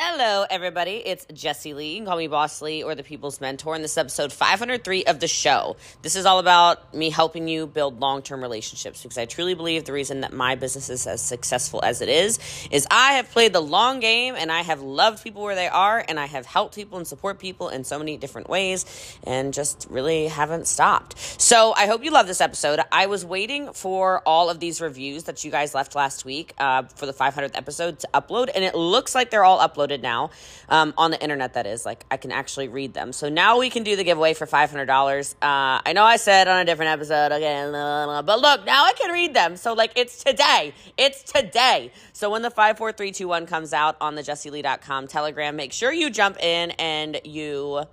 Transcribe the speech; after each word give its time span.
Hello, 0.00 0.46
everybody. 0.48 1.02
It's 1.04 1.26
Jesse 1.32 1.74
Lee. 1.74 1.94
You 1.94 1.96
can 1.96 2.06
call 2.06 2.16
me 2.16 2.28
Boss 2.28 2.62
Lee 2.62 2.84
or 2.84 2.94
the 2.94 3.02
People's 3.02 3.40
Mentor. 3.40 3.74
And 3.74 3.82
this 3.82 3.90
is 3.90 3.98
episode 3.98 4.32
503 4.32 5.06
of 5.06 5.18
the 5.18 5.26
show. 5.26 5.76
This 6.02 6.14
is 6.14 6.24
all 6.24 6.38
about 6.38 6.94
me 6.94 7.10
helping 7.10 7.48
you 7.48 7.66
build 7.66 7.98
long 7.98 8.22
term 8.22 8.40
relationships 8.40 9.02
because 9.02 9.18
I 9.18 9.24
truly 9.24 9.54
believe 9.54 9.86
the 9.86 9.92
reason 9.92 10.20
that 10.20 10.32
my 10.32 10.54
business 10.54 10.88
is 10.88 11.08
as 11.08 11.20
successful 11.20 11.80
as 11.82 12.00
it 12.00 12.08
is 12.08 12.38
is 12.70 12.86
I 12.92 13.14
have 13.14 13.28
played 13.32 13.52
the 13.52 13.60
long 13.60 13.98
game 13.98 14.36
and 14.38 14.52
I 14.52 14.62
have 14.62 14.82
loved 14.82 15.24
people 15.24 15.42
where 15.42 15.56
they 15.56 15.66
are 15.66 16.04
and 16.08 16.20
I 16.20 16.26
have 16.26 16.46
helped 16.46 16.76
people 16.76 16.98
and 16.98 17.06
support 17.06 17.40
people 17.40 17.68
in 17.68 17.82
so 17.82 17.98
many 17.98 18.16
different 18.16 18.48
ways 18.48 18.86
and 19.24 19.52
just 19.52 19.88
really 19.90 20.28
haven't 20.28 20.68
stopped. 20.68 21.18
So 21.42 21.74
I 21.76 21.88
hope 21.88 22.04
you 22.04 22.12
love 22.12 22.28
this 22.28 22.40
episode. 22.40 22.78
I 22.92 23.06
was 23.06 23.24
waiting 23.24 23.72
for 23.72 24.22
all 24.24 24.48
of 24.48 24.60
these 24.60 24.80
reviews 24.80 25.24
that 25.24 25.44
you 25.44 25.50
guys 25.50 25.74
left 25.74 25.96
last 25.96 26.24
week 26.24 26.54
uh, 26.56 26.84
for 26.84 27.06
the 27.06 27.12
500th 27.12 27.56
episode 27.56 27.98
to 27.98 28.08
upload, 28.14 28.48
and 28.54 28.62
it 28.62 28.76
looks 28.76 29.12
like 29.16 29.30
they're 29.30 29.42
all 29.42 29.58
uploaded 29.58 29.87
now 29.96 30.30
um, 30.68 30.92
on 30.98 31.10
the 31.10 31.20
internet. 31.20 31.54
That 31.54 31.66
is, 31.66 31.86
like 31.86 32.04
I 32.10 32.16
can 32.18 32.30
actually 32.30 32.68
read 32.68 32.94
them. 32.94 33.12
So 33.12 33.28
now 33.28 33.58
we 33.58 33.70
can 33.70 33.82
do 33.82 33.96
the 33.96 34.04
giveaway 34.04 34.34
for 34.34 34.46
five 34.46 34.70
hundred 34.70 34.86
dollars. 34.86 35.34
Uh, 35.40 35.80
I 35.84 35.92
know 35.94 36.04
I 36.04 36.16
said 36.16 36.48
on 36.48 36.60
a 36.60 36.64
different 36.64 36.90
episode, 36.90 37.32
okay, 37.32 38.22
but 38.24 38.40
look, 38.40 38.66
now 38.66 38.84
I 38.84 38.92
can 38.92 39.10
read 39.10 39.34
them. 39.34 39.56
So 39.56 39.72
like 39.72 39.92
it's 39.96 40.22
today. 40.22 40.74
It's 40.96 41.22
today. 41.22 41.92
So 42.12 42.30
when 42.30 42.42
the 42.42 42.50
five, 42.50 42.78
four, 42.78 42.92
three, 42.92 43.12
two, 43.12 43.28
one 43.28 43.46
comes 43.46 43.72
out 43.72 43.96
on 44.00 44.14
the 44.14 44.22
JessieLee.com 44.22 45.08
Telegram, 45.08 45.56
make 45.56 45.72
sure 45.72 45.92
you 45.92 46.10
jump 46.10 46.38
in 46.42 46.72
and 46.72 47.20
you 47.24 47.84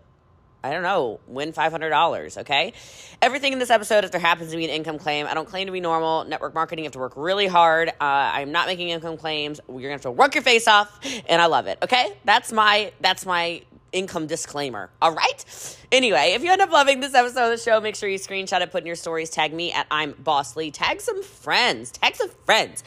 I 0.66 0.72
don't 0.72 0.82
know, 0.82 1.20
win 1.28 1.54
$500, 1.54 2.38
okay? 2.40 2.73
Everything 3.22 3.54
in 3.54 3.60
this 3.60 3.70
episode, 3.70 4.04
if 4.04 4.12
there 4.12 4.20
happens 4.20 4.50
to 4.50 4.58
be 4.58 4.66
an 4.66 4.72
income 4.72 4.98
claim, 4.98 5.28
I 5.28 5.36
don't 5.36 5.48
claim 5.48 5.68
to 5.68 5.72
be 5.72 5.80
normal. 5.80 6.26
Network 6.26 6.56
marketing, 6.56 6.86
you 6.86 6.88
have 6.88 6.94
to 6.94 7.00
work 7.00 7.14
really 7.16 7.46
hard. 7.46 7.90
Uh, 7.90 7.94
I'm 8.02 8.52
not 8.52 8.66
making 8.66 8.90
income 8.90 9.16
claims. 9.18 9.59
You're 9.70 9.82
gonna 9.82 9.92
have 9.92 10.02
to 10.02 10.12
work 10.12 10.34
your 10.34 10.42
face 10.42 10.68
off, 10.68 11.00
and 11.30 11.40
I 11.40 11.46
love 11.46 11.68
it, 11.68 11.78
okay? 11.84 12.18
That's 12.26 12.52
my, 12.52 12.92
that's 13.00 13.28
my 13.28 13.62
income 13.92 14.26
disclaimer. 14.26 14.90
All 15.04 15.14
right. 15.14 15.78
Anyway, 15.92 16.34
if 16.36 16.44
you 16.44 16.52
end 16.52 16.62
up 16.62 16.72
loving 16.72 17.00
this 17.00 17.14
episode 17.14 17.52
of 17.52 17.58
the 17.58 17.64
show, 17.64 17.80
make 17.80 17.95
sure 17.95 18.09
you 18.09 18.17
screenshot 18.17 18.61
it, 18.61 18.72
put 18.72 18.82
in 18.82 18.88
your 18.88 18.95
stories, 18.95 19.30
tag 19.30 19.54
me 19.54 19.72
at 19.72 19.86
I'm 19.92 20.14
Boss 20.14 20.56
Lee, 20.56 20.72
tag 20.72 21.00
some 21.00 21.22
friends, 21.22 21.92
tag 21.92 22.16
some 22.16 22.30
friends. 22.44 22.84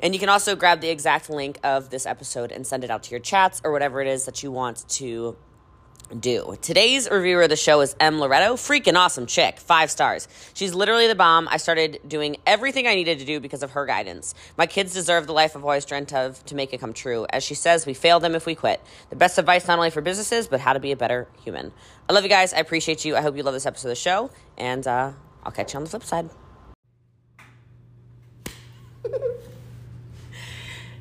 And 0.00 0.14
you 0.14 0.20
can 0.20 0.28
also 0.28 0.56
grab 0.56 0.80
the 0.80 0.88
exact 0.88 1.28
link 1.28 1.58
of 1.62 1.90
this 1.90 2.06
episode 2.06 2.52
and 2.52 2.66
send 2.66 2.84
it 2.84 2.90
out 2.90 3.02
to 3.04 3.10
your 3.10 3.20
chats 3.20 3.60
or 3.64 3.72
whatever 3.72 4.00
it 4.00 4.06
is 4.06 4.24
that 4.26 4.42
you 4.42 4.52
want 4.52 4.88
to 4.88 5.36
do. 6.08 6.56
Today's 6.62 7.10
reviewer 7.10 7.42
of 7.42 7.48
the 7.50 7.56
show 7.56 7.80
is 7.80 7.94
M. 8.00 8.18
Loretto. 8.20 8.54
Freaking 8.54 8.96
awesome 8.96 9.26
chick. 9.26 9.58
Five 9.58 9.90
stars. 9.90 10.28
She's 10.54 10.74
literally 10.74 11.06
the 11.06 11.14
bomb. 11.14 11.48
I 11.50 11.56
started 11.56 12.00
doing 12.06 12.36
everything 12.46 12.86
I 12.86 12.94
needed 12.94 13.18
to 13.20 13.24
do 13.24 13.40
because 13.40 13.62
of 13.62 13.72
her 13.72 13.86
guidance. 13.86 14.34
My 14.56 14.66
kids 14.66 14.92
deserve 14.92 15.26
the 15.26 15.32
life 15.32 15.56
I've 15.56 15.62
always 15.62 15.84
dreamt 15.84 16.12
of 16.12 16.44
to 16.46 16.54
make 16.54 16.72
it 16.72 16.80
come 16.80 16.92
true. 16.92 17.26
As 17.30 17.44
she 17.44 17.54
says, 17.54 17.86
we 17.86 17.94
fail 17.94 18.20
them 18.20 18.34
if 18.34 18.46
we 18.46 18.54
quit. 18.54 18.80
The 19.10 19.16
best 19.16 19.38
advice 19.38 19.66
not 19.68 19.78
only 19.78 19.90
for 19.90 20.00
businesses, 20.00 20.48
but 20.48 20.60
how 20.60 20.72
to 20.72 20.80
be 20.80 20.92
a 20.92 20.96
better 20.96 21.28
human. 21.42 21.72
I 22.08 22.12
love 22.12 22.22
you 22.22 22.30
guys. 22.30 22.52
I 22.52 22.58
appreciate 22.58 23.04
you. 23.04 23.16
I 23.16 23.20
hope 23.20 23.36
you 23.36 23.42
love 23.42 23.54
this 23.54 23.66
episode 23.66 23.88
of 23.88 23.92
the 23.92 23.96
show. 23.96 24.30
And 24.56 24.86
uh, 24.86 25.12
I'll 25.44 25.52
catch 25.52 25.74
you 25.74 25.78
on 25.78 25.84
the 25.84 25.90
flip 25.90 26.04
side. 26.04 26.30
hello, 29.04 29.22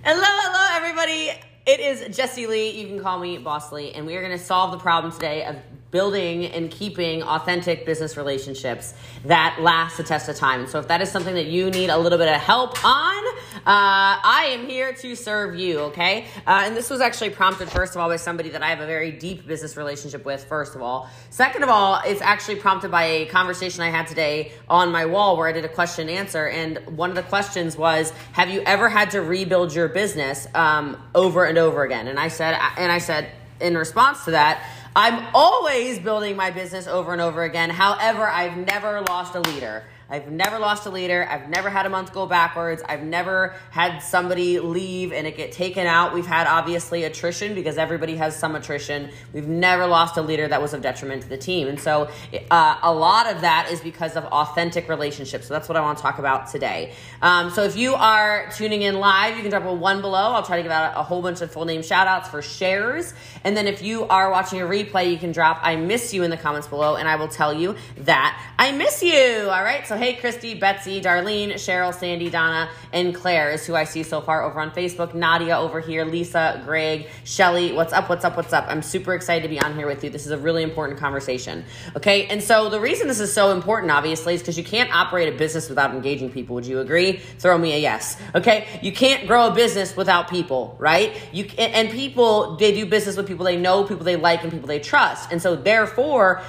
hello, 0.03 0.67
everybody. 0.75 1.46
It 1.67 1.81
is 1.81 2.15
Jesse 2.15 2.47
Lee. 2.47 2.69
You 2.69 2.87
can 2.87 3.01
call 3.01 3.19
me 3.19 3.37
Boss 3.37 3.73
Lee, 3.73 3.91
and 3.91 4.07
we 4.07 4.15
are 4.15 4.21
going 4.21 4.31
to 4.31 4.41
solve 4.41 4.71
the 4.71 4.77
problem 4.77 5.11
today 5.11 5.43
of 5.43 5.57
building 5.91 6.45
and 6.45 6.71
keeping 6.71 7.21
authentic 7.23 7.85
business 7.85 8.15
relationships 8.15 8.93
that 9.25 9.57
last 9.59 9.97
the 9.97 10.03
test 10.05 10.29
of 10.29 10.37
time. 10.37 10.65
So 10.67 10.79
if 10.79 10.87
that 10.87 11.01
is 11.01 11.11
something 11.11 11.35
that 11.35 11.47
you 11.47 11.69
need 11.69 11.89
a 11.89 11.97
little 11.97 12.17
bit 12.17 12.29
of 12.29 12.39
help 12.39 12.85
on, 12.85 13.21
I 13.69 14.49
am 14.51 14.67
here 14.67 14.93
to 14.93 15.15
serve 15.15 15.55
you, 15.55 15.79
okay? 15.79 16.25
Uh, 16.45 16.63
and 16.65 16.75
this 16.75 16.89
was 16.89 17.01
actually 17.01 17.31
prompted, 17.31 17.69
first 17.69 17.95
of 17.95 18.01
all, 18.01 18.07
by 18.07 18.15
somebody 18.15 18.49
that 18.49 18.63
I 18.63 18.69
have 18.69 18.79
a 18.79 18.85
very 18.85 19.11
deep 19.11 19.45
business 19.45 19.75
relationship 19.75 20.23
with, 20.25 20.45
first 20.45 20.75
of 20.75 20.81
all. 20.81 21.09
Second 21.29 21.63
of 21.63 21.69
all, 21.69 22.01
it's 22.05 22.21
actually 22.21 22.55
prompted 22.55 22.91
by 22.91 23.03
a 23.03 23.25
conversation 23.25 23.81
I 23.81 23.89
had 23.89 24.07
today 24.07 24.51
on 24.69 24.91
my 24.91 25.05
wall 25.05 25.35
where 25.37 25.47
I 25.47 25.51
did 25.51 25.65
a 25.65 25.69
question 25.69 26.07
and 26.07 26.17
answer. 26.17 26.47
And 26.47 26.77
one 26.97 27.09
of 27.09 27.15
the 27.15 27.23
questions 27.23 27.77
was, 27.77 28.11
have 28.31 28.49
you 28.49 28.61
ever 28.61 28.89
had 28.89 29.11
to 29.11 29.21
rebuild 29.21 29.73
your 29.73 29.89
business 29.89 30.47
um, 30.53 31.01
over 31.13 31.45
and 31.45 31.57
over 31.57 31.83
again? 31.83 32.07
And 32.07 32.19
I 32.19 32.29
said, 32.29 32.57
and 32.77 32.91
I 32.91 32.99
said, 32.99 33.31
in 33.59 33.77
response 33.77 34.25
to 34.25 34.31
that, 34.31 34.63
I'm 34.95 35.27
always 35.33 35.99
building 35.99 36.35
my 36.35 36.51
business 36.51 36.87
over 36.87 37.11
and 37.11 37.21
over 37.21 37.43
again. 37.43 37.69
However, 37.69 38.27
I've 38.27 38.57
never 38.57 39.01
lost 39.01 39.35
a 39.35 39.41
leader. 39.41 39.83
I've 40.09 40.31
never 40.31 40.57
lost 40.57 40.85
a 40.85 40.89
leader. 40.89 41.27
I've 41.29 41.49
never 41.49 41.69
had 41.69 41.85
a 41.85 41.89
month 41.89 42.13
go 42.13 42.25
backwards. 42.25 42.81
I've 42.87 43.03
never 43.03 43.55
had 43.71 43.99
somebody 43.99 44.59
leave 44.59 45.11
and 45.11 45.27
it 45.27 45.35
get 45.35 45.51
taken 45.51 45.85
out. 45.85 46.13
We've 46.13 46.25
had 46.25 46.47
obviously 46.47 47.03
attrition 47.03 47.53
because 47.55 47.77
everybody 47.77 48.15
has 48.15 48.35
some 48.35 48.55
attrition. 48.55 49.09
We've 49.33 49.47
never 49.47 49.85
lost 49.85 50.15
a 50.17 50.21
leader 50.21 50.47
that 50.47 50.61
was 50.61 50.73
of 50.73 50.81
detriment 50.81 51.23
to 51.23 51.29
the 51.29 51.37
team. 51.37 51.67
And 51.67 51.79
so 51.79 52.09
uh, 52.49 52.79
a 52.81 52.93
lot 52.93 53.29
of 53.29 53.41
that 53.41 53.69
is 53.69 53.81
because 53.81 54.15
of 54.15 54.23
authentic 54.25 54.87
relationships. 54.87 55.47
So 55.47 55.53
that's 55.53 55.67
what 55.67 55.75
I 55.75 55.81
want 55.81 55.97
to 55.97 56.01
talk 56.01 56.19
about 56.19 56.47
today. 56.47 56.93
Um, 57.21 57.49
so 57.49 57.63
if 57.63 57.75
you 57.75 57.93
are 57.95 58.49
tuning 58.55 58.83
in 58.83 58.99
live, 58.99 59.35
you 59.35 59.41
can 59.41 59.51
drop 59.51 59.65
a 59.65 59.73
one 59.73 59.99
below. 59.99 60.33
I'll 60.33 60.43
try 60.43 60.57
to 60.57 60.63
give 60.63 60.71
out 60.71 60.95
a, 60.95 61.03
whole 61.03 61.21
bunch 61.21 61.41
of 61.41 61.51
full 61.51 61.65
name 61.65 61.81
shout 61.81 62.07
outs 62.07 62.29
for 62.29 62.41
shares. 62.41 63.13
And 63.43 63.55
then 63.55 63.67
if 63.67 63.81
you 63.81 64.05
are 64.07 64.29
watching 64.29 64.61
a 64.61 64.65
replay, 64.65 65.11
you 65.11 65.17
can 65.17 65.31
drop 65.31 65.59
I 65.63 65.75
miss 65.75 66.13
you 66.13 66.23
in 66.23 66.29
the 66.29 66.37
comments 66.37 66.67
below 66.67 66.95
and 66.95 67.07
I 67.07 67.15
will 67.15 67.27
tell 67.27 67.53
you 67.53 67.75
that 67.99 68.41
I 68.57 68.71
miss 68.71 69.03
you. 69.03 69.49
All 69.49 69.63
right. 69.63 69.85
So 69.87 69.96
hey, 69.97 70.13
Christy, 70.13 70.53
Betsy, 70.53 71.01
Darlene, 71.01 71.53
Cheryl, 71.53 71.93
Sandy, 71.93 72.29
Donna, 72.29 72.69
and 72.93 73.13
Claire 73.13 73.51
is 73.51 73.65
who 73.65 73.75
I 73.75 73.83
see 73.83 74.03
so 74.03 74.21
far 74.21 74.43
over 74.43 74.59
on 74.59 74.71
Facebook. 74.71 75.13
Nadia 75.13 75.57
over 75.57 75.79
here, 75.79 76.05
Lisa, 76.05 76.61
Greg, 76.65 77.07
Shelly. 77.23 77.73
What's 77.73 77.93
up? 77.93 78.07
What's 78.09 78.23
up? 78.23 78.37
What's 78.37 78.53
up? 78.53 78.65
I'm 78.67 78.81
super 78.81 79.13
excited 79.13 79.43
to 79.43 79.49
be 79.49 79.59
on 79.59 79.75
here 79.75 79.87
with 79.87 80.03
you. 80.03 80.09
This 80.09 80.25
is 80.25 80.31
a 80.31 80.37
really 80.37 80.63
important 80.63 80.99
conversation. 80.99 81.65
Okay. 81.95 82.27
And 82.27 82.41
so 82.41 82.69
the 82.69 82.79
reason 82.79 83.07
this 83.07 83.19
is 83.19 83.33
so 83.33 83.51
important, 83.51 83.91
obviously, 83.91 84.35
is 84.35 84.41
because 84.41 84.57
you 84.57 84.63
can't 84.63 84.93
operate 84.95 85.33
a 85.33 85.37
business 85.37 85.69
without 85.69 85.91
engaging 85.91 86.31
people. 86.31 86.55
Would 86.55 86.65
you 86.65 86.79
agree? 86.79 87.13
Throw 87.39 87.57
me 87.57 87.73
a 87.73 87.77
yes. 87.77 88.17
Okay. 88.35 88.67
You 88.81 88.91
can't 88.91 89.27
grow 89.27 89.47
a 89.47 89.51
business 89.55 89.95
without 89.95 90.29
people, 90.29 90.75
right? 90.79 91.19
You 91.33 91.45
and 91.57 91.89
people, 91.89 92.55
they 92.57 92.71
do 92.71 92.85
business 92.85 93.17
with 93.17 93.27
people 93.27 93.45
they 93.45 93.57
know, 93.57 93.83
people 93.83 94.03
they 94.03 94.15
like, 94.15 94.43
and 94.43 94.51
people 94.51 94.67
they 94.67 94.79
trust. 94.79 95.31
And 95.31 95.41
so 95.41 95.55
therefore, 95.55 96.43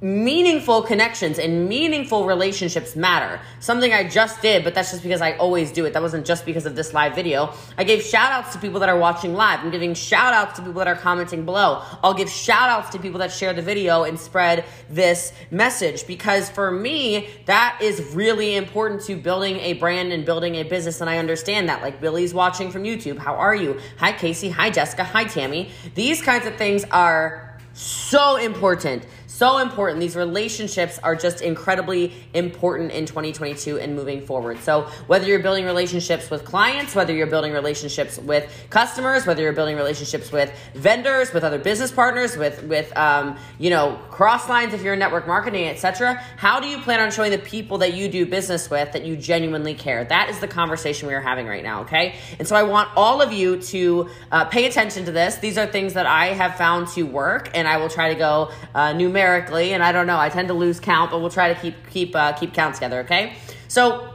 meaningful 0.00 0.82
connections 0.82 1.38
and 1.38 1.68
meaningful 1.68 2.26
relationships 2.26 2.94
matter. 2.94 3.40
Something 3.60 3.92
I 3.92 4.06
just 4.06 4.42
did, 4.42 4.62
but 4.62 4.74
that's 4.74 4.90
just 4.90 5.02
because 5.02 5.22
I 5.22 5.32
always 5.36 5.72
do 5.72 5.84
it. 5.86 5.92
That 5.94 6.02
wasn't 6.02 6.26
just 6.26 6.44
because 6.44 6.66
of 6.66 6.76
this 6.76 6.92
live 6.92 7.14
video. 7.14 7.54
I 7.78 7.84
gave 7.84 8.02
shout 8.02 8.32
outs 8.32 8.52
to 8.52 8.58
people 8.58 8.80
that 8.80 8.88
are 8.88 8.98
watching 8.98 9.34
live. 9.34 9.60
I'm 9.60 9.70
giving 9.70 9.94
shout 9.94 10.34
outs 10.34 10.56
to 10.56 10.62
people 10.62 10.80
that 10.80 10.88
are 10.88 10.96
commenting 10.96 11.44
below. 11.44 11.82
I'll 12.02 12.12
give 12.12 12.28
shout 12.28 12.68
outs 12.68 12.90
to 12.90 12.98
people 12.98 13.20
that 13.20 13.32
share 13.32 13.52
the 13.54 13.62
video 13.62 14.02
and 14.02 14.18
spread 14.18 14.64
this 14.90 15.32
message 15.50 16.06
because 16.06 16.50
for 16.50 16.70
me, 16.70 17.28
that 17.46 17.78
is 17.80 18.14
really 18.14 18.56
important 18.56 19.02
to 19.04 19.16
building 19.16 19.56
a 19.60 19.74
brand 19.74 20.12
and 20.12 20.26
building 20.26 20.56
a 20.56 20.64
business. 20.64 21.00
And 21.00 21.08
I 21.08 21.18
understand 21.18 21.68
that. 21.68 21.82
Like 21.82 22.00
Billy's 22.00 22.34
watching 22.34 22.70
from 22.70 22.82
YouTube. 22.82 23.16
How 23.18 23.34
are 23.34 23.54
you? 23.54 23.80
Hi, 23.98 24.12
Casey. 24.12 24.50
Hi, 24.50 24.70
Jessica. 24.70 25.04
Hi, 25.04 25.24
Tammy. 25.24 25.70
These 25.94 26.20
kinds 26.20 26.46
of 26.46 26.56
things 26.56 26.84
are 26.90 27.58
so 27.74 28.36
important 28.36 29.04
so 29.34 29.58
important. 29.58 29.98
These 29.98 30.14
relationships 30.14 31.00
are 31.02 31.16
just 31.16 31.40
incredibly 31.40 32.12
important 32.34 32.92
in 32.92 33.04
2022 33.04 33.80
and 33.80 33.96
moving 33.96 34.24
forward. 34.24 34.60
So, 34.60 34.82
whether 35.08 35.26
you're 35.26 35.40
building 35.40 35.64
relationships 35.64 36.30
with 36.30 36.44
clients, 36.44 36.94
whether 36.94 37.12
you're 37.12 37.26
building 37.26 37.52
relationships 37.52 38.16
with 38.18 38.48
customers, 38.70 39.26
whether 39.26 39.42
you're 39.42 39.52
building 39.52 39.76
relationships 39.76 40.30
with 40.30 40.52
vendors, 40.74 41.32
with 41.32 41.42
other 41.42 41.58
business 41.58 41.90
partners, 41.90 42.36
with 42.36 42.62
with 42.64 42.96
um, 42.96 43.36
you 43.58 43.70
know 43.70 43.98
cross 44.10 44.48
lines 44.48 44.72
if 44.72 44.82
you're 44.82 44.92
in 44.92 45.00
network 45.00 45.26
marketing, 45.26 45.66
etc. 45.66 46.14
How 46.36 46.60
do 46.60 46.68
you 46.68 46.78
plan 46.78 47.00
on 47.00 47.10
showing 47.10 47.32
the 47.32 47.38
people 47.38 47.78
that 47.78 47.94
you 47.94 48.08
do 48.08 48.26
business 48.26 48.70
with 48.70 48.92
that 48.92 49.04
you 49.04 49.16
genuinely 49.16 49.74
care? 49.74 50.04
That 50.04 50.30
is 50.30 50.38
the 50.38 50.48
conversation 50.48 51.08
we 51.08 51.14
are 51.14 51.20
having 51.20 51.46
right 51.46 51.64
now. 51.64 51.82
Okay, 51.82 52.14
and 52.38 52.46
so 52.46 52.54
I 52.54 52.62
want 52.62 52.88
all 52.96 53.20
of 53.20 53.32
you 53.32 53.60
to 53.62 54.08
uh, 54.30 54.44
pay 54.44 54.66
attention 54.66 55.06
to 55.06 55.12
this. 55.12 55.36
These 55.36 55.58
are 55.58 55.66
things 55.66 55.94
that 55.94 56.06
I 56.06 56.26
have 56.26 56.54
found 56.56 56.86
to 56.88 57.02
work, 57.02 57.50
and 57.54 57.66
I 57.66 57.78
will 57.78 57.88
try 57.88 58.12
to 58.12 58.18
go 58.18 58.52
uh, 58.76 58.92
numerically, 59.34 59.72
and 59.72 59.82
I 59.82 59.92
don't 59.92 60.06
know, 60.06 60.18
I 60.18 60.28
tend 60.28 60.48
to 60.48 60.54
lose 60.54 60.80
count, 60.80 61.10
but 61.10 61.20
we'll 61.20 61.30
try 61.30 61.52
to 61.52 61.60
keep 61.60 61.74
keep 61.90 62.14
uh, 62.14 62.32
keep 62.32 62.54
count 62.54 62.74
together. 62.74 63.00
Okay, 63.00 63.36
so 63.68 64.14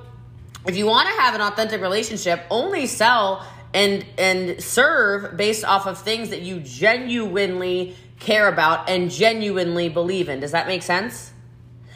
if 0.67 0.75
you 0.75 0.85
want 0.85 1.09
to 1.09 1.21
have 1.21 1.35
an 1.35 1.41
authentic 1.41 1.81
relationship, 1.81 2.43
only 2.49 2.87
sell 2.87 3.45
and 3.73 4.05
and 4.17 4.61
serve 4.61 5.37
based 5.37 5.65
off 5.65 5.85
of 5.85 5.99
things 5.99 6.29
that 6.29 6.41
you 6.41 6.59
genuinely 6.59 7.95
care 8.19 8.47
about 8.47 8.89
and 8.89 9.11
genuinely 9.11 9.89
believe 9.89 10.29
in. 10.29 10.39
Does 10.39 10.51
that 10.51 10.67
make 10.67 10.83
sense? 10.83 11.31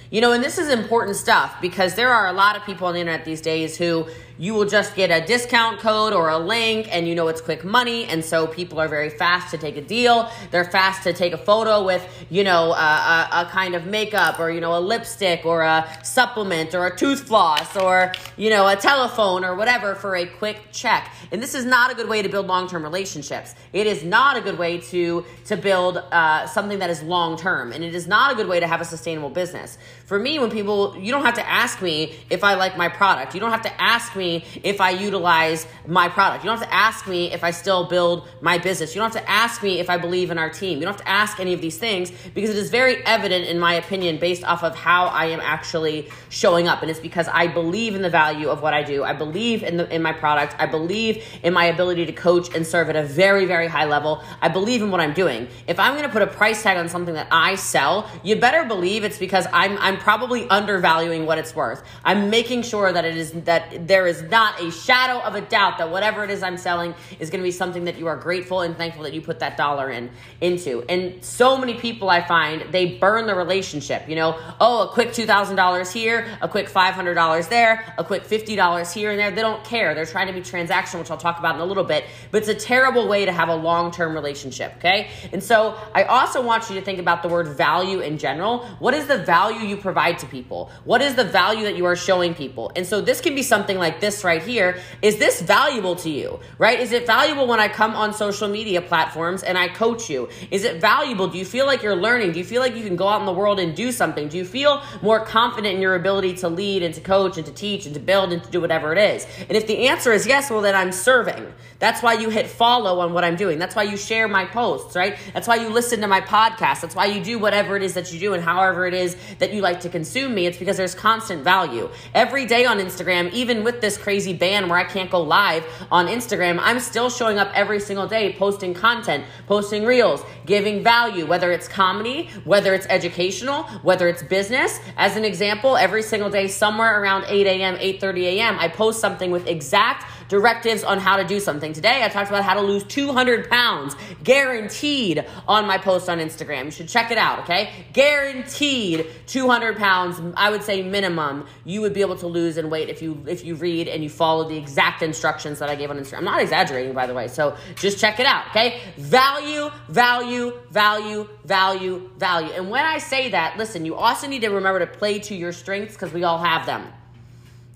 You 0.09 0.21
know, 0.21 0.31
and 0.31 0.43
this 0.43 0.59
is 0.59 0.69
important 0.69 1.15
stuff 1.17 1.59
because 1.59 1.95
there 1.95 2.11
are 2.11 2.27
a 2.27 2.33
lot 2.33 2.55
of 2.55 2.63
people 2.65 2.87
on 2.87 2.93
the 2.93 2.99
internet 2.99 3.25
these 3.25 3.41
days 3.41 3.75
who 3.75 4.07
you 4.43 4.53
will 4.53 4.65
just 4.65 4.93
get 4.93 5.09
a 5.09 5.25
discount 5.25 5.79
code 5.79 6.11
or 6.11 6.27
a 6.27 6.37
link 6.37 6.93
and 6.93 7.07
you 7.07 7.15
know 7.15 7.29
it's 7.29 7.39
quick 7.39 7.63
money. 7.63 8.03
And 8.03 8.25
so 8.25 8.45
people 8.45 8.77
are 8.77 8.89
very 8.89 9.09
fast 9.09 9.51
to 9.51 9.57
take 9.57 9.77
a 9.77 9.81
deal. 9.81 10.29
They're 10.51 10.65
fast 10.65 11.03
to 11.03 11.13
take 11.13 11.31
a 11.31 11.37
photo 11.37 11.81
with, 11.81 12.05
you 12.29 12.43
know, 12.43 12.73
a, 12.73 12.75
a, 12.75 13.29
a 13.43 13.49
kind 13.49 13.73
of 13.73 13.85
makeup 13.85 14.41
or, 14.41 14.51
you 14.51 14.59
know, 14.59 14.77
a 14.77 14.81
lipstick 14.81 15.45
or 15.45 15.61
a 15.61 15.87
supplement 16.03 16.75
or 16.75 16.87
a 16.87 16.93
tooth 16.93 17.21
floss 17.25 17.77
or, 17.77 18.11
you 18.35 18.49
know, 18.49 18.67
a 18.67 18.75
telephone 18.75 19.45
or 19.45 19.55
whatever 19.55 19.95
for 19.95 20.17
a 20.17 20.25
quick 20.25 20.59
check. 20.73 21.13
And 21.31 21.41
this 21.41 21.55
is 21.55 21.63
not 21.63 21.89
a 21.93 21.95
good 21.95 22.09
way 22.09 22.21
to 22.21 22.27
build 22.27 22.47
long 22.47 22.67
term 22.67 22.83
relationships. 22.83 23.55
It 23.71 23.87
is 23.87 24.03
not 24.03 24.35
a 24.35 24.41
good 24.41 24.57
way 24.57 24.79
to, 24.91 25.23
to 25.45 25.55
build 25.55 25.99
uh, 26.11 26.47
something 26.47 26.79
that 26.79 26.89
is 26.89 27.01
long 27.01 27.37
term. 27.37 27.71
And 27.71 27.81
it 27.81 27.95
is 27.95 28.07
not 28.07 28.33
a 28.33 28.35
good 28.35 28.49
way 28.49 28.59
to 28.59 28.67
have 28.67 28.81
a 28.81 28.85
sustainable 28.85 29.29
business. 29.29 29.77
For 30.13 30.19
me, 30.19 30.38
when 30.38 30.51
people, 30.51 30.95
you 30.95 31.12
don't 31.12 31.25
have 31.25 31.33
to 31.38 31.50
ask 31.50 31.81
me 31.81 32.13
if 32.30 32.44
I 32.44 32.54
like 32.54 32.77
my 32.77 32.88
product. 32.88 33.33
You 33.33 33.39
don't 33.39 33.50
have 33.50 33.63
to 33.63 33.81
ask 33.81 34.15
me 34.15 34.45
if 34.62 34.80
I 34.80 34.92
utilize 34.92 35.65
my 35.88 36.07
product. 36.07 36.44
You 36.44 36.51
don't 36.51 36.60
have 36.60 36.68
to 36.68 36.71
ask 36.75 37.07
me 37.07 37.31
if 37.31 37.44
I 37.44 37.50
still 37.50 37.86
build 37.86 38.27
my 38.39 38.60
business. 38.60 38.94
You 38.94 39.01
don't 39.01 39.12
have 39.12 39.24
to 39.24 39.27
ask 39.27 39.63
me 39.63 39.80
if 39.80 39.89
I 39.89 39.98
believe 39.98 40.30
in 40.30 40.38
our 40.38 40.51
team. 40.51 40.77
You 40.77 40.86
don't 40.86 40.94
have 40.94 41.01
to 41.01 41.10
ask 41.10 41.39
any 41.39 41.51
of 41.51 41.62
these 41.62 41.80
things 41.80 42.12
because 42.36 42.51
it 42.51 42.57
is 42.57 42.69
very 42.69 43.04
evident, 43.07 43.48
in 43.48 43.57
my 43.57 43.74
opinion, 43.74 44.19
based 44.19 44.44
off 44.44 44.63
of 44.63 44.75
how 44.75 45.07
I 45.07 45.25
am 45.25 45.39
actually 45.39 46.12
showing 46.30 46.68
up. 46.68 46.83
And 46.83 46.92
it's 46.92 47.00
because 47.00 47.27
I 47.27 47.48
believe 47.48 47.95
in 47.95 48.04
the 48.04 48.10
value 48.12 48.50
of 48.50 48.62
what 48.62 48.75
I 48.75 48.83
do. 48.83 49.04
I 49.04 49.13
believe 49.13 49.63
in 49.63 49.77
the 49.77 49.92
in 49.92 50.04
my 50.04 50.13
product. 50.13 50.56
I 50.60 50.68
believe 50.68 51.25
in 51.42 51.54
my 51.54 51.65
ability 51.65 52.06
to 52.06 52.13
coach 52.13 52.54
and 52.54 52.68
serve 52.68 52.92
at 52.92 52.95
a 52.95 53.04
very, 53.04 53.45
very 53.48 53.68
high 53.68 53.86
level. 53.86 54.21
I 54.44 54.50
believe 54.50 54.83
in 54.83 54.92
what 54.92 55.01
I'm 55.01 55.13
doing. 55.13 55.48
If 55.65 55.80
I'm 55.80 55.94
going 55.94 56.04
to 56.04 56.13
put 56.13 56.21
a 56.21 56.27
price 56.27 56.62
tag 56.62 56.77
on 56.77 56.88
something 56.88 57.15
that 57.15 57.30
I 57.31 57.56
sell, 57.56 58.07
you 58.21 58.36
better 58.36 58.63
believe 58.63 59.04
it's 59.04 59.18
because 59.18 59.48
I'm 59.51 59.75
I'm 59.80 60.02
probably 60.03 60.47
undervaluing 60.50 61.25
what 61.25 61.38
it's 61.38 61.55
worth. 61.55 61.81
I'm 62.03 62.29
making 62.29 62.63
sure 62.63 62.91
that 62.91 63.05
it 63.05 63.15
is 63.15 63.31
that 63.44 63.88
there 63.88 64.05
is 64.05 64.21
not 64.23 64.61
a 64.61 64.69
shadow 64.69 65.19
of 65.19 65.35
a 65.35 65.41
doubt 65.41 65.77
that 65.77 65.89
whatever 65.89 66.25
it 66.25 66.29
is 66.29 66.44
I'm 66.44 66.57
selling 66.57 66.94
is 67.19 67.29
going 67.29 67.39
to 67.39 67.44
be 67.44 67.51
something 67.51 67.85
that 67.85 67.97
you 67.97 68.07
are 68.07 68.17
grateful 68.17 68.61
and 68.61 68.77
thankful 68.77 69.03
that 69.03 69.13
you 69.13 69.21
put 69.21 69.39
that 69.39 69.55
dollar 69.55 69.89
in 69.89 70.11
into. 70.41 70.83
And 70.89 71.23
so 71.23 71.57
many 71.57 71.75
people 71.75 72.09
I 72.09 72.21
find 72.21 72.73
they 72.73 72.97
burn 72.97 73.27
the 73.27 73.35
relationship. 73.35 74.09
You 74.09 74.17
know, 74.17 74.38
oh, 74.59 74.89
a 74.89 74.89
quick 74.89 75.13
two 75.13 75.25
thousand 75.25 75.55
dollars 75.55 75.91
here, 75.91 76.27
a 76.41 76.50
quick 76.50 76.67
five 76.67 76.94
hundred 76.94 77.13
dollars 77.13 77.47
there, 77.47 77.94
a 77.97 78.03
quick 78.03 78.25
fifty 78.25 78.57
dollars 78.57 78.91
here 78.91 79.09
and 79.09 79.19
there. 79.19 79.31
They 79.31 79.41
don't 79.41 79.63
care. 79.63 79.95
They're 79.95 80.05
trying 80.05 80.27
to 80.27 80.33
be 80.33 80.41
transactional, 80.41 81.00
which 81.00 81.11
I'll 81.11 81.17
talk 81.17 81.39
about 81.39 81.55
in 81.55 81.61
a 81.61 81.65
little 81.65 81.85
bit. 81.85 82.03
But 82.31 82.39
it's 82.39 82.50
a 82.50 82.55
terrible 82.55 83.07
way 83.07 83.23
to 83.23 83.31
have 83.31 83.47
a 83.47 83.55
long 83.55 83.91
term 83.91 84.13
relationship. 84.13 84.73
Okay, 84.77 85.09
and 85.31 85.41
so 85.41 85.77
I 85.95 86.03
also 86.03 86.45
want 86.45 86.69
you 86.69 86.75
to 86.75 86.81
think 86.81 87.00
about 87.00 87.23
the 87.23 87.29
word 87.29 87.47
value 87.55 88.01
in 88.01 88.17
general. 88.17 88.65
What 88.79 88.94
is 88.94 89.07
the 89.07 89.19
value 89.19 89.65
you 89.65 89.77
provide 89.83 90.18
to 90.19 90.25
people? 90.25 90.71
What 90.85 91.01
is 91.01 91.13
the 91.13 91.24
value 91.24 91.65
that 91.65 91.75
you 91.75 91.85
are 91.85 91.95
showing 91.95 92.33
people? 92.33 92.71
And 92.75 92.88
so 92.88 93.01
this 93.01 93.21
can 93.21 93.35
be 93.35 93.44
something 93.44 93.77
like 93.77 94.00
this 94.00 94.24
right 94.24 94.41
here. 94.41 94.80
Is 95.03 95.18
this 95.18 95.41
valuable 95.41 95.95
to 95.97 96.09
you? 96.09 96.39
Right? 96.57 96.80
Is 96.80 96.91
it 96.91 97.06
valuable 97.06 97.45
when 97.45 97.59
I 97.59 97.68
come 97.68 97.94
on 97.94 98.13
social 98.13 98.47
media 98.47 98.81
platforms 98.81 99.44
and 99.44 99.57
I 99.57 99.68
coach 99.68 100.09
you? 100.09 100.30
Is 100.50 100.63
it 100.63 100.81
valuable? 100.81 101.27
Do 101.27 101.38
you 101.38 101.45
feel 101.45 101.68
like 101.68 101.83
you're 101.83 101.95
learning? 101.95 102.31
Do 102.31 102.39
you 102.39 102.45
feel 102.45 102.62
like 102.62 102.75
you 102.75 102.83
can 102.83 102.95
go 102.95 103.07
out 103.07 103.19
in 103.19 103.27
the 103.27 103.33
world 103.33 103.59
and 103.59 103.75
do 103.75 103.91
something? 103.91 104.30
Do 104.30 104.38
you 104.38 104.45
feel 104.45 104.81
more 105.01 105.24
confident 105.24 105.75
in 105.75 105.81
your 105.81 105.95
ability 105.95 106.36
to 106.36 106.50
lead 106.50 106.81
and 106.81 106.94
to 106.95 107.01
coach 107.01 107.38
and 107.38 107.45
to 107.45 107.51
teach 107.51 107.86
and 107.86 107.94
to 107.94 108.00
build 108.00 108.31
and 108.31 108.44
to 108.44 108.50
do 108.50 108.62
whatever 108.62 108.94
it 108.94 108.97
is? 108.97 109.27
And 109.50 109.57
if 109.57 109.68
the 109.68 109.88
answer 109.89 110.13
is 110.13 110.25
yes, 110.25 110.50
well, 110.50 110.62
then 110.62 110.75
I'm 110.75 110.91
serving. 110.91 111.53
That's 111.79 112.01
why 112.01 112.13
you 112.13 112.29
hit 112.29 112.47
follow 112.47 113.00
on 113.00 113.12
what 113.12 113.25
I'm 113.25 113.36
doing. 113.36 113.59
That's 113.59 113.75
why 113.75 113.83
you 113.83 113.97
share 113.97 114.29
my 114.29 114.45
posts, 114.45 114.95
right? 114.95 115.18
That's 115.33 115.50
why 115.50 115.56
you 115.56 115.68
listen 115.68 116.00
to 116.00 116.07
my 116.07 116.21
podcast. 116.21 116.79
That's 116.79 116.95
why 116.95 117.07
you 117.07 117.21
do 117.21 117.38
whatever 117.38 117.75
it 117.75 117.83
is 117.83 117.95
that 117.95 118.13
you 118.13 118.19
do 118.19 118.33
and 118.33 118.41
however 118.41 118.86
it 118.86 118.94
is 118.94 119.18
that 119.39 119.53
you 119.53 119.62
like 119.62 119.72
to 119.81 119.89
consume 119.89 120.33
me. 120.33 120.45
It's 120.45 120.57
because 120.57 120.77
there's 120.77 120.95
constant 120.95 121.43
value. 121.43 121.89
Every 122.13 122.45
day 122.45 122.65
on 122.65 122.77
Instagram, 122.77 123.31
even 123.31 123.63
with 123.63 123.81
this 123.81 123.97
crazy 123.97 124.33
ban 124.33 124.69
where 124.69 124.77
I 124.77 124.83
can't 124.83 125.09
go 125.09 125.21
live 125.21 125.63
on 125.91 126.07
Instagram, 126.07 126.59
I'm 126.61 126.79
still 126.79 127.09
showing 127.09 127.39
up 127.39 127.51
every 127.53 127.79
single 127.79 128.07
day, 128.07 128.33
posting 128.33 128.73
content, 128.73 129.25
posting 129.47 129.85
reels, 129.85 130.23
giving 130.45 130.83
value, 130.83 131.25
whether 131.25 131.51
it's 131.51 131.67
comedy, 131.67 132.29
whether 132.43 132.73
it's 132.73 132.85
educational, 132.89 133.63
whether 133.83 134.07
it's 134.07 134.23
business. 134.23 134.79
As 134.97 135.17
an 135.17 135.25
example, 135.25 135.77
every 135.77 136.03
single 136.03 136.29
day, 136.29 136.47
somewhere 136.47 137.01
around 137.01 137.25
8 137.27 137.47
a.m., 137.47 137.75
8:30 137.75 138.23
a.m., 138.23 138.57
I 138.59 138.67
post 138.67 138.99
something 138.99 139.31
with 139.31 139.47
exact 139.47 140.05
directives 140.33 140.83
on 140.83 140.97
how 140.97 141.15
to 141.15 141.24
do 141.24 141.39
something. 141.39 141.74
Today, 141.74 142.03
I 142.03 142.09
talked 142.09 142.27
about 142.27 142.44
how 142.44 142.56
to 142.56 142.62
lose 142.62 142.83
200 142.85 143.51
pounds, 143.51 143.95
guaranteed 144.24 145.24
on 145.47 145.68
my 145.68 145.77
post 145.77 146.09
on 146.09 146.18
Instagram. 146.18 146.65
You 146.65 146.71
should 146.71 146.89
check 146.89 147.12
it 147.12 147.19
out, 147.19 147.41
okay? 147.41 147.85
Guaranteed 147.94 149.06
200 149.27 149.77
pounds, 149.77 150.19
I 150.35 150.50
would 150.50 150.63
say 150.63 150.81
minimum, 150.81 151.45
you 151.65 151.81
would 151.81 151.94
be 151.94 152.01
able 152.01 152.15
to 152.15 152.25
lose 152.25 152.57
in 152.57 152.71
weight 152.71 152.89
if 152.89 153.00
you 153.00 153.24
if 153.27 153.45
you 153.45 153.53
read 153.53 153.88
and 153.88 154.03
you 154.03 154.09
follow 154.09 154.50
the 154.50 154.57
exact 154.57 155.03
instructions 155.03 155.59
that 155.59 155.69
I 155.69 155.75
gave 155.75 155.91
on 155.91 156.00
Instagram. 156.00 156.18
I'm 156.18 156.25
not 156.25 156.41
exaggerating, 156.41 156.94
by 156.94 157.06
the 157.06 157.13
way, 157.13 157.27
so 157.27 157.56
just 157.75 158.00
check 158.00 158.19
it 158.19 158.25
out, 158.25 158.47
okay? 158.47 158.81
Value, 158.97 159.69
value, 159.88 160.51
value, 160.71 161.29
value, 161.45 162.09
value. 162.18 162.51
And 162.53 162.71
when 162.71 162.83
I 162.83 162.97
say 162.97 163.29
that, 163.29 163.59
listen, 163.59 163.86
you 163.86 163.94
also 163.94 164.25
need 164.25 164.41
to 164.41 164.50
remember 164.50 164.79
to 164.79 164.88
play 164.88 165.19
to 165.19 165.36
your 165.36 165.51
strengths 165.51 165.94
because 165.94 166.12
we 166.12 166.24
all 166.24 166.39
have 166.39 166.65
them. 166.65 166.91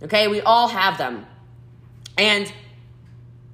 Okay, 0.01 0.27
we 0.27 0.41
all 0.41 0.67
have 0.67 0.97
them. 0.97 1.27
And 2.17 2.51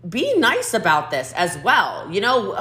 be 0.08 0.38
nice 0.38 0.74
about 0.74 1.12
this 1.12 1.32
as 1.34 1.58
well. 1.60 2.12
You 2.12 2.20
know, 2.20 2.56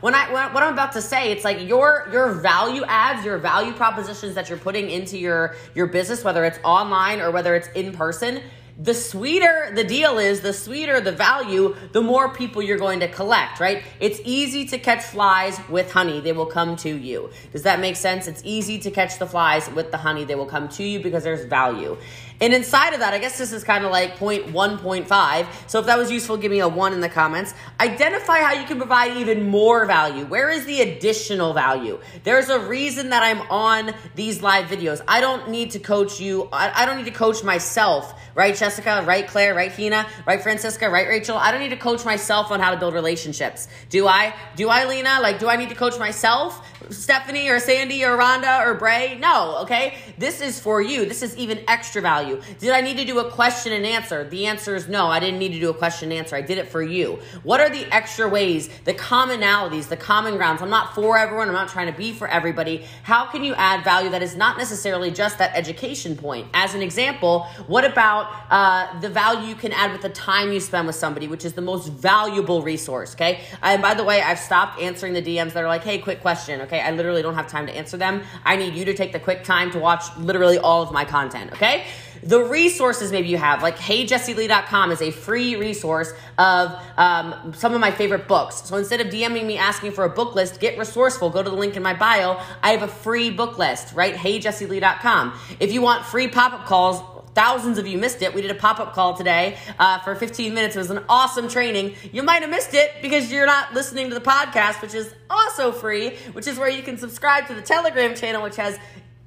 when 0.00 0.14
I 0.14 0.30
what 0.52 0.62
I'm 0.62 0.72
about 0.74 0.92
to 0.92 1.02
say, 1.02 1.32
it's 1.32 1.44
like 1.44 1.66
your 1.66 2.08
your 2.12 2.32
value 2.32 2.84
adds, 2.86 3.24
your 3.24 3.38
value 3.38 3.72
propositions 3.72 4.34
that 4.34 4.48
you're 4.48 4.58
putting 4.58 4.90
into 4.90 5.16
your 5.18 5.56
your 5.74 5.86
business, 5.86 6.22
whether 6.22 6.44
it's 6.44 6.58
online 6.64 7.20
or 7.20 7.30
whether 7.30 7.54
it's 7.54 7.68
in 7.68 7.92
person. 7.92 8.42
The 8.78 8.94
sweeter 8.94 9.70
the 9.74 9.84
deal 9.84 10.18
is, 10.18 10.40
the 10.40 10.52
sweeter 10.52 11.00
the 11.00 11.12
value, 11.12 11.76
the 11.92 12.00
more 12.00 12.30
people 12.30 12.62
you're 12.62 12.78
going 12.78 13.00
to 13.00 13.08
collect, 13.08 13.60
right? 13.60 13.84
It's 14.00 14.18
easy 14.24 14.66
to 14.66 14.78
catch 14.78 15.02
flies 15.02 15.60
with 15.68 15.92
honey. 15.92 16.20
They 16.20 16.32
will 16.32 16.46
come 16.46 16.76
to 16.76 16.88
you. 16.88 17.30
Does 17.52 17.62
that 17.62 17.80
make 17.80 17.96
sense? 17.96 18.26
It's 18.26 18.42
easy 18.44 18.78
to 18.80 18.90
catch 18.90 19.18
the 19.18 19.26
flies 19.26 19.70
with 19.70 19.90
the 19.90 19.98
honey. 19.98 20.24
They 20.24 20.34
will 20.34 20.46
come 20.46 20.68
to 20.70 20.82
you 20.82 21.00
because 21.00 21.22
there's 21.22 21.44
value. 21.44 21.98
And 22.42 22.52
inside 22.52 22.92
of 22.92 22.98
that, 22.98 23.14
I 23.14 23.18
guess 23.18 23.38
this 23.38 23.52
is 23.52 23.62
kind 23.62 23.84
of 23.84 23.92
like 23.92 24.16
point 24.16 24.48
1.5. 24.48 25.46
So 25.68 25.78
if 25.78 25.86
that 25.86 25.96
was 25.96 26.10
useful, 26.10 26.36
give 26.36 26.50
me 26.50 26.58
a 26.58 26.66
one 26.66 26.92
in 26.92 27.00
the 27.00 27.08
comments. 27.08 27.54
Identify 27.78 28.40
how 28.40 28.52
you 28.52 28.66
can 28.66 28.78
provide 28.78 29.16
even 29.16 29.48
more 29.48 29.86
value. 29.86 30.24
Where 30.24 30.50
is 30.50 30.66
the 30.66 30.80
additional 30.80 31.52
value? 31.52 32.00
There's 32.24 32.48
a 32.48 32.58
reason 32.58 33.10
that 33.10 33.22
I'm 33.22 33.42
on 33.42 33.94
these 34.16 34.42
live 34.42 34.66
videos. 34.66 35.00
I 35.06 35.20
don't 35.20 35.50
need 35.50 35.70
to 35.70 35.78
coach 35.78 36.20
you. 36.20 36.48
I 36.52 36.84
don't 36.84 36.96
need 36.96 37.04
to 37.04 37.12
coach 37.12 37.44
myself, 37.44 38.20
right, 38.34 38.56
Jessica? 38.56 39.04
Right, 39.06 39.28
Claire? 39.28 39.54
Right, 39.54 39.70
Hina? 39.70 40.08
Right, 40.26 40.42
Francisca? 40.42 40.90
Right, 40.90 41.06
Rachel? 41.06 41.36
I 41.36 41.52
don't 41.52 41.60
need 41.60 41.70
to 41.70 41.76
coach 41.76 42.04
myself 42.04 42.50
on 42.50 42.58
how 42.58 42.72
to 42.72 42.76
build 42.76 42.94
relationships. 42.94 43.68
Do 43.88 44.08
I? 44.08 44.34
Do 44.56 44.68
I, 44.68 44.84
Lena? 44.86 45.20
Like, 45.22 45.38
do 45.38 45.46
I 45.46 45.54
need 45.54 45.68
to 45.68 45.76
coach 45.76 45.96
myself? 45.96 46.66
Stephanie 46.90 47.48
or 47.48 47.60
Sandy 47.60 48.04
or 48.04 48.18
Rhonda 48.18 48.66
or 48.66 48.74
Bray? 48.74 49.16
No, 49.20 49.58
okay? 49.58 49.94
This 50.18 50.40
is 50.40 50.58
for 50.58 50.82
you. 50.82 51.06
This 51.06 51.22
is 51.22 51.36
even 51.36 51.60
extra 51.68 52.02
value 52.02 52.31
value. 52.32 52.56
Did 52.58 52.70
I 52.70 52.80
need 52.80 52.96
to 52.98 53.04
do 53.04 53.18
a 53.18 53.30
question 53.30 53.72
and 53.72 53.86
answer? 53.86 54.28
The 54.28 54.46
answer 54.46 54.74
is 54.74 54.88
no, 54.88 55.06
I 55.06 55.20
didn't 55.20 55.38
need 55.38 55.52
to 55.52 55.60
do 55.60 55.70
a 55.70 55.74
question 55.74 56.10
and 56.10 56.18
answer. 56.18 56.36
I 56.36 56.42
did 56.42 56.58
it 56.58 56.68
for 56.68 56.82
you. 56.82 57.18
What 57.42 57.60
are 57.60 57.68
the 57.68 57.84
extra 57.94 58.28
ways, 58.28 58.68
the 58.84 58.94
commonalities, 58.94 59.88
the 59.88 59.96
common 59.96 60.36
grounds? 60.36 60.62
I'm 60.62 60.70
not 60.70 60.94
for 60.94 61.18
everyone, 61.18 61.48
I'm 61.48 61.54
not 61.54 61.68
trying 61.68 61.90
to 61.90 61.96
be 61.96 62.12
for 62.12 62.28
everybody. 62.28 62.84
How 63.02 63.26
can 63.26 63.44
you 63.44 63.54
add 63.54 63.84
value 63.84 64.10
that 64.10 64.22
is 64.22 64.36
not 64.36 64.58
necessarily 64.58 65.10
just 65.10 65.38
that 65.38 65.54
education 65.54 66.16
point? 66.16 66.48
As 66.54 66.74
an 66.74 66.82
example, 66.82 67.44
what 67.66 67.84
about 67.84 68.32
uh, 68.50 69.00
the 69.00 69.08
value 69.08 69.48
you 69.48 69.54
can 69.54 69.72
add 69.72 69.92
with 69.92 70.02
the 70.02 70.10
time 70.10 70.52
you 70.52 70.60
spend 70.60 70.86
with 70.86 70.96
somebody, 70.96 71.28
which 71.28 71.44
is 71.44 71.52
the 71.52 71.62
most 71.62 71.88
valuable 71.88 72.62
resource, 72.62 73.14
okay? 73.14 73.40
And 73.62 73.82
by 73.82 73.94
the 73.94 74.04
way, 74.04 74.22
I've 74.22 74.38
stopped 74.38 74.80
answering 74.80 75.12
the 75.12 75.22
DMs 75.22 75.52
that 75.52 75.64
are 75.64 75.68
like, 75.68 75.82
hey, 75.82 75.98
quick 75.98 76.20
question, 76.20 76.60
okay? 76.62 76.80
I 76.80 76.90
literally 76.90 77.22
don't 77.22 77.34
have 77.34 77.48
time 77.48 77.66
to 77.66 77.72
answer 77.72 77.96
them. 77.96 78.22
I 78.44 78.56
need 78.56 78.74
you 78.74 78.84
to 78.86 78.94
take 78.94 79.12
the 79.12 79.20
quick 79.20 79.44
time 79.44 79.70
to 79.72 79.78
watch 79.78 80.04
literally 80.16 80.58
all 80.58 80.82
of 80.82 80.92
my 80.92 81.04
content, 81.04 81.52
okay? 81.52 81.84
The 82.22 82.42
resources 82.44 83.10
maybe 83.10 83.28
you 83.28 83.36
have, 83.36 83.62
like 83.62 83.76
heyjessielee.com 83.76 84.92
is 84.92 85.02
a 85.02 85.10
free 85.10 85.56
resource 85.56 86.12
of 86.38 86.72
um, 86.96 87.52
some 87.54 87.74
of 87.74 87.80
my 87.80 87.90
favorite 87.90 88.28
books. 88.28 88.62
So 88.64 88.76
instead 88.76 89.00
of 89.00 89.08
DMing 89.08 89.44
me 89.44 89.58
asking 89.58 89.92
for 89.92 90.04
a 90.04 90.08
book 90.08 90.34
list, 90.34 90.60
get 90.60 90.78
resourceful. 90.78 91.30
Go 91.30 91.42
to 91.42 91.50
the 91.50 91.56
link 91.56 91.76
in 91.76 91.82
my 91.82 91.94
bio. 91.94 92.40
I 92.62 92.70
have 92.70 92.82
a 92.82 92.88
free 92.88 93.30
book 93.30 93.58
list, 93.58 93.94
right? 93.94 94.14
Heyjessielee.com. 94.14 95.38
If 95.58 95.72
you 95.72 95.82
want 95.82 96.04
free 96.04 96.28
pop 96.28 96.52
up 96.52 96.66
calls, 96.66 97.02
thousands 97.34 97.78
of 97.78 97.86
you 97.86 97.98
missed 97.98 98.22
it. 98.22 98.34
We 98.34 98.42
did 98.42 98.50
a 98.50 98.54
pop 98.54 98.78
up 98.78 98.92
call 98.92 99.14
today 99.14 99.58
uh, 99.78 99.98
for 100.00 100.14
15 100.14 100.54
minutes. 100.54 100.76
It 100.76 100.80
was 100.80 100.90
an 100.90 101.04
awesome 101.08 101.48
training. 101.48 101.94
You 102.12 102.22
might 102.22 102.42
have 102.42 102.50
missed 102.50 102.74
it 102.74 102.92
because 103.00 103.32
you're 103.32 103.46
not 103.46 103.72
listening 103.72 104.08
to 104.10 104.14
the 104.14 104.20
podcast, 104.20 104.82
which 104.82 104.94
is 104.94 105.14
also 105.30 105.72
free, 105.72 106.16
which 106.32 106.46
is 106.46 106.58
where 106.58 106.68
you 106.68 106.82
can 106.82 106.98
subscribe 106.98 107.46
to 107.48 107.54
the 107.54 107.62
Telegram 107.62 108.14
channel, 108.14 108.42
which 108.42 108.56
has 108.56 108.78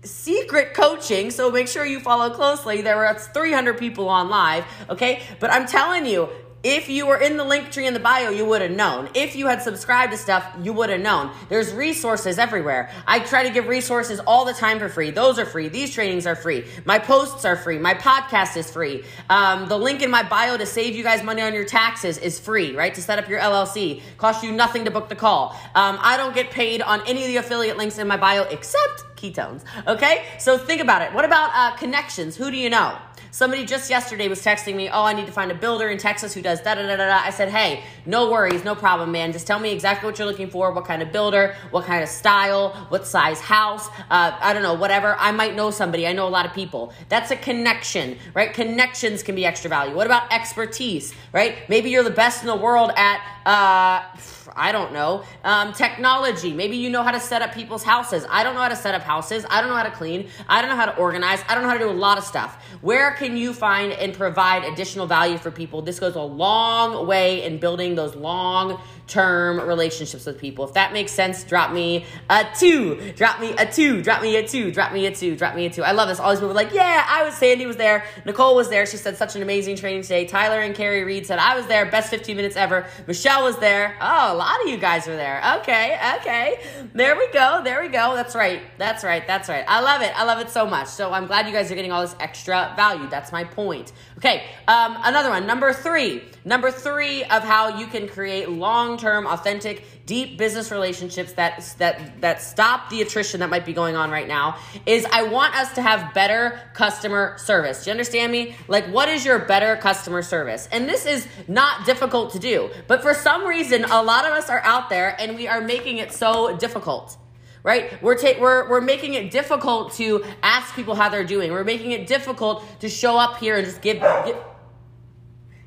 secret 0.06 0.74
coaching, 0.74 1.32
so 1.32 1.52
make 1.52 1.68
sure 1.68 1.86
you 1.86 2.00
follow 2.00 2.30
closely. 2.30 2.82
There 2.82 2.98
were 2.98 3.14
300 3.14 3.78
people 3.78 4.08
on 4.10 4.30
live, 4.30 4.66
okay? 4.90 5.22
But 5.40 5.52
I'm 5.52 5.66
telling 5.66 6.06
you, 6.06 6.30
If 6.66 6.90
you 6.90 7.06
were 7.06 7.18
in 7.18 7.38
the 7.38 7.44
link 7.44 7.70
tree 7.72 7.86
in 7.86 7.94
the 7.94 8.00
bio, 8.00 8.32
you 8.32 8.44
would 8.44 8.64
have 8.64 8.72
known. 8.72 9.08
If 9.14 9.36
you 9.36 9.46
had 9.46 9.62
subscribed 9.62 10.12
to 10.14 10.18
stuff, 10.18 10.44
you 10.64 10.74
would 10.74 10.90
have 10.90 11.00
known. 11.00 11.30
There's 11.48 11.72
resources 11.72 12.40
everywhere. 12.40 12.90
I 13.06 13.20
try 13.20 13.44
to 13.44 13.52
give 13.52 13.68
resources 13.68 14.20
all 14.26 14.46
the 14.46 14.54
time 14.54 14.80
for 14.80 14.90
free. 14.90 15.12
Those 15.12 15.38
are 15.38 15.46
free. 15.46 15.68
These 15.68 15.94
trainings 15.94 16.26
are 16.26 16.36
free. 16.36 16.66
My 16.84 16.98
posts 16.98 17.46
are 17.46 17.56
free. 17.56 17.78
My 17.78 17.94
podcast 17.94 18.58
is 18.58 18.72
free. 18.72 19.04
Um, 19.30 19.68
the 19.68 19.78
link 19.78 20.02
in 20.02 20.10
my 20.10 20.24
bio 20.24 20.58
to 20.58 20.66
save 20.66 20.96
you 20.96 21.04
guys 21.04 21.22
money 21.22 21.44
on 21.44 21.54
your 21.54 21.66
taxes 21.66 22.18
is 22.18 22.40
free, 22.40 22.76
right? 22.76 22.96
To 22.96 23.02
set 23.04 23.20
up 23.20 23.30
your 23.30 23.40
LLC. 23.40 24.02
Cost 24.18 24.44
you 24.44 24.52
nothing 24.52 24.86
to 24.86 24.90
book 24.90 25.08
the 25.08 25.16
call. 25.16 25.52
Um, 25.76 26.00
I 26.02 26.18
don't 26.18 26.34
get 26.34 26.50
paid 26.50 26.82
on 26.82 27.00
any 27.06 27.22
of 27.22 27.28
the 27.28 27.38
affiliate 27.38 27.78
links 27.78 28.00
in 28.00 28.08
my 28.08 28.18
bio 28.18 28.42
except 28.46 29.15
ketones. 29.16 29.64
Okay? 29.88 30.26
So 30.40 30.58
think 30.58 30.82
about 30.82 31.02
it. 31.02 31.14
What 31.14 31.26
about 31.26 31.52
uh, 31.54 31.76
connections? 31.78 32.36
Who 32.36 32.52
do 32.52 32.58
you 32.58 32.70
know? 32.70 32.98
Somebody 33.32 33.66
just 33.66 33.90
yesterday 33.90 34.30
was 34.30 34.42
texting 34.42 34.76
me, 34.76 34.88
oh, 34.88 35.04
I 35.04 35.12
need 35.12 35.26
to 35.26 35.32
find 35.32 35.52
a 35.52 35.56
builder 35.56 35.90
in 35.90 35.98
Texas 35.98 36.34
who 36.34 36.42
does 36.42 36.62
da 36.62 36.76
da 36.76 36.84
da 36.84 36.96
da 36.96 37.08
da. 37.08 37.22
I 37.22 37.32
said, 37.32 37.50
hey, 37.50 37.84
no 38.06 38.32
worries, 38.32 38.64
no 38.64 38.76
problem, 38.76 39.12
man. 39.12 39.34
Just 39.34 39.46
tell 39.46 39.60
me 39.60 39.74
exactly 39.74 40.08
what 40.08 40.18
you're 40.18 40.28
looking 40.28 40.50
for, 40.50 40.72
what 40.72 40.86
kind 40.86 41.02
of 41.02 41.12
builder, 41.12 41.54
what 41.72 41.84
kind 41.84 42.02
of 42.02 42.08
style, 42.08 42.70
what 42.88 43.06
size 43.06 43.42
house, 43.42 43.90
uh, 44.10 44.38
I 44.40 44.54
don't 44.54 44.64
know, 44.64 44.76
whatever. 44.76 45.18
I 45.20 45.34
might 45.34 45.54
know 45.54 45.70
somebody. 45.70 46.08
I 46.08 46.14
know 46.14 46.28
a 46.28 46.30
lot 46.30 46.46
of 46.46 46.54
people. 46.54 46.94
That's 47.10 47.30
a 47.30 47.36
connection, 47.36 48.18
right? 48.34 48.54
Connections 48.54 49.22
can 49.22 49.36
be 49.36 49.46
extra 49.46 49.70
value. 49.70 49.94
What 49.94 50.08
about 50.08 50.32
expertise, 50.32 51.14
right? 51.34 51.58
Maybe 51.68 51.90
you're 51.90 52.04
the 52.04 52.12
best 52.12 52.42
in 52.42 52.48
the 52.48 52.56
world 52.56 52.92
at, 52.96 53.20
uh, 53.46 54.18
I 54.56 54.72
don't 54.72 54.94
know, 54.94 55.24
um, 55.44 55.74
technology. 55.74 56.54
Maybe 56.54 56.78
you 56.78 56.90
know 56.90 57.04
how 57.04 57.12
to 57.12 57.20
set 57.20 57.42
up 57.42 57.54
people's 57.54 57.84
houses. 57.84 58.26
I 58.30 58.44
don't 58.44 58.56
know 58.56 58.62
how 58.62 58.70
to 58.70 58.76
set 58.76 58.96
up 58.96 59.02
houses. 59.02 59.46
I 59.50 59.62
don't 59.62 59.70
know 59.70 59.76
how 59.76 59.84
to 59.84 59.92
clean. 59.92 60.30
I 60.48 60.62
don't 60.62 60.70
know 60.70 60.76
how 60.76 60.86
to 60.86 60.96
organize. 60.98 61.40
I 61.48 61.56
don't 61.56 61.64
know 61.64 61.70
how 61.70 61.78
to 61.78 61.84
do 61.84 61.90
a 61.90 61.92
lot 61.92 62.18
of 62.18 62.24
stuff. 62.24 62.64
Where 62.82 63.12
can 63.12 63.36
you 63.36 63.54
find 63.54 63.92
and 63.92 64.14
provide 64.14 64.64
additional 64.64 65.08
value 65.08 65.38
for 65.38 65.52
people? 65.52 65.82
This 65.82 66.00
goes 66.00 66.16
a 66.16 66.22
long 66.22 67.06
way 67.06 67.44
in 67.44 67.60
building 67.60 67.96
those 67.96 68.16
long 68.16 68.82
term 69.08 69.60
relationships 69.60 70.26
with 70.26 70.40
people. 70.40 70.66
If 70.66 70.74
that 70.74 70.94
makes 70.94 71.12
sense, 71.12 71.44
drop 71.44 71.72
me 71.72 72.06
a 72.30 72.46
two. 72.58 73.12
Drop 73.16 73.40
me 73.40 73.54
a 73.58 73.72
two. 73.72 74.02
Drop 74.02 74.22
me 74.22 74.36
a 74.36 74.48
two. 74.48 74.72
Drop 74.72 74.94
me 74.94 75.06
a 75.06 75.16
two. 75.16 75.36
Drop 75.36 75.56
me 75.56 75.66
a 75.66 75.70
two. 75.70 75.84
I 75.84 75.92
love 75.92 76.10
this. 76.10 76.20
All 76.20 76.32
these 76.32 76.40
people 76.40 76.50
were 76.50 76.56
like, 76.56 76.74
yeah, 76.74 77.06
I 77.08 77.24
was, 77.24 77.36
Sandy 77.36 77.66
was 77.66 77.78
there. 77.78 78.06
Nicole 78.26 78.56
was 78.56 78.70
there. 78.70 78.86
She 78.86 78.98
said 78.98 79.18
such 79.18 79.36
an 79.36 79.42
amazing 79.42 79.76
training 79.76 80.02
today. 80.02 80.26
Tyler 80.26 80.60
and 80.60 80.76
Carrie 80.76 81.04
Reed 81.04 81.26
said, 81.26 81.40
I 81.40 81.56
was 81.56 81.68
there. 81.68 81.86
Best 81.86 82.10
15 82.10 82.36
minutes 82.36 82.56
ever. 82.56 82.88
Michelle 83.08 83.44
was 83.44 83.58
there. 83.60 83.96
Oh, 84.02 84.34
a 84.34 84.36
lot 84.36 84.62
of 84.62 84.68
you 84.68 84.78
guys 84.78 85.08
were 85.08 85.16
there. 85.16 85.42
Okay. 85.60 85.98
Okay. 86.18 86.60
There 86.94 87.16
we 87.16 87.32
go. 87.32 87.62
There 87.64 87.82
we 87.82 87.90
go. 87.90 88.16
That's 88.16 88.36
right. 88.36 88.62
That's 88.78 89.04
right. 89.04 89.26
That's 89.28 89.50
right. 89.50 89.66
I 89.68 89.82
love 89.82 90.02
it. 90.02 90.12
I 90.16 90.24
love 90.24 90.40
it 90.40 90.50
so 90.50 90.66
much. 90.66 90.88
So 90.88 91.12
I'm 91.12 91.28
glad 91.28 91.48
you 91.48 91.54
guys 91.54 91.72
are 91.72 91.76
getting 91.76 91.92
all 91.92 92.02
this 92.02 92.16
extra 92.20 92.74
value. 92.76 93.08
That's 93.10 93.32
my 93.32 93.44
point. 93.44 93.92
Okay. 94.18 94.44
Um, 94.68 94.98
another 95.04 95.30
one. 95.30 95.46
Number 95.46 95.74
three. 95.74 96.24
Number 96.48 96.70
three 96.70 97.24
of 97.24 97.44
how 97.44 97.80
you 97.80 97.88
can 97.88 98.08
create 98.08 98.50
long 98.50 98.98
term, 98.98 99.26
authentic, 99.26 99.84
deep 100.06 100.38
business 100.38 100.72
relationships 100.72 101.34
that, 101.34 101.74
that, 101.80 102.22
that 102.22 102.40
stop 102.40 102.92
the 102.92 103.02
attrition 103.02 103.40
that 103.40 103.50
might 103.50 103.66
be 103.66 103.74
going 103.74 103.96
on 103.96 104.12
right 104.12 104.28
now 104.28 104.60
is 104.86 105.08
I 105.12 105.24
want 105.24 105.56
us 105.56 105.74
to 105.74 105.82
have 105.82 106.14
better 106.14 106.60
customer 106.76 107.36
service. 107.40 107.84
Do 107.84 107.90
you 107.90 107.92
understand 107.94 108.32
me? 108.32 108.56
Like, 108.68 108.86
what 108.94 109.10
is 109.10 109.26
your 109.26 109.40
better 109.40 109.76
customer 109.76 110.22
service? 110.22 110.70
And 110.72 110.88
this 110.88 111.08
is 111.08 111.28
not 111.48 111.84
difficult 111.88 112.32
to 112.34 112.40
do, 112.40 112.70
but 112.88 113.02
for 113.02 113.16
some 113.16 113.48
reason, 113.48 113.84
a 113.86 114.04
lot 114.04 114.26
of 114.26 114.32
us 114.32 114.48
are 114.48 114.62
out 114.62 114.92
there 114.92 115.20
and 115.20 115.36
we 115.36 115.48
are 115.48 115.62
making 115.62 115.98
it 115.98 116.14
so 116.14 116.56
difficult 116.58 117.18
right? 117.64 118.00
We're, 118.04 118.16
ta- 118.16 118.40
we're, 118.40 118.70
we're 118.70 118.80
making 118.80 119.16
it 119.16 119.32
difficult 119.32 119.94
to 119.94 120.24
ask 120.44 120.76
people 120.76 120.94
how 120.94 121.10
they're 121.10 121.24
doing. 121.24 121.52
We're 121.52 121.64
making 121.64 121.94
it 121.94 122.06
difficult 122.06 122.64
to 122.82 122.88
show 122.88 123.18
up 123.18 123.40
here 123.40 123.58
and 123.58 123.66
just 123.66 123.82
give, 123.82 124.00
give 124.24 124.38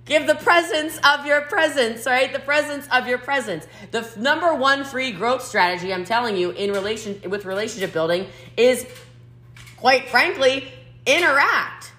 Give 0.09 0.27
the 0.27 0.37
presence 0.37 0.99
of 1.05 1.27
your 1.27 1.43
presence, 1.43 2.07
right? 2.07 2.33
The 2.33 2.39
presence 2.39 2.89
of 2.91 3.07
your 3.07 3.19
presence. 3.19 3.67
The 3.91 3.99
f- 3.99 4.17
number 4.17 4.55
one 4.55 4.85
free 4.85 5.13
growth 5.13 5.43
strategy 5.43 5.93
I'm 5.93 6.07
telling 6.07 6.35
you 6.35 6.51
in 6.51 6.73
relation 6.73 7.21
with 7.29 7.45
relationship 7.45 7.93
building 7.93 8.27
is 8.57 8.87
quite 9.77 10.09
frankly, 10.09 10.69
interact. 11.07 11.93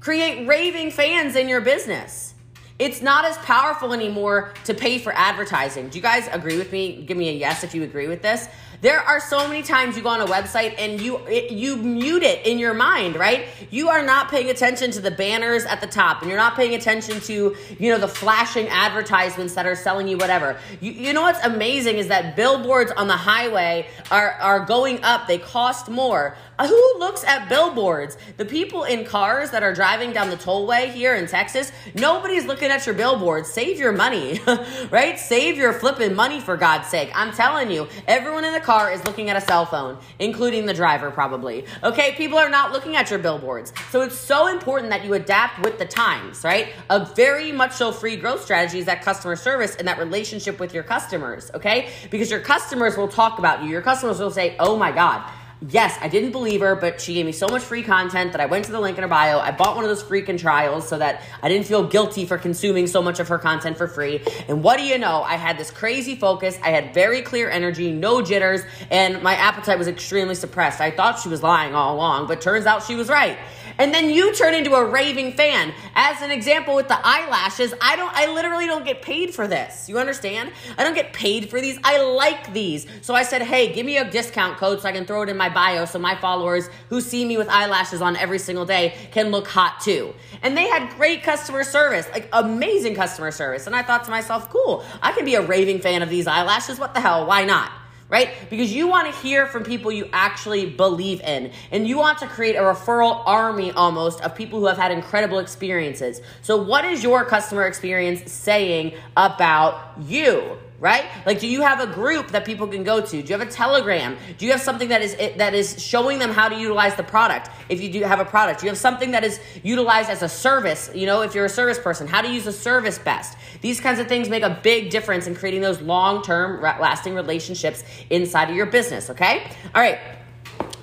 Create 0.00 0.46
raving 0.46 0.90
fans 0.90 1.34
in 1.34 1.48
your 1.48 1.62
business. 1.62 2.34
It's 2.78 3.02
not 3.02 3.24
as 3.24 3.36
powerful 3.38 3.92
anymore 3.92 4.52
to 4.64 4.72
pay 4.72 4.98
for 4.98 5.12
advertising. 5.14 5.88
Do 5.88 5.98
you 5.98 6.02
guys 6.02 6.28
agree 6.32 6.56
with 6.56 6.72
me? 6.72 7.04
Give 7.04 7.16
me 7.16 7.28
a 7.28 7.32
yes 7.32 7.64
if 7.64 7.74
you 7.74 7.82
agree 7.82 8.08
with 8.08 8.22
this. 8.22 8.48
There 8.80 8.98
are 8.98 9.20
so 9.20 9.46
many 9.46 9.62
times 9.62 9.94
you 9.94 10.02
go 10.02 10.08
on 10.08 10.22
a 10.22 10.26
website 10.26 10.74
and 10.78 11.00
you 11.00 11.18
it, 11.26 11.50
you 11.50 11.76
mute 11.76 12.22
it 12.22 12.46
in 12.46 12.58
your 12.58 12.72
mind, 12.72 13.14
right? 13.14 13.46
You 13.70 13.90
are 13.90 14.02
not 14.02 14.30
paying 14.30 14.48
attention 14.48 14.90
to 14.92 15.00
the 15.00 15.10
banners 15.10 15.64
at 15.66 15.82
the 15.82 15.86
top, 15.86 16.22
and 16.22 16.30
you're 16.30 16.38
not 16.38 16.56
paying 16.56 16.74
attention 16.74 17.20
to 17.20 17.54
you 17.78 17.90
know 17.90 17.98
the 17.98 18.08
flashing 18.08 18.68
advertisements 18.68 19.54
that 19.54 19.66
are 19.66 19.76
selling 19.76 20.08
you 20.08 20.16
whatever. 20.16 20.58
You, 20.80 20.92
you 20.92 21.12
know 21.12 21.22
what's 21.22 21.44
amazing 21.44 21.98
is 21.98 22.08
that 22.08 22.36
billboards 22.36 22.90
on 22.92 23.06
the 23.06 23.18
highway 23.18 23.86
are 24.10 24.32
are 24.32 24.64
going 24.64 25.04
up. 25.04 25.26
They 25.26 25.38
cost 25.38 25.90
more. 25.90 26.36
Who 26.66 26.94
looks 26.98 27.24
at 27.24 27.48
billboards? 27.48 28.18
The 28.36 28.44
people 28.44 28.84
in 28.84 29.04
cars 29.04 29.50
that 29.50 29.62
are 29.62 29.72
driving 29.72 30.12
down 30.12 30.28
the 30.28 30.36
tollway 30.36 30.92
here 30.92 31.14
in 31.14 31.26
Texas, 31.26 31.72
nobody's 31.94 32.44
looking 32.44 32.70
at 32.70 32.84
your 32.84 32.94
billboards. 32.94 33.50
Save 33.50 33.78
your 33.78 33.92
money, 33.92 34.40
right? 34.90 35.18
Save 35.18 35.56
your 35.56 35.72
flipping 35.72 36.14
money 36.14 36.38
for 36.38 36.58
God's 36.58 36.88
sake. 36.88 37.10
I'm 37.14 37.32
telling 37.32 37.70
you, 37.70 37.88
everyone 38.06 38.44
in 38.44 38.52
the 38.52 38.60
car 38.60 38.92
is 38.92 39.02
looking 39.06 39.30
at 39.30 39.36
a 39.36 39.40
cell 39.40 39.64
phone, 39.64 39.96
including 40.18 40.66
the 40.66 40.74
driver 40.74 41.10
probably. 41.10 41.64
Okay, 41.82 42.12
people 42.16 42.38
are 42.38 42.50
not 42.50 42.72
looking 42.72 42.94
at 42.94 43.08
your 43.08 43.18
billboards. 43.18 43.72
So 43.90 44.02
it's 44.02 44.18
so 44.18 44.48
important 44.48 44.90
that 44.90 45.04
you 45.04 45.14
adapt 45.14 45.60
with 45.64 45.78
the 45.78 45.86
times, 45.86 46.44
right? 46.44 46.74
A 46.90 47.06
very 47.14 47.52
much 47.52 47.72
so 47.72 47.90
free 47.90 48.16
growth 48.16 48.42
strategy 48.44 48.78
is 48.78 48.84
that 48.86 49.02
customer 49.02 49.36
service 49.36 49.76
and 49.76 49.88
that 49.88 49.98
relationship 49.98 50.60
with 50.60 50.74
your 50.74 50.82
customers, 50.82 51.50
okay? 51.54 51.90
Because 52.10 52.30
your 52.30 52.40
customers 52.40 52.98
will 52.98 53.08
talk 53.08 53.38
about 53.38 53.62
you. 53.62 53.70
Your 53.70 53.82
customers 53.82 54.18
will 54.18 54.30
say, 54.30 54.56
"Oh 54.58 54.76
my 54.76 54.92
god, 54.92 55.22
yes, 55.68 55.98
I 56.00 56.08
didn't 56.08 56.32
believe 56.32 56.60
her, 56.60 56.74
but 56.74 57.00
she 57.00 57.14
gave 57.14 57.26
me 57.26 57.32
so 57.32 57.48
much 57.48 57.62
free 57.62 57.82
content 57.82 58.32
that 58.32 58.40
I 58.40 58.46
went 58.46 58.64
to 58.66 58.72
the 58.72 58.80
link 58.80 58.96
in 58.96 59.02
her 59.02 59.08
bio. 59.08 59.38
I 59.38 59.50
bought 59.50 59.76
one 59.76 59.84
of 59.84 59.90
those 59.90 60.02
freaking 60.02 60.38
trials 60.38 60.88
so 60.88 60.98
that 60.98 61.22
I 61.42 61.48
didn't 61.48 61.66
feel 61.66 61.86
guilty 61.86 62.26
for 62.26 62.38
consuming 62.38 62.86
so 62.86 63.02
much 63.02 63.20
of 63.20 63.28
her 63.28 63.38
content 63.38 63.76
for 63.76 63.86
free. 63.86 64.22
And 64.48 64.62
what 64.62 64.78
do 64.78 64.84
you 64.84 64.98
know? 64.98 65.22
I 65.22 65.36
had 65.36 65.58
this 65.58 65.70
crazy 65.70 66.16
focus. 66.16 66.58
I 66.62 66.70
had 66.70 66.94
very 66.94 67.22
clear 67.22 67.50
energy, 67.50 67.92
no 67.92 68.22
jitters, 68.22 68.62
and 68.90 69.22
my 69.22 69.34
appetite 69.34 69.78
was 69.78 69.88
extremely 69.88 70.34
suppressed. 70.34 70.80
I 70.80 70.90
thought 70.90 71.18
she 71.18 71.28
was 71.28 71.42
lying 71.42 71.74
all 71.74 71.94
along, 71.94 72.26
but 72.26 72.40
turns 72.40 72.66
out 72.66 72.84
she 72.84 72.94
was 72.94 73.08
right 73.08 73.38
and 73.78 73.94
then 73.94 74.10
you 74.10 74.34
turn 74.34 74.54
into 74.54 74.74
a 74.74 74.84
raving 74.84 75.32
fan. 75.32 75.72
As 75.94 76.22
an 76.22 76.30
example 76.30 76.74
with 76.74 76.88
the 76.88 76.98
eyelashes, 77.02 77.74
I 77.80 77.96
don't 77.96 78.12
I 78.14 78.32
literally 78.32 78.66
don't 78.66 78.84
get 78.84 79.02
paid 79.02 79.34
for 79.34 79.46
this. 79.46 79.88
You 79.88 79.98
understand? 79.98 80.52
I 80.78 80.84
don't 80.84 80.94
get 80.94 81.12
paid 81.12 81.50
for 81.50 81.60
these. 81.60 81.78
I 81.84 82.02
like 82.02 82.52
these. 82.52 82.86
So 83.02 83.14
I 83.14 83.22
said, 83.22 83.42
"Hey, 83.42 83.72
give 83.72 83.86
me 83.86 83.98
a 83.98 84.10
discount 84.10 84.58
code 84.58 84.80
so 84.80 84.88
I 84.88 84.92
can 84.92 85.04
throw 85.04 85.22
it 85.22 85.28
in 85.28 85.36
my 85.36 85.48
bio 85.48 85.84
so 85.84 85.98
my 85.98 86.14
followers 86.16 86.68
who 86.88 87.00
see 87.00 87.24
me 87.24 87.36
with 87.36 87.48
eyelashes 87.48 88.02
on 88.02 88.16
every 88.16 88.38
single 88.38 88.64
day 88.64 88.94
can 89.12 89.30
look 89.30 89.48
hot 89.48 89.80
too." 89.80 90.14
And 90.42 90.56
they 90.56 90.68
had 90.68 90.90
great 90.96 91.22
customer 91.22 91.64
service, 91.64 92.06
like 92.12 92.28
amazing 92.32 92.94
customer 92.94 93.30
service. 93.30 93.66
And 93.66 93.76
I 93.76 93.82
thought 93.82 94.04
to 94.04 94.10
myself, 94.10 94.50
"Cool. 94.50 94.84
I 95.02 95.12
can 95.12 95.24
be 95.24 95.34
a 95.34 95.42
raving 95.42 95.80
fan 95.80 96.02
of 96.02 96.10
these 96.10 96.26
eyelashes. 96.26 96.78
What 96.78 96.94
the 96.94 97.00
hell? 97.00 97.26
Why 97.26 97.44
not?" 97.44 97.70
Right? 98.10 98.30
Because 98.50 98.72
you 98.72 98.88
want 98.88 99.12
to 99.12 99.20
hear 99.22 99.46
from 99.46 99.62
people 99.62 99.90
you 99.90 100.08
actually 100.12 100.66
believe 100.66 101.20
in. 101.22 101.52
And 101.70 101.86
you 101.86 101.96
want 101.96 102.18
to 102.18 102.26
create 102.26 102.56
a 102.56 102.60
referral 102.60 103.22
army 103.24 103.70
almost 103.72 104.20
of 104.20 104.34
people 104.34 104.58
who 104.58 104.66
have 104.66 104.76
had 104.76 104.90
incredible 104.90 105.38
experiences. 105.38 106.20
So, 106.42 106.60
what 106.60 106.84
is 106.84 107.02
your 107.02 107.24
customer 107.24 107.66
experience 107.66 108.30
saying 108.30 108.94
about 109.16 109.94
you? 110.02 110.58
Right? 110.80 111.04
Like, 111.26 111.38
do 111.38 111.46
you 111.46 111.60
have 111.60 111.78
a 111.80 111.86
group 111.86 112.28
that 112.28 112.46
people 112.46 112.66
can 112.66 112.82
go 112.82 113.00
to? 113.00 113.10
Do 113.10 113.18
you 113.18 113.38
have 113.38 113.46
a 113.46 113.50
Telegram? 113.50 114.16
Do 114.38 114.46
you 114.46 114.52
have 114.52 114.62
something 114.62 114.88
that 114.88 115.02
is 115.02 115.14
that 115.36 115.54
is 115.54 115.80
showing 115.80 116.18
them 116.18 116.30
how 116.30 116.48
to 116.48 116.56
utilize 116.56 116.96
the 116.96 117.02
product? 117.02 117.50
If 117.68 117.82
you 117.82 117.92
do 117.92 118.02
have 118.02 118.18
a 118.18 118.24
product, 118.24 118.60
do 118.60 118.66
you 118.66 118.70
have 118.70 118.78
something 118.78 119.10
that 119.10 119.22
is 119.22 119.38
utilized 119.62 120.08
as 120.08 120.22
a 120.22 120.28
service? 120.28 120.90
You 120.94 121.06
know, 121.06 121.20
if 121.20 121.34
you're 121.34 121.44
a 121.44 121.50
service 121.50 121.78
person, 121.78 122.06
how 122.06 122.22
to 122.22 122.32
use 122.32 122.46
a 122.46 122.52
service 122.52 122.98
best? 122.98 123.36
These 123.60 123.80
kinds 123.80 124.00
of 124.00 124.08
things 124.08 124.28
make 124.30 124.42
a 124.42 124.58
big 124.62 124.90
difference 124.90 125.26
in 125.26 125.34
creating 125.34 125.60
those 125.60 125.80
long-term, 125.82 126.62
lasting 126.62 127.14
relationships 127.14 127.84
inside 128.08 128.48
of 128.48 128.56
your 128.56 128.66
business. 128.66 129.10
Okay, 129.10 129.50
all 129.74 129.82
right. 129.82 129.98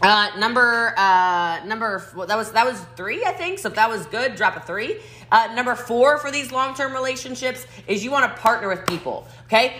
Uh, 0.01 0.29
number 0.37 0.93
uh, 0.97 1.63
number 1.65 2.03
well, 2.15 2.27
that 2.27 2.37
was 2.37 2.51
that 2.51 2.65
was 2.65 2.79
three, 2.95 3.25
I 3.25 3.31
think. 3.31 3.59
So 3.59 3.69
if 3.69 3.75
that 3.75 3.89
was 3.89 4.05
good, 4.07 4.35
drop 4.35 4.55
a 4.55 4.59
three. 4.59 4.99
Uh, 5.31 5.51
number 5.55 5.75
four 5.75 6.17
for 6.19 6.31
these 6.31 6.51
long 6.51 6.75
term 6.75 6.93
relationships 6.93 7.65
is 7.87 8.03
you 8.03 8.11
want 8.11 8.31
to 8.33 8.41
partner 8.41 8.67
with 8.67 8.85
people. 8.85 9.27
Okay, 9.45 9.77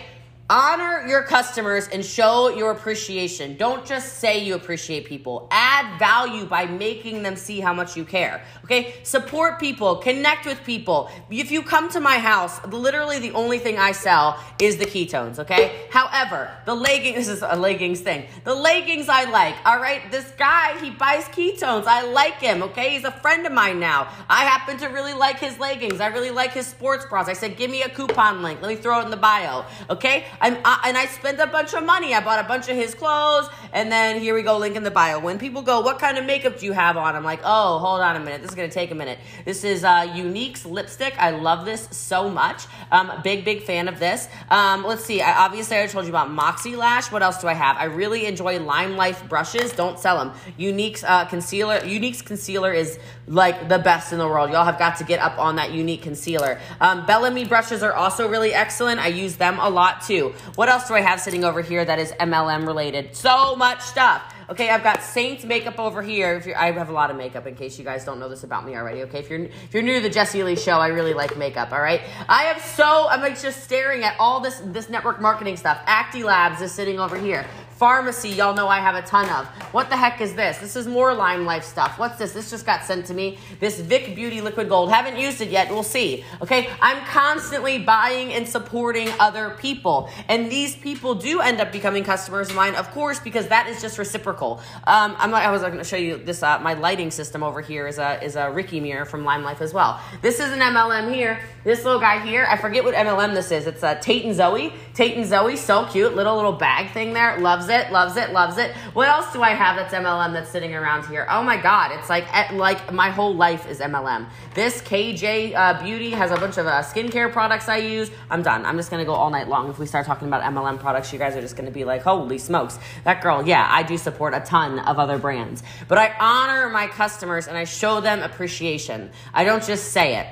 honor 0.50 1.06
your 1.06 1.22
customers 1.22 1.88
and 1.88 2.02
show 2.02 2.48
your 2.48 2.70
appreciation. 2.70 3.56
Don't 3.58 3.84
just 3.84 4.14
say 4.14 4.42
you 4.42 4.54
appreciate 4.54 5.04
people. 5.04 5.46
Add 5.50 5.98
value 5.98 6.46
by 6.46 6.64
making 6.64 7.22
them 7.22 7.36
see 7.36 7.60
how 7.60 7.74
much 7.74 7.96
you 7.96 8.04
care. 8.04 8.42
Okay? 8.64 8.94
Support 9.02 9.60
people, 9.60 9.96
connect 9.96 10.46
with 10.46 10.64
people. 10.64 11.10
If 11.30 11.50
you 11.50 11.62
come 11.62 11.90
to 11.90 12.00
my 12.00 12.18
house, 12.18 12.64
literally 12.66 13.18
the 13.18 13.32
only 13.32 13.58
thing 13.58 13.78
I 13.78 13.92
sell 13.92 14.42
is 14.58 14.78
the 14.78 14.86
ketones, 14.86 15.38
okay? 15.38 15.86
However, 15.90 16.50
the 16.64 16.74
leggings, 16.74 17.16
this 17.26 17.28
is 17.28 17.42
a 17.42 17.56
leggings 17.56 18.00
thing. 18.00 18.26
The 18.44 18.54
leggings 18.54 19.08
I 19.08 19.24
like, 19.24 19.54
all 19.66 19.78
right? 19.78 20.10
This 20.10 20.30
guy, 20.38 20.78
he 20.78 20.90
buys 20.90 21.24
ketones. 21.24 21.84
I 21.84 22.10
like 22.10 22.40
him, 22.40 22.62
okay? 22.62 22.90
He's 22.90 23.04
a 23.04 23.10
friend 23.12 23.46
of 23.46 23.52
mine 23.52 23.78
now. 23.80 24.08
I 24.30 24.44
happen 24.44 24.78
to 24.78 24.86
really 24.86 25.12
like 25.12 25.38
his 25.38 25.58
leggings. 25.58 26.00
I 26.00 26.06
really 26.06 26.30
like 26.30 26.52
his 26.52 26.66
sports 26.66 27.04
bras. 27.04 27.28
I 27.28 27.34
said, 27.34 27.58
give 27.58 27.70
me 27.70 27.82
a 27.82 27.88
coupon 27.88 28.42
link. 28.42 28.62
Let 28.62 28.68
me 28.68 28.76
throw 28.76 29.00
it 29.00 29.04
in 29.04 29.10
the 29.10 29.16
bio, 29.18 29.64
okay? 29.90 30.24
I'm, 30.40 30.58
I, 30.64 30.84
and 30.86 30.96
I 30.96 31.06
spent 31.06 31.40
a 31.40 31.46
bunch 31.46 31.74
of 31.74 31.84
money. 31.84 32.14
I 32.14 32.20
bought 32.20 32.44
a 32.44 32.48
bunch 32.48 32.68
of 32.68 32.76
his 32.76 32.94
clothes, 32.94 33.48
and 33.72 33.90
then 33.90 34.20
here 34.20 34.34
we 34.34 34.42
go, 34.42 34.58
link 34.58 34.76
in 34.76 34.82
the 34.82 34.90
bio. 34.90 35.18
When 35.18 35.38
people 35.38 35.62
go, 35.62 35.80
what 35.80 35.98
kind 35.98 36.18
of 36.18 36.24
makeup 36.24 36.58
do 36.58 36.66
you 36.66 36.72
have 36.72 36.96
on? 36.96 37.14
I'm 37.14 37.24
like, 37.24 37.40
oh, 37.44 37.78
hold 37.78 38.00
on 38.00 38.16
a 38.16 38.20
minute. 38.20 38.42
This 38.42 38.50
is 38.50 38.56
gonna 38.56 38.68
take 38.68 38.90
a 38.90 38.94
minute. 38.94 39.18
This 39.44 39.64
is 39.64 39.84
uh, 39.84 40.06
Younique's 40.08 40.64
lipstick. 40.64 41.14
I 41.18 41.30
love 41.30 41.64
this 41.64 41.88
so 41.90 42.28
much. 42.28 42.64
Um, 42.90 43.12
big, 43.22 43.44
big 43.44 43.62
fan 43.62 43.88
of 43.88 43.98
this. 43.98 44.28
Um, 44.50 44.84
let's 44.84 45.04
see. 45.04 45.20
I, 45.20 45.44
obviously, 45.44 45.78
I 45.78 45.86
told 45.86 46.04
you 46.04 46.10
about 46.10 46.30
Moxie 46.30 46.76
Lash. 46.76 47.10
What 47.10 47.22
else 47.22 47.40
do 47.40 47.48
I 47.48 47.54
have? 47.54 47.76
I 47.76 47.84
really 47.84 48.26
enjoy 48.26 48.58
Lime 48.60 48.96
Life 48.96 49.28
brushes. 49.28 49.72
Don't 49.72 49.98
sell 49.98 50.18
them. 50.18 50.32
Younique's 50.58 51.04
uh, 51.04 51.24
concealer. 51.26 51.80
Younique's 51.80 52.22
concealer 52.22 52.72
is 52.72 52.98
like 53.26 53.68
the 53.68 53.78
best 53.78 54.12
in 54.12 54.18
the 54.18 54.26
world. 54.26 54.50
Y'all 54.50 54.64
have 54.64 54.78
got 54.78 54.96
to 54.98 55.04
get 55.04 55.20
up 55.20 55.38
on 55.38 55.56
that 55.56 55.70
Younique 55.70 56.02
concealer. 56.02 56.60
Um, 56.80 57.06
Bellamy 57.06 57.44
brushes 57.44 57.82
are 57.82 57.92
also 57.92 58.28
really 58.28 58.54
excellent. 58.54 59.00
I 59.00 59.08
use 59.08 59.36
them 59.36 59.58
a 59.60 59.68
lot 59.68 60.02
too. 60.02 60.27
What 60.54 60.68
else 60.68 60.88
do 60.88 60.94
I 60.94 61.00
have 61.00 61.20
sitting 61.20 61.44
over 61.44 61.62
here 61.62 61.84
that 61.84 61.98
is 61.98 62.12
MLM 62.12 62.66
related? 62.66 63.14
So 63.14 63.56
much 63.56 63.80
stuff. 63.80 64.34
Okay, 64.50 64.70
I've 64.70 64.82
got 64.82 65.02
Seint 65.02 65.44
makeup 65.44 65.78
over 65.78 66.00
here. 66.00 66.42
I 66.56 66.72
have 66.72 66.88
a 66.88 66.92
lot 66.92 67.10
of 67.10 67.16
makeup 67.16 67.46
in 67.46 67.54
case 67.54 67.78
you 67.78 67.84
guys 67.84 68.06
don't 68.06 68.18
know 68.18 68.30
this 68.30 68.44
about 68.44 68.64
me 68.64 68.76
already. 68.76 69.02
Okay, 69.02 69.18
if 69.18 69.28
you're 69.28 69.40
if 69.40 69.74
you're 69.74 69.82
new 69.82 69.96
to 69.96 70.00
the 70.00 70.08
Jesse 70.08 70.42
Lee 70.42 70.56
show, 70.56 70.78
I 70.78 70.88
really 70.88 71.12
like 71.12 71.36
makeup. 71.36 71.70
All 71.70 71.82
right, 71.82 72.00
I 72.28 72.44
have 72.44 72.62
so 72.62 73.08
I'm 73.08 73.20
like 73.20 73.38
just 73.40 73.62
staring 73.62 74.04
at 74.04 74.16
all 74.18 74.40
this 74.40 74.62
this 74.64 74.88
network 74.88 75.20
marketing 75.20 75.58
stuff. 75.58 75.78
Acti 75.84 76.22
Labs 76.22 76.62
is 76.62 76.72
sitting 76.72 76.98
over 76.98 77.18
here. 77.18 77.46
Farmasi, 77.78 78.36
y'all 78.36 78.54
know 78.56 78.66
I 78.66 78.80
have 78.80 78.96
a 78.96 79.02
ton 79.02 79.28
of. 79.30 79.46
What 79.72 79.88
the 79.88 79.96
heck 79.96 80.20
is 80.20 80.34
this? 80.34 80.58
This 80.58 80.74
is 80.74 80.88
more 80.88 81.14
Lime 81.14 81.44
Life 81.44 81.62
stuff. 81.62 81.96
What's 81.96 82.18
this? 82.18 82.32
This 82.32 82.50
just 82.50 82.66
got 82.66 82.82
sent 82.82 83.06
to 83.06 83.14
me. 83.14 83.38
This 83.60 83.78
Vic 83.78 84.16
Beauty 84.16 84.40
Liquid 84.40 84.68
Gold. 84.68 84.90
Haven't 84.90 85.16
used 85.16 85.40
it 85.40 85.48
yet. 85.48 85.70
We'll 85.70 85.84
see. 85.84 86.24
Okay, 86.42 86.70
I'm 86.82 87.04
constantly 87.06 87.78
buying 87.78 88.32
and 88.32 88.48
supporting 88.48 89.08
other 89.20 89.50
people, 89.60 90.10
and 90.28 90.50
these 90.50 90.74
people 90.74 91.14
do 91.14 91.40
end 91.40 91.60
up 91.60 91.70
becoming 91.70 92.02
customers 92.02 92.50
of 92.50 92.56
mine, 92.56 92.74
of 92.74 92.90
course, 92.90 93.20
because 93.20 93.46
that 93.46 93.68
is 93.68 93.80
just 93.80 93.96
reciprocal. 93.96 94.60
Um, 94.84 95.14
I'm 95.18 95.32
I 95.32 95.52
was 95.52 95.62
going 95.62 95.78
to 95.78 95.84
show 95.84 95.96
you 95.96 96.16
this. 96.16 96.42
Uh, 96.42 96.58
my 96.58 96.74
lighting 96.74 97.12
system 97.12 97.44
over 97.44 97.60
here 97.60 97.86
is 97.86 97.98
a 97.98 98.20
is 98.24 98.34
a 98.34 98.50
Riki 98.50 98.80
mirror 98.80 99.04
from 99.04 99.24
Lime 99.24 99.44
Life 99.44 99.60
as 99.60 99.72
well. 99.72 100.00
This 100.20 100.40
is 100.40 100.50
an 100.50 100.58
MLM 100.58 101.14
here. 101.14 101.40
This 101.62 101.84
little 101.84 102.00
guy 102.00 102.18
here. 102.26 102.44
I 102.50 102.56
forget 102.56 102.82
what 102.82 102.94
MLM 102.94 103.34
this 103.34 103.52
is. 103.52 103.68
It's 103.68 103.84
a 103.84 104.00
Tate 104.00 104.24
and 104.24 104.34
Zoe. 104.34 104.72
Tate 104.94 105.16
and 105.16 105.24
Zoe, 105.24 105.54
so 105.54 105.86
cute. 105.86 106.16
Little 106.16 106.34
little 106.34 106.52
bag 106.52 106.90
thing 106.90 107.12
there. 107.12 107.38
Loves 107.38 107.67
it, 107.68 107.90
loves 107.92 108.16
it, 108.16 108.32
loves 108.32 108.58
it. 108.58 108.74
What 108.94 109.08
else 109.08 109.32
do 109.32 109.42
I 109.42 109.50
have 109.50 109.76
that's 109.76 109.94
MLM 109.94 110.32
that's 110.32 110.50
sitting 110.50 110.74
around 110.74 111.06
here? 111.06 111.26
Oh 111.28 111.42
my 111.42 111.56
God, 111.56 111.92
it's 111.92 112.08
like 112.08 112.24
eh, 112.34 112.54
like 112.54 112.92
my 112.92 113.10
whole 113.10 113.34
life 113.34 113.68
is 113.68 113.80
MLM. 113.80 114.28
This 114.54 114.80
KJ 114.82 115.54
uh, 115.54 115.82
Beauty 115.82 116.10
has 116.10 116.30
a 116.30 116.36
bunch 116.36 116.58
of 116.58 116.66
uh, 116.66 116.82
skincare 116.82 117.32
products 117.32 117.68
I 117.68 117.78
use. 117.78 118.10
I'm 118.30 118.42
done. 118.42 118.64
I'm 118.64 118.76
just 118.76 118.90
gonna 118.90 119.04
go 119.04 119.14
all 119.14 119.30
night 119.30 119.48
long. 119.48 119.68
If 119.70 119.78
we 119.78 119.86
start 119.86 120.06
talking 120.06 120.28
about 120.28 120.42
MLM 120.42 120.78
products, 120.78 121.12
you 121.12 121.18
guys 121.18 121.36
are 121.36 121.40
just 121.40 121.56
gonna 121.56 121.70
be 121.70 121.84
like, 121.84 122.02
holy 122.02 122.38
smokes, 122.38 122.78
that 123.04 123.22
girl. 123.22 123.46
Yeah, 123.46 123.66
I 123.70 123.82
do 123.82 123.98
support 123.98 124.34
a 124.34 124.40
ton 124.40 124.78
of 124.80 124.98
other 124.98 125.18
brands, 125.18 125.62
but 125.88 125.98
I 125.98 126.14
honor 126.18 126.68
my 126.70 126.86
customers 126.86 127.48
and 127.48 127.56
I 127.56 127.64
show 127.64 128.00
them 128.00 128.22
appreciation. 128.22 129.10
I 129.34 129.44
don't 129.44 129.64
just 129.64 129.92
say 129.92 130.16
it. 130.16 130.26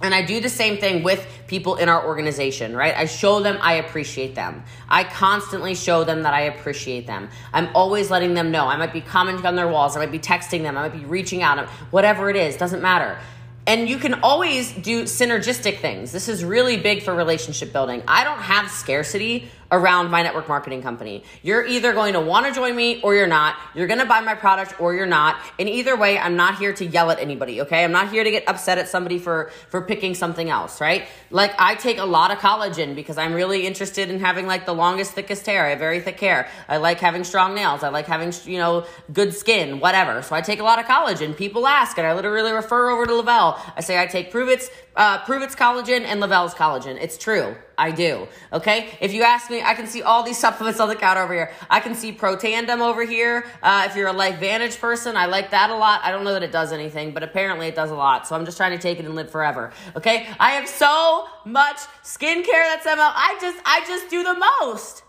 And 0.00 0.14
I 0.14 0.22
do 0.22 0.40
the 0.40 0.48
same 0.48 0.78
thing 0.78 1.02
with 1.02 1.26
people 1.48 1.74
in 1.74 1.88
our 1.88 2.06
organization, 2.06 2.76
right? 2.76 2.94
I 2.96 3.06
show 3.06 3.40
them 3.40 3.58
I 3.60 3.74
appreciate 3.74 4.36
them. 4.36 4.62
I 4.88 5.02
constantly 5.02 5.74
show 5.74 6.04
them 6.04 6.22
that 6.22 6.34
I 6.34 6.42
appreciate 6.42 7.06
them. 7.06 7.28
I'm 7.52 7.68
always 7.74 8.10
letting 8.10 8.34
them 8.34 8.52
know. 8.52 8.66
I 8.66 8.76
might 8.76 8.92
be 8.92 9.00
commenting 9.00 9.44
on 9.44 9.56
their 9.56 9.66
walls, 9.66 9.96
I 9.96 10.00
might 10.00 10.12
be 10.12 10.20
texting 10.20 10.62
them, 10.62 10.76
I 10.76 10.88
might 10.88 10.98
be 10.98 11.04
reaching 11.04 11.42
out, 11.42 11.66
whatever 11.90 12.30
it 12.30 12.36
is, 12.36 12.56
doesn't 12.56 12.80
matter. 12.80 13.18
And 13.66 13.86
you 13.88 13.98
can 13.98 14.14
always 14.22 14.72
do 14.72 15.02
synergistic 15.02 15.80
things. 15.80 16.10
This 16.10 16.28
is 16.28 16.42
really 16.42 16.78
big 16.78 17.02
for 17.02 17.14
relationship 17.14 17.70
building. 17.72 18.02
I 18.08 18.24
don't 18.24 18.40
have 18.40 18.70
scarcity 18.70 19.50
around 19.70 20.10
my 20.10 20.22
network 20.22 20.48
marketing 20.48 20.82
company. 20.82 21.22
You're 21.42 21.64
either 21.66 21.92
going 21.92 22.14
to 22.14 22.20
want 22.20 22.46
to 22.46 22.52
join 22.52 22.74
me 22.74 23.00
or 23.02 23.14
you're 23.14 23.26
not. 23.26 23.56
You're 23.74 23.86
going 23.86 24.00
to 24.00 24.06
buy 24.06 24.20
my 24.20 24.34
product 24.34 24.80
or 24.80 24.94
you're 24.94 25.06
not. 25.06 25.36
And 25.58 25.68
either 25.68 25.96
way, 25.96 26.18
I'm 26.18 26.36
not 26.36 26.58
here 26.58 26.72
to 26.72 26.86
yell 26.86 27.10
at 27.10 27.18
anybody, 27.18 27.60
okay? 27.62 27.84
I'm 27.84 27.92
not 27.92 28.10
here 28.10 28.24
to 28.24 28.30
get 28.30 28.48
upset 28.48 28.78
at 28.78 28.88
somebody 28.88 29.18
for 29.18 29.50
for 29.68 29.82
picking 29.82 30.14
something 30.14 30.48
else, 30.48 30.80
right? 30.80 31.06
Like 31.30 31.54
I 31.58 31.74
take 31.74 31.98
a 31.98 32.04
lot 32.04 32.30
of 32.30 32.38
collagen 32.38 32.94
because 32.94 33.18
I'm 33.18 33.34
really 33.34 33.66
interested 33.66 34.10
in 34.10 34.20
having 34.20 34.46
like 34.46 34.66
the 34.66 34.74
longest 34.74 35.12
thickest 35.12 35.46
hair. 35.46 35.66
I 35.66 35.70
have 35.70 35.78
very 35.78 36.00
thick 36.00 36.18
hair. 36.18 36.48
I 36.68 36.78
like 36.78 37.00
having 37.00 37.24
strong 37.24 37.54
nails. 37.54 37.82
I 37.82 37.88
like 37.88 38.06
having, 38.06 38.32
you 38.50 38.58
know, 38.58 38.86
good 39.12 39.34
skin, 39.34 39.80
whatever. 39.80 40.22
So 40.22 40.34
I 40.34 40.40
take 40.40 40.60
a 40.60 40.64
lot 40.64 40.78
of 40.78 40.86
collagen. 40.86 41.36
People 41.36 41.66
ask 41.66 41.98
and 41.98 42.06
I 42.06 42.14
literally 42.14 42.52
refer 42.52 42.90
over 42.90 43.06
to 43.06 43.14
Le-Vel. 43.14 43.58
I 43.76 43.80
say 43.80 44.00
I 44.00 44.06
take 44.06 44.32
Pruvit's 44.32 44.70
uh, 44.98 45.24
It's 45.26 45.54
collagen 45.54 46.02
and 46.02 46.20
Le-Vel's 46.20 46.54
collagen. 46.54 46.98
It's 47.00 47.16
true. 47.16 47.56
I 47.78 47.92
do. 47.92 48.26
Okay. 48.52 48.88
If 49.00 49.14
you 49.14 49.22
ask 49.22 49.48
me, 49.48 49.62
I 49.62 49.74
can 49.74 49.86
see 49.86 50.02
all 50.02 50.24
these 50.24 50.38
supplements 50.46 50.80
on 50.80 50.88
the 50.88 50.96
counter 50.96 51.22
over 51.22 51.32
here. 51.32 51.52
I 51.70 51.80
can 51.80 51.94
see 51.94 52.12
Protandim 52.12 52.80
over 52.80 53.04
here. 53.06 53.46
Uh, 53.62 53.86
if 53.88 53.96
you're 53.96 54.08
a 54.08 54.12
LifeVantage 54.12 54.78
person, 54.80 55.16
I 55.16 55.26
like 55.26 55.52
that 55.52 55.70
a 55.70 55.76
lot. 55.76 56.00
I 56.02 56.10
don't 56.10 56.24
know 56.24 56.32
that 56.32 56.42
it 56.42 56.52
does 56.52 56.72
anything, 56.72 57.12
but 57.12 57.22
apparently 57.22 57.68
it 57.68 57.76
does 57.76 57.90
a 57.90 57.94
lot. 57.94 58.26
So 58.26 58.34
I'm 58.34 58.44
just 58.44 58.56
trying 58.56 58.72
to 58.72 58.78
take 58.78 58.98
it 58.98 59.06
and 59.06 59.14
live 59.14 59.30
forever. 59.30 59.72
Okay. 59.96 60.26
I 60.40 60.50
have 60.50 60.68
so 60.68 61.26
much 61.46 61.78
skincare 62.02 62.64
that's 62.64 62.86
ML. 62.86 62.98
I 62.98 63.38
just, 63.40 63.58
I 63.64 63.84
just 63.86 64.10
do 64.10 64.24
the 64.24 64.34
most. 64.34 65.04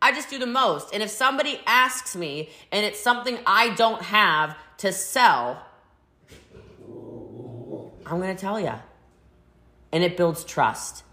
I 0.00 0.12
just 0.12 0.30
do 0.30 0.38
the 0.38 0.46
most. 0.46 0.92
And 0.92 1.02
if 1.02 1.10
somebody 1.10 1.60
asks 1.66 2.14
me 2.14 2.50
and 2.70 2.84
it's 2.84 3.00
something 3.00 3.38
I 3.46 3.70
don't 3.70 4.02
have 4.02 4.56
to 4.78 4.92
sell, 4.92 5.64
I'm 8.10 8.20
going 8.20 8.34
to 8.34 8.40
tell 8.40 8.58
you. 8.58 8.74
And 9.92 10.04
it 10.04 10.16
builds 10.16 10.44
trust. 10.44 11.04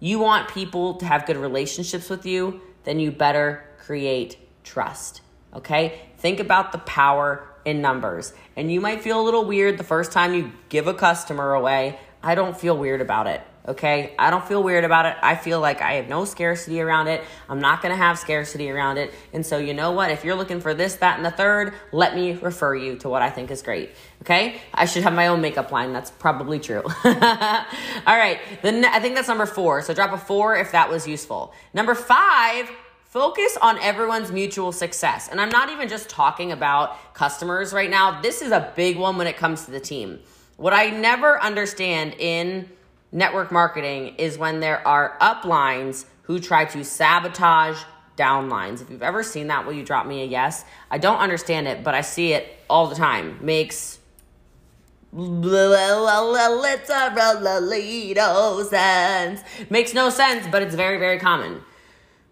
You 0.00 0.18
want 0.18 0.48
people 0.48 0.94
to 0.94 1.06
have 1.06 1.26
good 1.26 1.36
relationships 1.36 2.08
with 2.08 2.24
you, 2.24 2.60
then 2.84 3.00
you 3.00 3.10
better 3.10 3.64
create 3.78 4.38
trust. 4.62 5.20
Okay? 5.54 6.00
Think 6.18 6.40
about 6.40 6.72
the 6.72 6.78
power 6.78 7.48
in 7.64 7.80
numbers. 7.80 8.32
And 8.56 8.70
you 8.70 8.80
might 8.80 9.02
feel 9.02 9.20
a 9.20 9.24
little 9.24 9.44
weird 9.44 9.78
the 9.78 9.84
first 9.84 10.12
time 10.12 10.34
you 10.34 10.52
give 10.68 10.86
a 10.86 10.94
customer 10.94 11.52
away. 11.54 11.98
I 12.22 12.34
don't 12.34 12.58
feel 12.58 12.76
weird 12.76 13.00
about 13.00 13.26
it. 13.26 13.42
Okay, 13.68 14.14
I 14.18 14.30
don't 14.30 14.48
feel 14.48 14.62
weird 14.62 14.84
about 14.84 15.04
it. 15.04 15.16
I 15.22 15.36
feel 15.36 15.60
like 15.60 15.82
I 15.82 15.94
have 15.94 16.08
no 16.08 16.24
scarcity 16.24 16.80
around 16.80 17.08
it. 17.08 17.22
I'm 17.50 17.60
not 17.60 17.82
gonna 17.82 17.96
have 17.96 18.18
scarcity 18.18 18.70
around 18.70 18.96
it. 18.96 19.12
And 19.34 19.44
so, 19.44 19.58
you 19.58 19.74
know 19.74 19.92
what? 19.92 20.10
If 20.10 20.24
you're 20.24 20.36
looking 20.36 20.58
for 20.58 20.72
this, 20.72 20.94
that, 20.96 21.18
and 21.18 21.24
the 21.24 21.30
third, 21.30 21.74
let 21.92 22.14
me 22.14 22.32
refer 22.32 22.74
you 22.74 22.96
to 22.96 23.10
what 23.10 23.20
I 23.20 23.28
think 23.28 23.50
is 23.50 23.60
great. 23.60 23.90
Okay, 24.22 24.62
I 24.72 24.86
should 24.86 25.02
have 25.02 25.12
my 25.12 25.26
own 25.26 25.42
makeup 25.42 25.70
line. 25.70 25.92
That's 25.92 26.10
probably 26.10 26.58
true. 26.58 26.82
All 27.04 27.12
right, 28.06 28.38
then 28.62 28.86
I 28.86 29.00
think 29.00 29.14
that's 29.14 29.28
number 29.28 29.44
four. 29.44 29.82
So 29.82 29.92
drop 29.92 30.12
a 30.12 30.18
four 30.18 30.56
if 30.56 30.72
that 30.72 30.88
was 30.88 31.06
useful. 31.06 31.52
Number 31.74 31.94
five, 31.94 32.70
focus 33.04 33.58
on 33.60 33.78
everyone's 33.80 34.32
mutual 34.32 34.72
success. 34.72 35.28
And 35.28 35.42
I'm 35.42 35.50
not 35.50 35.68
even 35.68 35.90
just 35.90 36.08
talking 36.08 36.52
about 36.52 37.12
customers 37.12 37.74
right 37.74 37.90
now. 37.90 38.22
This 38.22 38.40
is 38.40 38.50
a 38.50 38.72
big 38.74 38.96
one 38.96 39.18
when 39.18 39.26
it 39.26 39.36
comes 39.36 39.66
to 39.66 39.70
the 39.70 39.80
team. 39.80 40.20
What 40.56 40.72
I 40.72 40.88
never 40.88 41.40
understand 41.42 42.14
in 42.18 42.70
network 43.12 43.50
marketing 43.50 44.14
is 44.16 44.38
when 44.38 44.60
there 44.60 44.86
are 44.86 45.16
uplines 45.20 46.04
who 46.22 46.38
try 46.38 46.64
to 46.66 46.84
sabotage 46.84 47.82
downlines. 48.16 48.82
If 48.82 48.90
you've 48.90 49.02
ever 49.02 49.22
seen 49.22 49.46
that, 49.46 49.64
will 49.64 49.72
you 49.72 49.84
drop 49.84 50.06
me 50.06 50.22
a 50.22 50.26
yes? 50.26 50.64
I 50.90 50.98
don't 50.98 51.18
understand 51.18 51.68
it, 51.68 51.84
but 51.84 51.94
I 51.94 52.02
see 52.02 52.32
it 52.32 52.58
all 52.68 52.86
the 52.88 52.96
time. 52.96 53.38
Makes 53.40 53.98
sense. 58.64 59.40
Makes 59.70 59.94
no 59.94 60.10
sense, 60.10 60.46
but 60.50 60.62
it's 60.62 60.74
very, 60.74 60.98
very 60.98 61.18
common. 61.18 61.62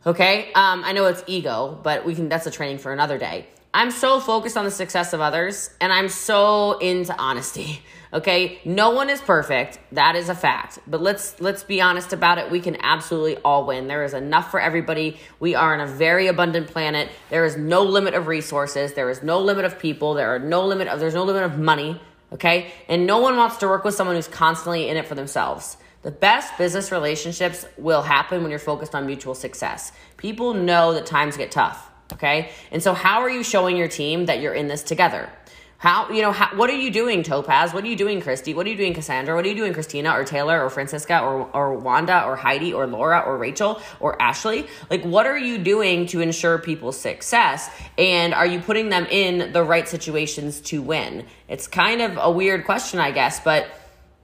Okay? 0.05 0.53
Um, 0.53 0.85
I 0.85 0.93
know 0.93 1.07
it's 1.07 1.23
ego, 1.27 1.81
but 1.83 2.05
we 2.05 2.15
can 2.15 2.29
that's 2.29 2.47
a 2.47 2.51
training 2.51 2.79
for 2.79 2.93
another 2.93 3.17
day. 3.17 3.47
I'm 3.73 3.91
so 3.91 4.21
focused 4.21 4.57
on 4.57 4.65
the 4.65 4.71
success 4.71 5.13
of 5.13 5.21
others 5.21 5.71
and 5.81 5.93
I'm 5.93 6.09
so 6.09 6.79
into 6.79 7.17
honesty. 7.19 7.83
Okay? 8.13 8.61
No 8.65 8.91
one 8.91 9.11
is 9.11 9.21
perfect. 9.21 9.79
That 9.93 10.17
is 10.17 10.29
a 10.29 10.35
fact. 10.35 10.79
But 10.87 11.03
let's 11.03 11.41
let's 11.41 11.65
be 11.65 11.81
honest 11.81 12.13
about 12.13 12.39
it. 12.39 12.51
We 12.51 12.61
can 12.61 12.77
absolutely 12.81 13.37
all 13.39 13.67
win. 13.67 13.89
There 13.89 14.05
is 14.05 14.15
enough 14.15 14.51
for 14.51 14.61
everybody. 14.61 15.19
We 15.41 15.55
are 15.55 15.75
on 15.75 15.81
a 15.81 15.87
very 15.87 16.27
abundant 16.27 16.69
planet. 16.69 17.11
There 17.31 17.45
is 17.45 17.57
no 17.57 17.83
limit 17.83 18.15
of 18.15 18.27
resources. 18.27 18.95
There 18.95 19.11
is 19.11 19.23
no 19.23 19.41
limit 19.41 19.65
of 19.65 19.79
people. 19.79 20.15
There 20.15 20.35
are 20.35 20.39
no 20.39 20.67
limit 20.67 20.89
of 20.89 21.01
there's 21.01 21.15
no 21.15 21.25
limit 21.25 21.43
of 21.43 21.59
money, 21.59 22.01
okay? 22.33 22.73
And 22.89 23.07
no 23.07 23.19
one 23.19 23.37
wants 23.37 23.57
to 23.59 23.69
work 23.69 23.85
with 23.85 23.95
someone 23.95 24.17
who's 24.17 24.29
constantly 24.29 24.89
in 24.89 24.97
it 24.97 25.07
for 25.07 25.15
themselves. 25.15 25.77
The 26.03 26.11
best 26.13 26.57
business 26.57 26.93
relationships 26.93 27.67
will 27.77 28.03
happen 28.03 28.43
when 28.43 28.51
you're 28.51 28.61
focused 28.61 28.95
on 28.95 29.07
mutual 29.07 29.35
success. 29.35 29.91
People 30.17 30.55
know 30.55 30.95
that 30.95 31.05
times 31.07 31.37
get 31.37 31.51
tough 31.51 31.91
Okay. 32.13 32.51
And 32.71 32.83
so, 32.83 32.95
how 32.95 33.21
are 33.21 33.31
you 33.31 33.43
showing 33.43 33.77
your 33.77 33.89
team 33.89 34.27
that 34.27 34.41
you're 34.41 34.55
in 34.55 34.69
this 34.69 34.83
together? 34.83 35.29
How, 35.79 36.11
you 36.11 36.23
know, 36.23 36.33
how, 36.33 36.57
what 36.57 36.71
are 36.71 36.77
you 36.77 36.91
doing, 36.91 37.23
Topaz? 37.23 37.75
What 37.75 37.85
are 37.85 37.87
you 37.87 37.97
doing, 37.97 38.23
Christy? 38.23 38.55
What 38.55 38.65
are 38.67 38.71
you 38.71 38.77
doing, 38.77 38.95
Cassandra? 38.95 39.35
What 39.35 39.45
are 39.45 39.49
you 39.49 39.55
doing, 39.55 39.75
Christina 39.75 40.11
or 40.13 40.25
Taylor 40.25 40.65
or 40.65 40.71
Francisca 40.71 41.21
or, 41.21 41.51
or 41.53 41.75
Wanda 41.75 42.25
or 42.25 42.35
Heidi 42.35 42.73
or 42.73 42.87
Laura 42.87 43.21
or 43.21 43.37
Rachel 43.37 43.83
or 44.01 44.21
Ashley? 44.21 44.67
Like, 44.89 45.05
what 45.05 45.27
are 45.27 45.37
you 45.37 45.59
doing 45.59 46.07
to 46.07 46.21
ensure 46.23 46.57
people's 46.59 46.99
success? 46.99 47.69
And 47.99 48.33
are 48.33 48.47
you 48.47 48.61
putting 48.61 48.89
them 48.89 49.07
in 49.11 49.53
the 49.53 49.63
right 49.63 49.87
situations 49.87 50.63
to 50.63 50.81
win? 50.81 51.27
It's 51.47 51.69
kind 51.69 52.01
of 52.01 52.17
a 52.19 52.31
weird 52.31 52.65
question, 52.65 52.99
I 52.99 53.11
guess, 53.11 53.41
but 53.41 53.67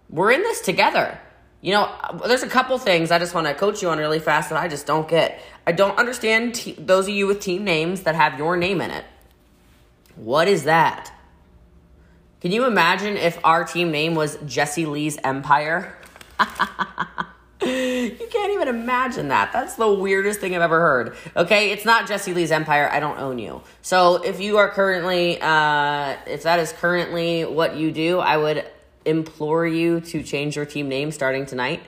we're 0.08 0.32
in 0.32 0.40
this 0.40 0.62
together. 0.62 1.18
You 1.60 1.72
know, 1.74 1.94
there's 2.26 2.42
a 2.42 2.48
couple 2.48 2.78
things 2.78 3.10
I 3.10 3.18
just 3.18 3.34
want 3.34 3.46
to 3.46 3.54
coach 3.54 3.82
you 3.82 3.90
on 3.90 3.98
really 3.98 4.20
fast 4.20 4.48
that 4.48 4.58
I 4.58 4.68
just 4.68 4.86
don't 4.86 5.06
get. 5.06 5.40
I 5.66 5.72
don't 5.72 5.98
understand 5.98 6.54
te- 6.54 6.72
those 6.72 7.08
of 7.08 7.14
you 7.14 7.26
with 7.26 7.40
team 7.40 7.62
names 7.62 8.02
that 8.02 8.14
have 8.14 8.38
your 8.38 8.56
name 8.56 8.80
in 8.80 8.90
it. 8.90 9.04
What 10.16 10.48
is 10.48 10.64
that? 10.64 11.12
Can 12.42 12.50
you 12.50 12.66
imagine 12.66 13.16
if 13.16 13.38
our 13.44 13.62
team 13.62 13.92
name 13.92 14.16
was 14.16 14.36
Jesse 14.44 14.84
Lee's 14.84 15.16
Empire? 15.22 15.96
you 16.40 18.16
can't 18.32 18.52
even 18.52 18.66
imagine 18.66 19.28
that. 19.28 19.52
That's 19.52 19.76
the 19.76 19.88
weirdest 19.88 20.40
thing 20.40 20.56
I've 20.56 20.62
ever 20.62 20.80
heard. 20.80 21.16
Okay, 21.36 21.70
it's 21.70 21.84
not 21.84 22.08
Jesse 22.08 22.34
Lee's 22.34 22.50
Empire. 22.50 22.90
I 22.90 22.98
don't 22.98 23.16
own 23.20 23.38
you. 23.38 23.62
So 23.80 24.16
if 24.24 24.40
you 24.40 24.56
are 24.56 24.68
currently, 24.68 25.40
uh, 25.40 26.16
if 26.26 26.42
that 26.42 26.58
is 26.58 26.72
currently 26.72 27.44
what 27.44 27.76
you 27.76 27.92
do, 27.92 28.18
I 28.18 28.38
would 28.38 28.66
implore 29.04 29.64
you 29.64 30.00
to 30.00 30.24
change 30.24 30.56
your 30.56 30.66
team 30.66 30.88
name 30.88 31.12
starting 31.12 31.46
tonight. 31.46 31.80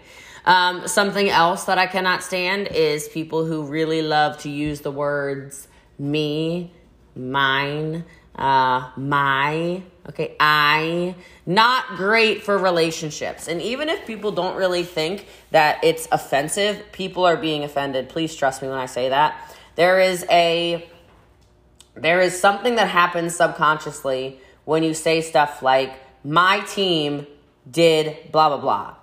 Um, 0.44 0.86
something 0.86 1.28
else 1.28 1.64
that 1.64 1.78
I 1.78 1.88
cannot 1.88 2.22
stand 2.22 2.68
is 2.68 3.08
people 3.08 3.44
who 3.44 3.64
really 3.64 4.02
love 4.02 4.38
to 4.42 4.48
use 4.48 4.82
the 4.82 4.92
words 4.92 5.66
me, 5.98 6.72
mine, 7.16 8.04
uh, 8.36 8.92
my, 8.96 9.82
okay, 10.08 10.36
I. 10.38 11.14
Not 11.46 11.96
great 11.96 12.42
for 12.42 12.56
relationships. 12.56 13.48
And 13.48 13.60
even 13.60 13.90
if 13.90 14.06
people 14.06 14.32
don't 14.32 14.56
really 14.56 14.82
think 14.82 15.26
that 15.50 15.84
it's 15.84 16.08
offensive, 16.10 16.82
people 16.92 17.26
are 17.26 17.36
being 17.36 17.64
offended. 17.64 18.08
Please 18.08 18.34
trust 18.34 18.62
me 18.62 18.68
when 18.68 18.78
I 18.78 18.86
say 18.86 19.10
that. 19.10 19.54
There 19.76 20.00
is 20.00 20.24
a 20.30 20.88
there 21.96 22.20
is 22.20 22.38
something 22.40 22.76
that 22.76 22.88
happens 22.88 23.36
subconsciously 23.36 24.40
when 24.64 24.82
you 24.82 24.94
say 24.94 25.20
stuff 25.20 25.62
like 25.62 25.92
my 26.24 26.60
team 26.60 27.26
did 27.70 28.32
blah 28.32 28.48
blah 28.48 28.58
blah. 28.58 28.94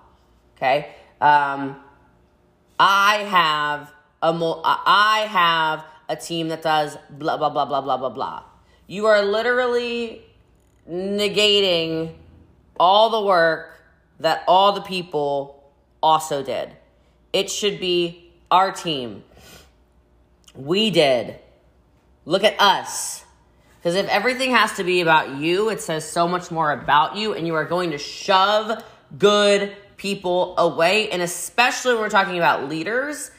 Okay? 0.57 0.89
Um, 1.19 1.75
I 2.79 3.17
have 3.17 3.93
a 4.21 4.33
mo- 4.33 4.61
I 4.65 5.27
have 5.29 5.85
a 6.09 6.15
team 6.15 6.47
that 6.47 6.63
does 6.63 6.97
blah 7.09 7.37
blah 7.37 7.49
blah 7.49 7.65
blah 7.65 7.81
blah 7.81 7.97
blah 7.97 8.09
blah. 8.09 8.43
You 8.87 9.05
are 9.05 9.21
literally 9.21 10.23
negating 10.91 12.13
all 12.79 13.09
the 13.09 13.21
work 13.21 13.81
that 14.19 14.43
all 14.47 14.73
the 14.73 14.81
people 14.81 15.63
also 16.03 16.43
did. 16.43 16.69
It 17.31 17.49
should 17.49 17.79
be 17.79 18.31
our 18.49 18.71
team. 18.71 19.23
We 20.53 20.91
did. 20.91 21.39
Look 22.25 22.43
at 22.43 22.59
us. 22.59 23.23
Because 23.79 23.95
if 23.95 24.07
everything 24.09 24.51
has 24.51 24.73
to 24.73 24.83
be 24.83 25.01
about 25.01 25.37
you, 25.37 25.69
it 25.69 25.81
says 25.81 26.07
so 26.07 26.27
much 26.27 26.51
more 26.51 26.71
about 26.71 27.15
you, 27.15 27.33
and 27.33 27.47
you 27.47 27.55
are 27.55 27.65
going 27.65 27.91
to 27.91 27.97
shove 27.97 28.83
good 29.17 29.75
people 29.97 30.55
away. 30.57 31.09
And 31.09 31.21
especially 31.21 31.93
when 31.93 32.03
we're 32.03 32.09
talking 32.09 32.37
about 32.37 32.69
leaders, 32.69 33.31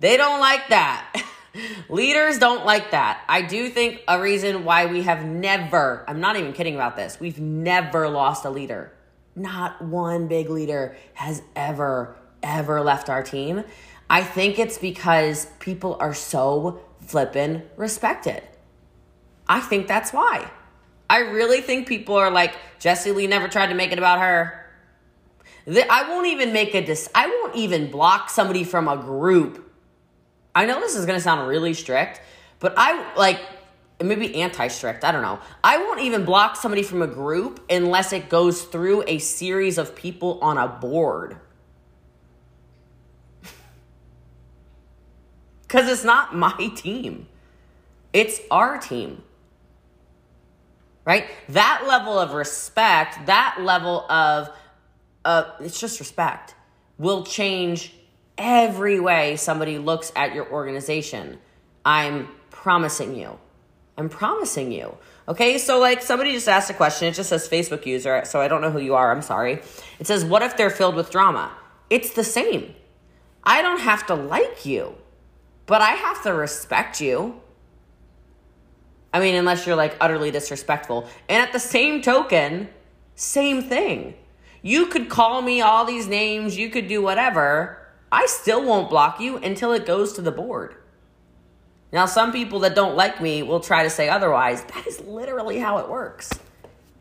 they 0.00 0.16
don't 0.16 0.40
like 0.40 0.68
that. 0.68 1.22
Leaders 1.88 2.38
don't 2.38 2.66
like 2.66 2.90
that. 2.90 3.22
I 3.28 3.42
do 3.42 3.68
think 3.68 4.02
a 4.08 4.20
reason 4.20 4.64
why 4.64 4.86
we 4.86 5.02
have 5.02 5.24
never, 5.24 6.04
I'm 6.08 6.20
not 6.20 6.36
even 6.36 6.52
kidding 6.52 6.74
about 6.74 6.96
this, 6.96 7.20
we've 7.20 7.40
never 7.40 8.08
lost 8.08 8.44
a 8.44 8.50
leader. 8.50 8.92
Not 9.36 9.80
one 9.82 10.28
big 10.28 10.50
leader 10.50 10.96
has 11.14 11.42
ever, 11.54 12.16
ever 12.42 12.80
left 12.82 13.08
our 13.08 13.22
team. 13.22 13.64
I 14.10 14.22
think 14.22 14.58
it's 14.58 14.78
because 14.78 15.46
people 15.60 15.96
are 16.00 16.14
so 16.14 16.80
flippin' 17.00 17.62
respected. 17.76 18.42
I 19.48 19.60
think 19.60 19.86
that's 19.86 20.12
why. 20.12 20.50
I 21.08 21.18
really 21.18 21.60
think 21.60 21.86
people 21.86 22.16
are 22.16 22.30
like, 22.30 22.54
Jesse 22.78 23.12
Lee 23.12 23.26
never 23.26 23.48
tried 23.48 23.68
to 23.68 23.74
make 23.74 23.92
it 23.92 23.98
about 23.98 24.20
her. 24.20 24.60
I 25.66 26.08
won't 26.10 26.26
even 26.26 26.52
make 26.52 26.74
a 26.74 26.84
dis. 26.84 27.08
I 27.14 27.26
won't 27.26 27.54
even 27.56 27.90
block 27.90 28.30
somebody 28.30 28.64
from 28.64 28.88
a 28.88 28.96
group 28.96 29.63
I 30.54 30.66
know 30.66 30.80
this 30.80 30.94
is 30.94 31.04
going 31.06 31.18
to 31.18 31.22
sound 31.22 31.48
really 31.48 31.74
strict, 31.74 32.20
but 32.60 32.74
I 32.76 33.14
like 33.16 33.40
it 33.98 34.06
maybe 34.06 34.34
anti 34.36 34.68
strict. 34.68 35.04
I 35.04 35.12
don't 35.12 35.22
know. 35.22 35.38
I 35.62 35.78
won't 35.78 36.00
even 36.00 36.24
block 36.24 36.56
somebody 36.56 36.82
from 36.82 37.02
a 37.02 37.06
group 37.06 37.64
unless 37.70 38.12
it 38.12 38.28
goes 38.28 38.64
through 38.64 39.04
a 39.06 39.18
series 39.18 39.78
of 39.78 39.94
people 39.94 40.38
on 40.40 40.58
a 40.58 40.68
board. 40.68 41.38
Because 45.62 45.88
it's 45.88 46.04
not 46.04 46.36
my 46.36 46.70
team, 46.76 47.26
it's 48.12 48.40
our 48.48 48.78
team. 48.78 49.22
Right? 51.04 51.26
That 51.50 51.84
level 51.86 52.16
of 52.18 52.32
respect, 52.32 53.26
that 53.26 53.58
level 53.60 54.10
of, 54.10 54.50
uh, 55.24 55.50
it's 55.60 55.78
just 55.80 55.98
respect, 55.98 56.54
will 56.96 57.24
change 57.24 57.92
every 58.38 59.00
way 59.00 59.36
somebody 59.36 59.78
looks 59.78 60.12
at 60.16 60.34
your 60.34 60.50
organization. 60.50 61.38
I'm 61.84 62.28
promising 62.50 63.16
you. 63.16 63.38
I'm 63.96 64.08
promising 64.08 64.72
you. 64.72 64.96
Okay, 65.28 65.58
so 65.58 65.78
like 65.78 66.02
somebody 66.02 66.32
just 66.32 66.48
asked 66.48 66.70
a 66.70 66.74
question. 66.74 67.08
It 67.08 67.14
just 67.14 67.28
says 67.28 67.48
Facebook 67.48 67.86
user, 67.86 68.22
so 68.24 68.40
I 68.40 68.48
don't 68.48 68.60
know 68.60 68.70
who 68.70 68.80
you 68.80 68.94
are. 68.94 69.12
I'm 69.12 69.22
sorry. 69.22 69.62
It 69.98 70.06
says, 70.06 70.24
What 70.24 70.42
if 70.42 70.56
they're 70.56 70.70
filled 70.70 70.96
with 70.96 71.10
drama? 71.10 71.52
It's 71.90 72.10
the 72.14 72.24
same. 72.24 72.74
I 73.44 73.62
don't 73.62 73.80
have 73.80 74.06
to 74.06 74.14
like 74.14 74.66
you, 74.66 74.94
but 75.66 75.80
I 75.80 75.90
have 75.90 76.22
to 76.24 76.34
respect 76.34 77.00
you. 77.00 77.40
I 79.12 79.20
mean, 79.20 79.36
unless 79.36 79.66
you're 79.66 79.76
like 79.76 79.96
utterly 80.00 80.30
disrespectful. 80.30 81.08
And 81.28 81.40
at 81.40 81.52
the 81.52 81.60
same 81.60 82.02
token, 82.02 82.68
same 83.14 83.62
thing. 83.62 84.14
You 84.60 84.86
could 84.86 85.08
call 85.08 85.40
me 85.42 85.60
all 85.60 85.84
these 85.84 86.08
names, 86.08 86.56
you 86.56 86.68
could 86.68 86.88
do 86.88 87.00
whatever 87.00 87.83
I 88.14 88.26
still 88.26 88.64
won't 88.64 88.90
block 88.90 89.18
you 89.18 89.38
until 89.38 89.72
it 89.72 89.84
goes 89.84 90.12
to 90.12 90.22
the 90.22 90.30
board. 90.30 90.76
Now, 91.92 92.06
some 92.06 92.30
people 92.30 92.60
that 92.60 92.76
don't 92.76 92.94
like 92.94 93.20
me 93.20 93.42
will 93.42 93.58
try 93.58 93.82
to 93.82 93.90
say 93.90 94.08
otherwise. 94.08 94.62
That 94.72 94.86
is 94.86 95.00
literally 95.00 95.58
how 95.58 95.78
it 95.78 95.88
works. 95.88 96.30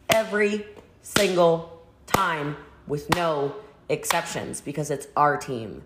Every 0.10 0.66
single 1.04 1.84
time 2.08 2.58
with 2.88 3.14
no 3.14 3.54
exceptions 3.90 4.60
because 4.60 4.90
it's 4.90 5.08
our 5.16 5.38
team. 5.38 5.84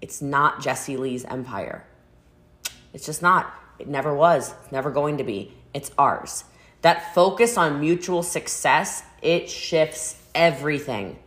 It's 0.00 0.22
not 0.22 0.62
Jesse 0.62 0.96
Lee's 0.96 1.26
empire. 1.26 1.84
It's 2.94 3.04
just 3.04 3.20
not. 3.20 3.52
It 3.78 3.86
never 3.86 4.14
was. 4.14 4.54
It's 4.62 4.72
never 4.72 4.90
going 4.90 5.18
to 5.18 5.24
be. 5.24 5.52
It's 5.74 5.90
ours. 5.98 6.44
That 6.80 7.14
focus 7.14 7.58
on 7.58 7.80
mutual 7.80 8.22
success, 8.22 9.02
it 9.20 9.50
shifts 9.50 10.16
everything. 10.34 11.18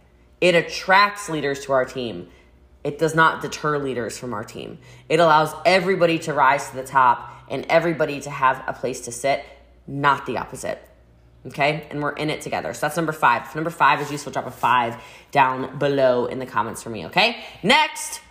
It 0.42 0.56
attracts 0.56 1.30
leaders 1.30 1.64
to 1.66 1.72
our 1.72 1.86
team. 1.86 2.30
It 2.84 3.00
does 3.00 3.16
not 3.16 3.42
deter 3.42 3.78
leaders 3.78 4.18
from 4.18 4.34
our 4.34 4.44
team. 4.44 4.80
It 5.08 5.20
allows 5.20 5.54
everybody 5.66 6.20
to 6.20 6.34
rise 6.34 6.70
to 6.70 6.76
the 6.76 6.84
top 6.84 7.32
and 7.50 7.66
everybody 7.70 8.20
to 8.22 8.30
have 8.30 8.64
a 8.68 8.74
place 8.74 9.02
to 9.02 9.12
sit, 9.12 9.44
not 9.88 10.26
the 10.26 10.38
opposite. 10.38 10.82
Okay? 11.46 11.88
And 11.90 12.02
we're 12.02 12.14
in 12.14 12.30
it 12.30 12.42
together. 12.42 12.74
So 12.74 12.82
that's 12.82 12.98
number 12.98 13.12
five. 13.12 13.44
If 13.44 13.56
number 13.56 13.70
five 13.70 14.02
is 14.02 14.12
useful, 14.12 14.32
drop 14.32 14.48
a 14.48 14.52
five 14.52 15.02
down 15.32 15.78
below 15.78 16.26
in 16.26 16.40
the 16.40 16.46
comments 16.46 16.84
for 16.84 16.90
me. 16.90 17.06
Okay? 17.08 17.44
Next, 17.62 18.22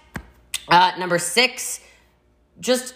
uh, 0.69 0.93
number 0.99 1.19
six, 1.19 1.81
just 2.61 2.95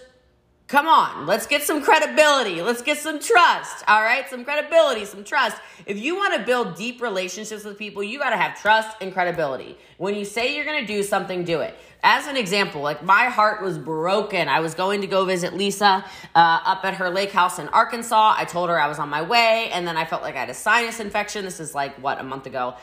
Come 0.68 0.88
on, 0.88 1.26
let's 1.26 1.46
get 1.46 1.62
some 1.62 1.80
credibility. 1.80 2.60
Let's 2.60 2.82
get 2.82 2.98
some 2.98 3.20
trust. 3.20 3.84
All 3.86 4.02
right, 4.02 4.28
some 4.28 4.44
credibility, 4.44 5.04
some 5.04 5.22
trust. 5.22 5.58
If 5.86 5.96
you 5.96 6.16
want 6.16 6.34
to 6.34 6.44
build 6.44 6.74
deep 6.74 7.00
relationships 7.00 7.64
with 7.64 7.78
people, 7.78 8.02
you 8.02 8.18
got 8.18 8.30
to 8.30 8.36
have 8.36 8.60
trust 8.60 8.96
and 9.00 9.12
credibility. 9.12 9.78
When 9.98 10.16
you 10.16 10.24
say 10.24 10.56
you're 10.56 10.64
going 10.64 10.84
to 10.84 10.86
do 10.86 11.04
something, 11.04 11.44
do 11.44 11.60
it. 11.60 11.76
As 12.02 12.26
an 12.26 12.36
example, 12.36 12.82
like 12.82 13.04
my 13.04 13.26
heart 13.26 13.62
was 13.62 13.78
broken. 13.78 14.48
I 14.48 14.58
was 14.58 14.74
going 14.74 15.02
to 15.02 15.06
go 15.06 15.24
visit 15.24 15.54
Lisa 15.54 16.04
uh, 16.34 16.60
up 16.64 16.84
at 16.84 16.94
her 16.94 17.10
lake 17.10 17.30
house 17.30 17.60
in 17.60 17.68
Arkansas. 17.68 18.34
I 18.36 18.44
told 18.44 18.68
her 18.68 18.80
I 18.80 18.88
was 18.88 18.98
on 18.98 19.08
my 19.08 19.22
way, 19.22 19.70
and 19.72 19.86
then 19.86 19.96
I 19.96 20.04
felt 20.04 20.22
like 20.22 20.34
I 20.34 20.40
had 20.40 20.50
a 20.50 20.54
sinus 20.54 20.98
infection. 20.98 21.44
This 21.44 21.60
is 21.60 21.76
like, 21.76 21.94
what, 22.02 22.18
a 22.18 22.24
month 22.24 22.46
ago. 22.46 22.74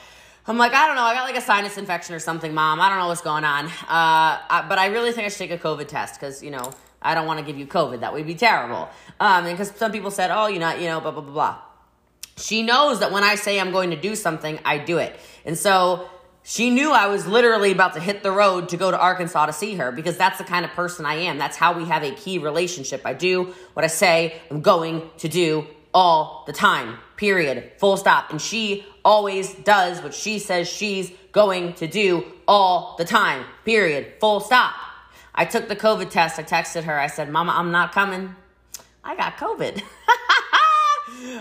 I'm 0.48 0.58
like, 0.58 0.74
I 0.74 0.88
don't 0.88 0.96
know. 0.96 1.04
I 1.04 1.16
got 1.16 1.24
like 1.24 1.38
a 1.38 1.42
sinus 1.42 1.78
infection 1.78 2.16
or 2.16 2.20
something, 2.20 2.54
mom. 2.54 2.80
I 2.80 2.88
don't 2.88 3.00
know 3.00 3.08
what's 3.08 3.22
going 3.22 3.44
on. 3.44 3.66
Uh, 3.66 3.70
I, 3.90 4.66
but 4.70 4.78
I 4.78 4.88
really 4.88 5.12
think 5.12 5.26
I 5.26 5.30
should 5.30 5.38
take 5.38 5.52
a 5.52 5.58
COVID 5.58 5.90
test 5.90 6.18
because, 6.18 6.42
you 6.42 6.52
know, 6.52 6.72
I 7.04 7.16
don't 7.16 7.28
want 7.28 7.40
to 7.40 7.46
give 7.46 7.58
you 7.58 7.68
COVID. 7.68 8.00
That 8.00 8.14
would 8.14 8.26
be 8.26 8.36
terrible. 8.36 8.90
Um, 9.20 9.46
because 9.46 9.72
some 9.72 9.92
people 9.92 10.12
said, 10.12 10.32
oh, 10.32 10.48
you're 10.48 10.60
not, 10.60 10.80
you 10.80 10.88
know, 10.88 11.00
blah, 11.00 11.12
blah, 11.12 11.22
blah, 11.22 11.34
blah. 11.34 11.58
She 12.38 12.64
knows 12.64 13.00
that 13.00 13.12
when 13.12 13.24
I 13.24 13.36
say 13.36 13.60
I'm 13.60 13.72
going 13.72 13.92
to 13.92 14.00
do 14.00 14.16
something, 14.16 14.60
I 14.66 14.80
do 14.80 14.98
it. 14.98 15.16
And 15.46 15.58
so 15.58 16.10
she 16.42 16.70
knew 16.70 16.92
I 16.92 17.08
was 17.08 17.26
literally 17.26 17.72
about 17.72 17.94
to 17.94 18.00
hit 18.00 18.24
the 18.24 18.32
road 18.32 18.70
to 18.70 18.78
go 18.78 18.92
to 18.92 19.00
Arkansas 19.00 19.46
to 19.46 19.54
see 19.54 19.76
her 19.76 19.92
because 19.92 20.18
that's 20.18 20.38
the 20.38 20.44
kind 20.44 20.66
of 20.66 20.72
person 20.72 21.06
I 21.06 21.16
am. 21.16 21.38
That's 21.38 21.56
how 21.58 21.78
we 21.78 21.86
have 21.86 22.04
a 22.04 22.12
key 22.12 22.38
relationship. 22.38 23.02
I 23.06 23.14
do 23.14 23.54
what 23.74 23.84
I 23.84 23.88
say 23.88 24.42
I'm 24.52 24.62
going 24.62 25.10
to 25.20 25.30
do 25.30 25.68
all 25.94 26.44
the 26.46 26.54
time, 26.54 26.98
period, 27.18 27.72
full 27.78 27.98
stop. 27.98 28.32
And 28.32 28.42
she 28.42 28.86
always 29.06 29.54
does 29.54 30.02
what 30.02 30.14
she 30.14 30.40
says 30.40 30.68
she's 30.68 31.12
going 31.32 31.74
to 31.76 31.88
do 31.88 32.26
all 32.48 32.96
the 32.98 33.06
time, 33.06 33.46
period, 33.64 34.14
full 34.20 34.40
stop. 34.40 34.74
I 35.36 35.46
took 35.46 35.68
the 35.68 35.76
COVID 35.76 36.10
test. 36.10 36.40
I 36.40 36.44
texted 36.44 36.84
her. 36.84 37.00
I 37.00 37.08
said, 37.08 37.30
Mama, 37.30 37.54
I'm 37.56 37.72
not 37.72 37.92
coming. 37.92 38.36
I 39.04 39.16
got 39.16 39.38
COVID. 39.38 39.82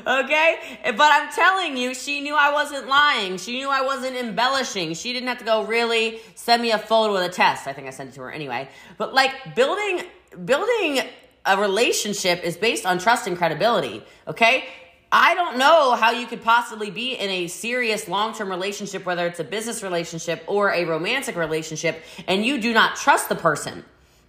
okay? 0.07 0.81
But 0.85 1.01
I'm 1.01 1.31
telling 1.33 1.77
you, 1.77 1.95
she 1.95 2.21
knew 2.21 2.35
I 2.35 2.53
wasn't 2.53 2.89
lying. 2.89 3.37
She 3.37 3.59
knew 3.59 3.69
I 3.69 3.83
wasn't 3.83 4.17
embellishing. 4.17 4.95
She 4.95 5.13
didn't 5.13 5.29
have 5.29 5.39
to 5.39 5.45
go 5.45 5.65
really 5.65 6.21
send 6.35 6.63
me 6.63 6.71
a 6.71 6.79
photo 6.79 7.15
of 7.15 7.23
the 7.23 7.29
test. 7.29 7.67
I 7.67 7.73
think 7.73 7.87
I 7.87 7.91
sent 7.91 8.11
it 8.11 8.15
to 8.15 8.23
her 8.23 8.33
anyway. 8.33 8.69
But 8.99 9.15
like 9.15 9.55
building 9.55 10.03
building 10.45 11.01
a 11.45 11.61
relationship 11.61 12.43
is 12.45 12.57
based 12.57 12.87
on 12.87 12.99
trust 12.99 13.27
and 13.27 13.37
credibility, 13.37 14.03
okay? 14.27 14.65
I 15.15 15.35
don't 15.35 15.59
know 15.59 15.95
how 15.95 16.11
you 16.11 16.27
could 16.27 16.43
possibly 16.43 16.91
be 16.91 17.13
in 17.13 17.29
a 17.29 17.47
serious 17.47 18.09
long 18.09 18.35
term 18.35 18.49
relationship, 18.49 19.05
whether 19.05 19.27
it's 19.27 19.41
a 19.41 19.45
business 19.45 19.83
relationship 19.83 20.43
or 20.47 20.73
a 20.73 20.87
romantic 20.87 21.37
relationship, 21.37 22.03
and 22.27 22.47
you 22.47 22.59
do 22.59 22.73
not 22.73 22.97
trust 22.97 23.29
the 23.29 23.35
person. 23.35 23.85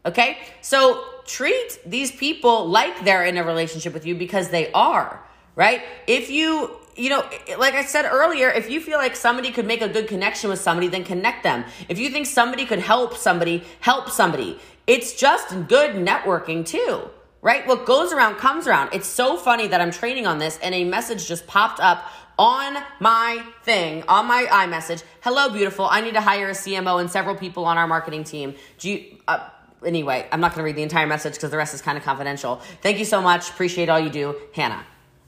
Okay? 0.06 0.40
So 0.62 1.06
treat 1.26 1.80
these 1.86 2.12
people 2.12 2.68
like 2.68 3.06
they're 3.06 3.24
in 3.24 3.38
a 3.38 3.46
relationship 3.46 3.94
with 3.94 4.06
you 4.06 4.16
because 4.16 4.50
they 4.50 4.74
are, 4.74 5.24
right? 5.56 5.82
If 6.06 6.30
you 6.30 6.78
you 6.96 7.10
know, 7.10 7.28
like 7.58 7.74
I 7.74 7.86
said 7.86 8.06
earlier, 8.06 8.50
if 8.50 8.70
you 8.70 8.80
feel 8.80 9.00
like 9.00 9.16
somebody 9.16 9.52
could 9.52 9.66
make 9.66 9.82
a 9.82 9.90
good 9.90 10.08
connection 10.08 10.52
with 10.52 10.60
somebody, 10.60 10.90
then 10.90 11.04
connect 11.04 11.42
them. 11.42 11.66
If 11.90 11.98
you 11.98 12.12
think 12.12 12.28
somebody 12.28 12.68
could 12.68 12.78
help 12.78 13.18
somebody, 13.18 13.64
help 13.80 14.12
somebody. 14.12 14.60
It's 14.86 15.14
just 15.14 15.50
good 15.68 15.96
networking 15.96 16.64
too 16.64 17.10
right? 17.44 17.68
What 17.68 17.86
goes 17.86 18.12
around 18.12 18.38
comes 18.38 18.66
around. 18.66 18.90
It's 18.94 19.08
so 19.08 19.38
funny 19.38 19.68
that 19.68 19.82
I'm 19.82 19.92
training 19.92 20.26
on 20.26 20.40
this 20.40 20.58
and 20.64 20.74
a 20.74 20.86
message 20.86 21.28
just 21.28 21.46
popped 21.46 21.80
up 21.80 22.06
on 22.40 22.78
my 23.00 23.46
thing, 23.64 24.04
on 24.08 24.26
my 24.26 24.46
iMessage. 24.46 25.04
Hello, 25.22 25.50
beautiful. 25.50 25.86
I 25.86 26.02
need 26.02 26.16
to 26.16 26.22
hire 26.22 26.50
a 26.50 26.54
CMO 26.54 27.00
and 27.00 27.12
several 27.12 27.36
people 27.36 27.66
on 27.66 27.78
our 27.78 27.86
marketing 27.86 28.24
team. 28.24 28.56
Do 28.80 28.90
you, 28.90 29.18
uh, 29.28 29.50
anyway, 29.86 30.28
I'm 30.32 30.40
not 30.40 30.52
going 30.52 30.60
to 30.60 30.64
read 30.64 30.78
the 30.78 30.84
entire 30.84 31.06
message 31.06 31.34
because 31.34 31.52
the 31.52 31.58
rest 31.58 31.76
is 31.76 31.82
kind 31.82 31.98
of 31.98 32.04
confidential. 32.04 32.56
Thank 32.82 32.98
you 32.98 33.06
so 33.06 33.22
much. 33.22 33.50
Appreciate 33.50 33.90
all 33.90 34.00
you 34.00 34.10
do, 34.10 34.36
Hannah. 34.56 34.84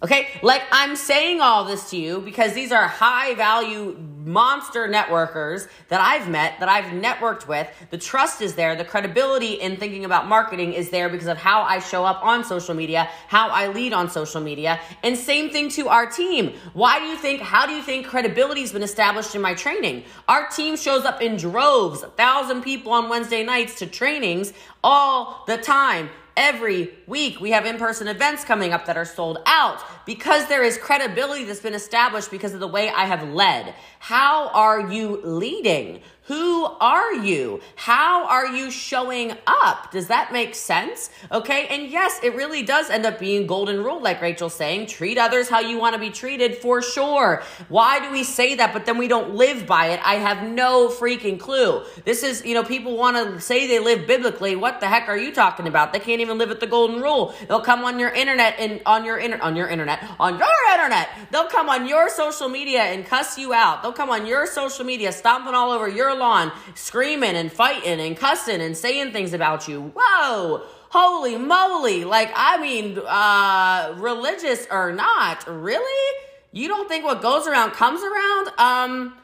Okay, 0.06 0.28
like 0.44 0.62
I'm 0.72 0.96
saying 0.96 1.42
all 1.42 1.66
this 1.66 1.90
to 1.90 1.98
you 1.98 2.22
because 2.22 2.54
these 2.54 2.72
are 2.72 2.88
high 2.88 3.34
value 3.34 3.98
monster 4.24 4.88
networkers 4.88 5.68
that 5.88 6.00
I've 6.00 6.30
met, 6.30 6.60
that 6.60 6.70
I've 6.70 6.86
networked 6.94 7.48
with. 7.48 7.68
The 7.90 7.98
trust 7.98 8.40
is 8.40 8.54
there, 8.54 8.76
the 8.76 8.86
credibility 8.86 9.54
in 9.54 9.78
thinking 9.78 10.06
about 10.06 10.28
marketing 10.28 10.74
is 10.74 10.92
there 10.92 11.10
because 11.10 11.26
of 11.26 11.38
how 11.38 11.64
I 11.64 11.80
show 11.80 12.06
up 12.06 12.24
on 12.24 12.44
social 12.44 12.76
media, 12.76 13.10
how 13.28 13.50
I 13.50 13.70
lead 13.70 13.94
on 13.94 14.08
social 14.08 14.42
media, 14.42 14.80
and 15.02 15.18
same 15.18 15.50
thing 15.50 15.70
to 15.70 15.90
our 15.90 16.06
team. 16.06 16.54
Why 16.74 17.00
do 17.00 17.06
you 17.06 17.18
think, 17.18 17.42
how 17.42 17.66
do 17.66 17.74
you 17.74 17.82
think 17.82 18.06
credibility 18.06 18.62
has 18.62 18.72
been 18.72 18.84
established 18.84 19.34
in 19.34 19.42
my 19.42 19.56
training? 19.56 20.04
Our 20.28 20.48
team 20.50 20.78
shows 20.78 21.04
up 21.04 21.20
in 21.20 21.36
droves, 21.36 22.04
a 22.04 22.10
thousand 22.10 22.62
people 22.62 22.92
on 22.92 23.10
Wednesday 23.10 23.44
nights 23.44 23.80
to 23.80 23.88
trainings 23.88 24.54
all 24.84 25.46
the 25.48 25.58
time 25.58 26.12
every 26.38 26.94
week 27.08 27.40
we 27.40 27.52
have 27.52 27.66
in-person 27.66 28.08
events 28.08 28.44
coming 28.44 28.74
up 28.74 28.86
that 28.86 28.98
are 28.98 29.06
sold 29.06 29.40
out 29.46 29.80
because 30.06 30.48
there 30.48 30.64
is 30.64 30.78
credibility 30.78 31.44
that's 31.46 31.60
been 31.60 31.74
established 31.74 32.32
because 32.32 32.54
of 32.54 32.60
the 32.60 32.68
way 32.68 32.90
I 32.90 33.06
have 33.06 33.28
led. 33.30 33.74
How 34.00 34.50
are 34.50 34.92
you 34.92 35.22
leading? 35.24 36.02
Who 36.26 36.66
are 36.66 37.14
you? 37.14 37.62
How 37.76 38.26
are 38.26 38.48
you 38.48 38.72
showing 38.72 39.34
up? 39.46 39.92
Does 39.92 40.08
that 40.08 40.34
make 40.34 40.56
sense? 40.56 41.12
Okay. 41.32 41.68
And 41.68 41.92
yes, 41.92 42.20
it 42.24 42.34
really 42.34 42.64
does 42.64 42.90
end 42.90 43.06
up 43.06 43.20
being 43.20 43.46
golden 43.46 43.84
rule, 43.84 44.02
like 44.02 44.24
Rachel's 44.24 44.56
saying. 44.56 44.88
Treat 44.88 45.20
others 45.20 45.50
how 45.50 45.60
you 45.60 45.78
want 45.78 45.94
to 45.94 46.00
be 46.00 46.10
treated 46.10 46.58
for 46.58 46.82
sure. 46.82 47.44
Why 47.70 48.00
do 48.00 48.12
we 48.12 48.24
say 48.24 48.56
that, 48.56 48.74
but 48.74 48.88
then 48.88 48.98
we 48.98 49.08
don't 49.08 49.36
live 49.36 49.68
by 49.68 49.90
it? 49.90 50.00
I 50.04 50.16
have 50.16 50.42
no 50.50 50.90
freaking 50.90 51.40
clue. 51.40 51.84
This 52.06 52.24
is, 52.24 52.44
you 52.44 52.56
know, 52.56 52.64
people 52.64 52.98
want 52.98 53.18
to 53.18 53.40
say 53.40 53.68
they 53.68 53.78
live 53.78 54.08
biblically. 54.08 54.56
What 54.56 54.80
the 54.80 54.88
heck 54.88 55.08
are 55.08 55.18
you 55.18 55.32
talking 55.32 55.68
about? 55.68 55.94
They 55.94 56.00
can't 56.00 56.22
even 56.22 56.40
live 56.40 56.50
at 56.50 56.60
the 56.60 56.66
golden 56.66 57.04
rule. 57.04 57.36
They'll 57.48 57.62
come 57.62 57.84
on 57.84 58.00
your 58.00 58.10
internet 58.10 58.56
and 58.58 58.82
on 58.88 59.06
your 59.06 59.20
inter- 59.20 59.42
on 59.44 59.56
your 59.56 59.68
internet, 59.68 60.04
on 60.20 60.40
your 60.40 60.74
internet. 60.74 61.08
They'll 61.30 61.50
come 61.50 61.70
on 61.70 61.88
your 61.88 62.10
social 62.10 62.50
media 62.50 62.82
and 62.82 63.06
cuss 63.06 63.38
you 63.38 63.54
out. 63.54 63.84
They'll 63.84 63.94
come 63.94 64.10
on 64.10 64.26
your 64.26 64.48
social 64.48 64.86
media, 64.86 65.12
stomping 65.12 65.54
all 65.54 65.70
over 65.70 65.88
your 65.88 66.15
lawn, 66.16 66.52
screaming 66.74 67.36
and 67.36 67.52
fighting 67.52 68.00
and 68.00 68.18
cussing 68.18 68.62
and 68.62 68.76
saying 68.76 69.12
things 69.12 69.34
about 69.34 69.68
you. 69.68 69.94
Whoa! 69.96 70.64
Holy 70.90 71.38
moly! 71.38 72.06
Like, 72.06 72.32
I 72.36 72.58
mean, 72.58 73.00
uh, 73.00 73.94
religious 73.98 74.66
or 74.72 74.92
not, 74.92 75.46
really? 75.48 76.20
You 76.52 76.68
don't 76.68 76.88
think 76.88 77.04
what 77.04 77.22
goes 77.22 77.48
around 77.48 77.72
comes 77.72 78.02
around? 78.02 78.50
Um, 78.58 79.18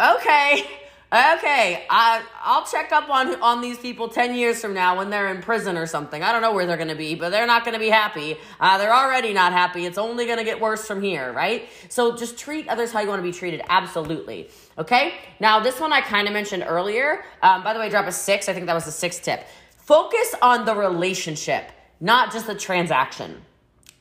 okay. 0.00 0.64
Okay, 1.10 1.86
I 1.88 2.22
I'll 2.42 2.66
check 2.66 2.92
up 2.92 3.08
on 3.08 3.40
on 3.40 3.62
these 3.62 3.78
people 3.78 4.08
ten 4.08 4.34
years 4.34 4.60
from 4.60 4.74
now 4.74 4.98
when 4.98 5.08
they're 5.08 5.28
in 5.34 5.40
prison 5.40 5.78
or 5.78 5.86
something. 5.86 6.22
I 6.22 6.32
don't 6.32 6.42
know 6.42 6.52
where 6.52 6.66
they're 6.66 6.76
to 6.90 6.94
be, 6.94 7.14
but 7.14 7.30
they're 7.30 7.46
not 7.46 7.64
to 7.72 7.80
be 7.80 7.88
happy. 7.88 8.36
Uh, 8.60 8.76
they're 8.76 8.92
already 8.92 9.32
not 9.32 9.54
happy. 9.54 9.86
It's 9.86 9.96
only 9.96 10.26
to 10.36 10.44
get 10.44 10.60
worse 10.60 10.86
from 10.86 11.00
here, 11.00 11.32
right? 11.32 11.66
So 11.88 12.14
just 12.14 12.36
treat 12.36 12.68
others 12.68 12.92
how 12.92 13.00
you 13.00 13.08
want 13.08 13.20
to 13.20 13.22
be 13.22 13.32
treated. 13.32 13.62
Absolutely. 13.70 14.50
Okay. 14.76 15.14
Now 15.40 15.60
this 15.60 15.80
one 15.80 15.94
I 15.94 16.02
kind 16.02 16.26
of 16.26 16.34
mentioned 16.34 16.66
earlier. 16.68 17.24
Um, 17.42 17.64
by 17.64 17.72
the 17.72 17.80
way, 17.80 17.88
drop 17.88 18.06
a 18.06 18.12
six. 18.12 18.46
I 18.50 18.52
think 18.52 18.66
that 18.66 18.74
was 18.74 18.84
the 18.84 18.92
sixth 18.92 19.22
tip. 19.22 19.46
Focus 19.78 20.34
on 20.42 20.66
the 20.66 20.74
relationship, 20.74 21.72
not 22.00 22.34
just 22.34 22.46
the 22.46 22.54
transaction. 22.54 23.40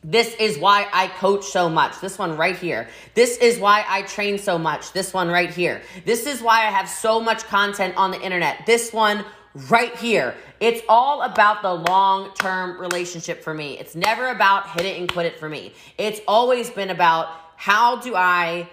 This 0.04 0.36
is 0.36 0.58
why 0.58 0.88
I 0.94 1.08
coach 1.08 1.46
so 1.46 1.70
much. 1.70 2.00
This 2.00 2.18
one 2.18 2.38
right 2.38 2.56
here. 2.56 2.88
This 3.14 3.38
is 3.38 3.60
why 3.60 3.84
I 3.88 4.04
train 4.04 4.38
so 4.38 4.58
much. 4.58 4.94
This 4.94 5.14
one 5.14 5.28
right 5.30 5.50
here. 5.50 5.82
This 6.06 6.26
is 6.26 6.42
why 6.42 6.68
I 6.68 6.72
have 6.72 6.88
so 6.88 7.20
much 7.20 7.44
content 7.46 7.96
on 7.98 8.12
the 8.12 8.22
internet. 8.22 8.66
This 8.66 8.94
one 8.94 9.26
right 9.70 9.96
here. 9.98 10.36
It's 10.60 10.82
all 10.88 11.24
about 11.24 11.62
the 11.62 11.74
long 11.74 12.34
term 12.36 12.80
relationship 12.80 13.44
for 13.44 13.54
me. 13.54 13.78
It's 13.80 13.96
never 13.96 14.28
about 14.30 14.70
hit 14.72 14.86
it 14.86 15.00
and 15.00 15.12
quit 15.12 15.26
it 15.26 15.40
for 15.40 15.50
me. 15.50 15.74
It's 15.98 16.22
always 16.28 16.70
been 16.70 16.92
about 16.92 17.30
how 17.56 17.98
do 17.98 18.16
I 18.16 18.70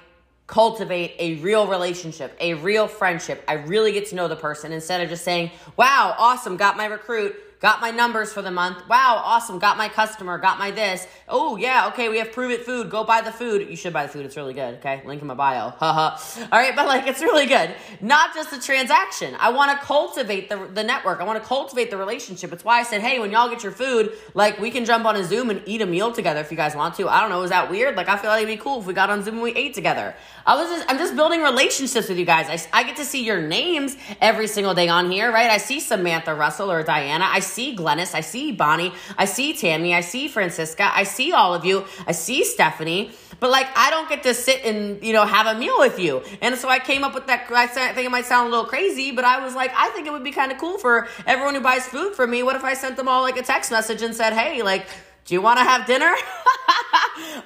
cultivate 0.46 1.14
a 1.18 1.36
real 1.36 1.66
relationship, 1.66 2.36
a 2.38 2.54
real 2.54 2.86
friendship. 2.86 3.42
I 3.48 3.54
really 3.54 3.92
get 3.92 4.06
to 4.08 4.14
know 4.14 4.28
the 4.28 4.36
person 4.36 4.72
instead 4.72 5.00
of 5.00 5.08
just 5.08 5.24
saying, 5.24 5.50
wow, 5.76 6.14
awesome, 6.18 6.58
got 6.58 6.76
my 6.76 6.84
recruit 6.84 7.34
got 7.60 7.80
my 7.80 7.90
numbers 7.90 8.32
for 8.32 8.42
the 8.42 8.50
month. 8.50 8.88
Wow, 8.88 9.20
awesome. 9.24 9.58
Got 9.58 9.76
my 9.76 9.88
customer, 9.88 10.38
got 10.38 10.58
my 10.58 10.70
this. 10.70 11.06
Oh, 11.28 11.56
yeah, 11.56 11.88
okay, 11.88 12.08
we 12.08 12.18
have 12.18 12.28
Pruvit 12.28 12.60
Food. 12.60 12.90
Go 12.90 13.04
buy 13.04 13.20
the 13.20 13.32
food. 13.32 13.68
You 13.68 13.76
should 13.76 13.92
buy 13.92 14.04
the 14.04 14.12
food. 14.12 14.26
It's 14.26 14.36
really 14.36 14.54
good, 14.54 14.74
okay? 14.76 15.02
Link 15.04 15.20
in 15.22 15.28
my 15.28 15.34
bio. 15.34 15.72
All 15.80 16.18
right, 16.52 16.74
but 16.76 16.86
like, 16.86 17.06
it's 17.06 17.20
really 17.20 17.46
good. 17.46 17.74
Not 18.00 18.34
just 18.34 18.50
the 18.50 18.58
transaction. 18.58 19.34
I 19.38 19.50
want 19.50 19.70
to 19.70 19.86
cultivate 19.86 20.48
the, 20.48 20.68
the 20.72 20.82
network. 20.82 21.20
I 21.20 21.24
want 21.24 21.42
to 21.42 21.46
cultivate 21.46 21.90
the 21.90 21.96
relationship. 21.96 22.52
It's 22.52 22.64
why 22.64 22.80
I 22.80 22.82
said, 22.82 23.00
hey, 23.00 23.18
when 23.18 23.30
y'all 23.30 23.48
get 23.48 23.62
your 23.62 23.72
food, 23.72 24.12
like, 24.34 24.58
we 24.58 24.70
can 24.70 24.84
jump 24.84 25.04
on 25.04 25.16
a 25.16 25.24
Zoom 25.24 25.50
and 25.50 25.62
eat 25.66 25.80
a 25.80 25.86
meal 25.86 26.12
together 26.12 26.40
if 26.40 26.50
you 26.50 26.56
guys 26.56 26.74
want 26.76 26.94
to. 26.96 27.08
I 27.08 27.20
don't 27.20 27.30
know, 27.30 27.42
is 27.42 27.50
that 27.50 27.70
weird? 27.70 27.96
Like, 27.96 28.08
I 28.08 28.16
feel 28.16 28.30
like 28.30 28.42
it'd 28.42 28.58
be 28.58 28.62
cool 28.62 28.80
if 28.80 28.86
we 28.86 28.94
got 28.94 29.10
on 29.10 29.22
Zoom 29.22 29.34
and 29.34 29.42
we 29.42 29.54
ate 29.54 29.74
together. 29.74 30.14
I 30.46 30.56
was 30.56 30.68
just, 30.68 30.90
I'm 30.90 30.98
just 30.98 31.16
building 31.16 31.42
relationships 31.42 32.08
with 32.08 32.18
you 32.18 32.26
guys. 32.26 32.68
I, 32.72 32.80
I 32.80 32.82
get 32.84 32.96
to 32.96 33.04
see 33.04 33.24
your 33.24 33.40
names 33.40 33.96
every 34.20 34.46
single 34.46 34.74
day 34.74 34.88
on 34.88 35.10
here, 35.10 35.32
right? 35.32 35.50
I 35.50 35.58
see 35.58 35.80
Samantha 35.80 36.34
Russell 36.34 36.70
or 36.70 36.82
Diana. 36.82 37.26
I 37.26 37.40
see 37.44 37.76
Glennis. 37.76 38.14
I 38.14 38.20
see 38.20 38.52
Bonnie. 38.52 38.92
I 39.16 39.24
see 39.24 39.54
Tammy. 39.54 39.94
I 39.94 40.00
see 40.00 40.28
Francisca. 40.28 40.90
I 40.92 41.04
see 41.04 41.32
all 41.32 41.54
of 41.54 41.64
you. 41.64 41.84
I 42.06 42.12
see 42.12 42.44
Stephanie. 42.44 43.12
But 43.40 43.50
like, 43.50 43.68
I 43.76 43.90
don't 43.90 44.08
get 44.08 44.22
to 44.24 44.34
sit 44.34 44.64
and, 44.64 45.02
you 45.04 45.12
know, 45.12 45.24
have 45.24 45.46
a 45.46 45.58
meal 45.58 45.76
with 45.78 45.98
you. 45.98 46.22
And 46.40 46.56
so 46.56 46.68
I 46.68 46.78
came 46.78 47.04
up 47.04 47.14
with 47.14 47.26
that. 47.26 47.50
I 47.50 47.66
think 47.66 48.06
it 48.06 48.10
might 48.10 48.26
sound 48.26 48.48
a 48.48 48.50
little 48.50 48.66
crazy, 48.66 49.12
but 49.12 49.24
I 49.24 49.44
was 49.44 49.54
like, 49.54 49.72
I 49.76 49.90
think 49.90 50.06
it 50.06 50.12
would 50.12 50.24
be 50.24 50.32
kind 50.32 50.50
of 50.50 50.58
cool 50.58 50.78
for 50.78 51.08
everyone 51.26 51.54
who 51.54 51.60
buys 51.60 51.86
food 51.86 52.14
for 52.14 52.26
me. 52.26 52.42
What 52.42 52.56
if 52.56 52.64
I 52.64 52.74
sent 52.74 52.96
them 52.96 53.08
all 53.08 53.22
like 53.22 53.36
a 53.36 53.42
text 53.42 53.70
message 53.70 54.02
and 54.02 54.14
said, 54.14 54.32
hey, 54.32 54.62
like, 54.62 54.86
do 55.24 55.34
you 55.34 55.40
want 55.40 55.58
to 55.58 55.64
have 55.64 55.86
dinner? 55.86 56.06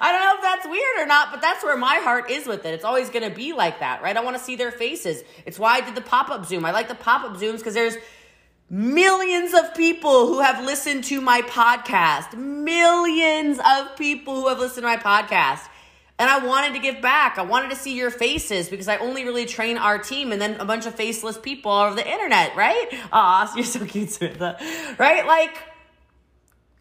I 0.01 0.11
don't 0.11 0.21
know 0.21 0.35
if 0.35 0.41
that's 0.41 0.67
weird 0.67 0.99
or 0.99 1.05
not, 1.05 1.31
but 1.31 1.41
that's 1.41 1.63
where 1.63 1.77
my 1.77 1.95
heart 1.95 2.29
is 2.29 2.45
with 2.45 2.65
it. 2.65 2.73
It's 2.73 2.83
always 2.83 3.09
going 3.09 3.29
to 3.29 3.35
be 3.35 3.53
like 3.53 3.79
that, 3.79 4.01
right? 4.01 4.15
I 4.15 4.21
want 4.21 4.37
to 4.37 4.43
see 4.43 4.55
their 4.55 4.71
faces. 4.71 5.23
It's 5.45 5.57
why 5.57 5.75
I 5.75 5.81
did 5.81 5.95
the 5.95 6.01
pop 6.01 6.29
up 6.29 6.45
Zoom. 6.45 6.65
I 6.65 6.71
like 6.71 6.87
the 6.87 6.95
pop 6.95 7.23
up 7.23 7.37
Zooms 7.37 7.57
because 7.57 7.73
there's 7.73 7.95
millions 8.69 9.53
of 9.53 9.73
people 9.75 10.27
who 10.27 10.41
have 10.41 10.63
listened 10.63 11.03
to 11.05 11.21
my 11.21 11.41
podcast, 11.41 12.37
millions 12.37 13.57
of 13.59 13.97
people 13.97 14.41
who 14.41 14.47
have 14.47 14.59
listened 14.59 14.83
to 14.83 14.87
my 14.87 14.97
podcast. 14.97 15.61
And 16.19 16.29
I 16.29 16.45
wanted 16.45 16.73
to 16.73 16.79
give 16.79 17.01
back. 17.01 17.37
I 17.37 17.43
wanted 17.43 17.69
to 17.69 17.77
see 17.77 17.95
your 17.95 18.11
faces 18.11 18.67
because 18.67 18.89
I 18.89 18.97
only 18.97 19.23
really 19.23 19.45
train 19.45 19.77
our 19.77 19.97
team 19.97 20.33
and 20.33 20.41
then 20.41 20.59
a 20.59 20.65
bunch 20.65 20.85
of 20.85 20.93
faceless 20.93 21.37
people 21.37 21.71
over 21.71 21.95
the 21.95 22.05
internet, 22.07 22.55
right? 22.57 22.87
Aw, 23.13 23.53
you're 23.55 23.63
so 23.63 23.85
cute, 23.85 24.11
Samantha. 24.11 24.57
Right? 24.99 25.25
Like, 25.25 25.57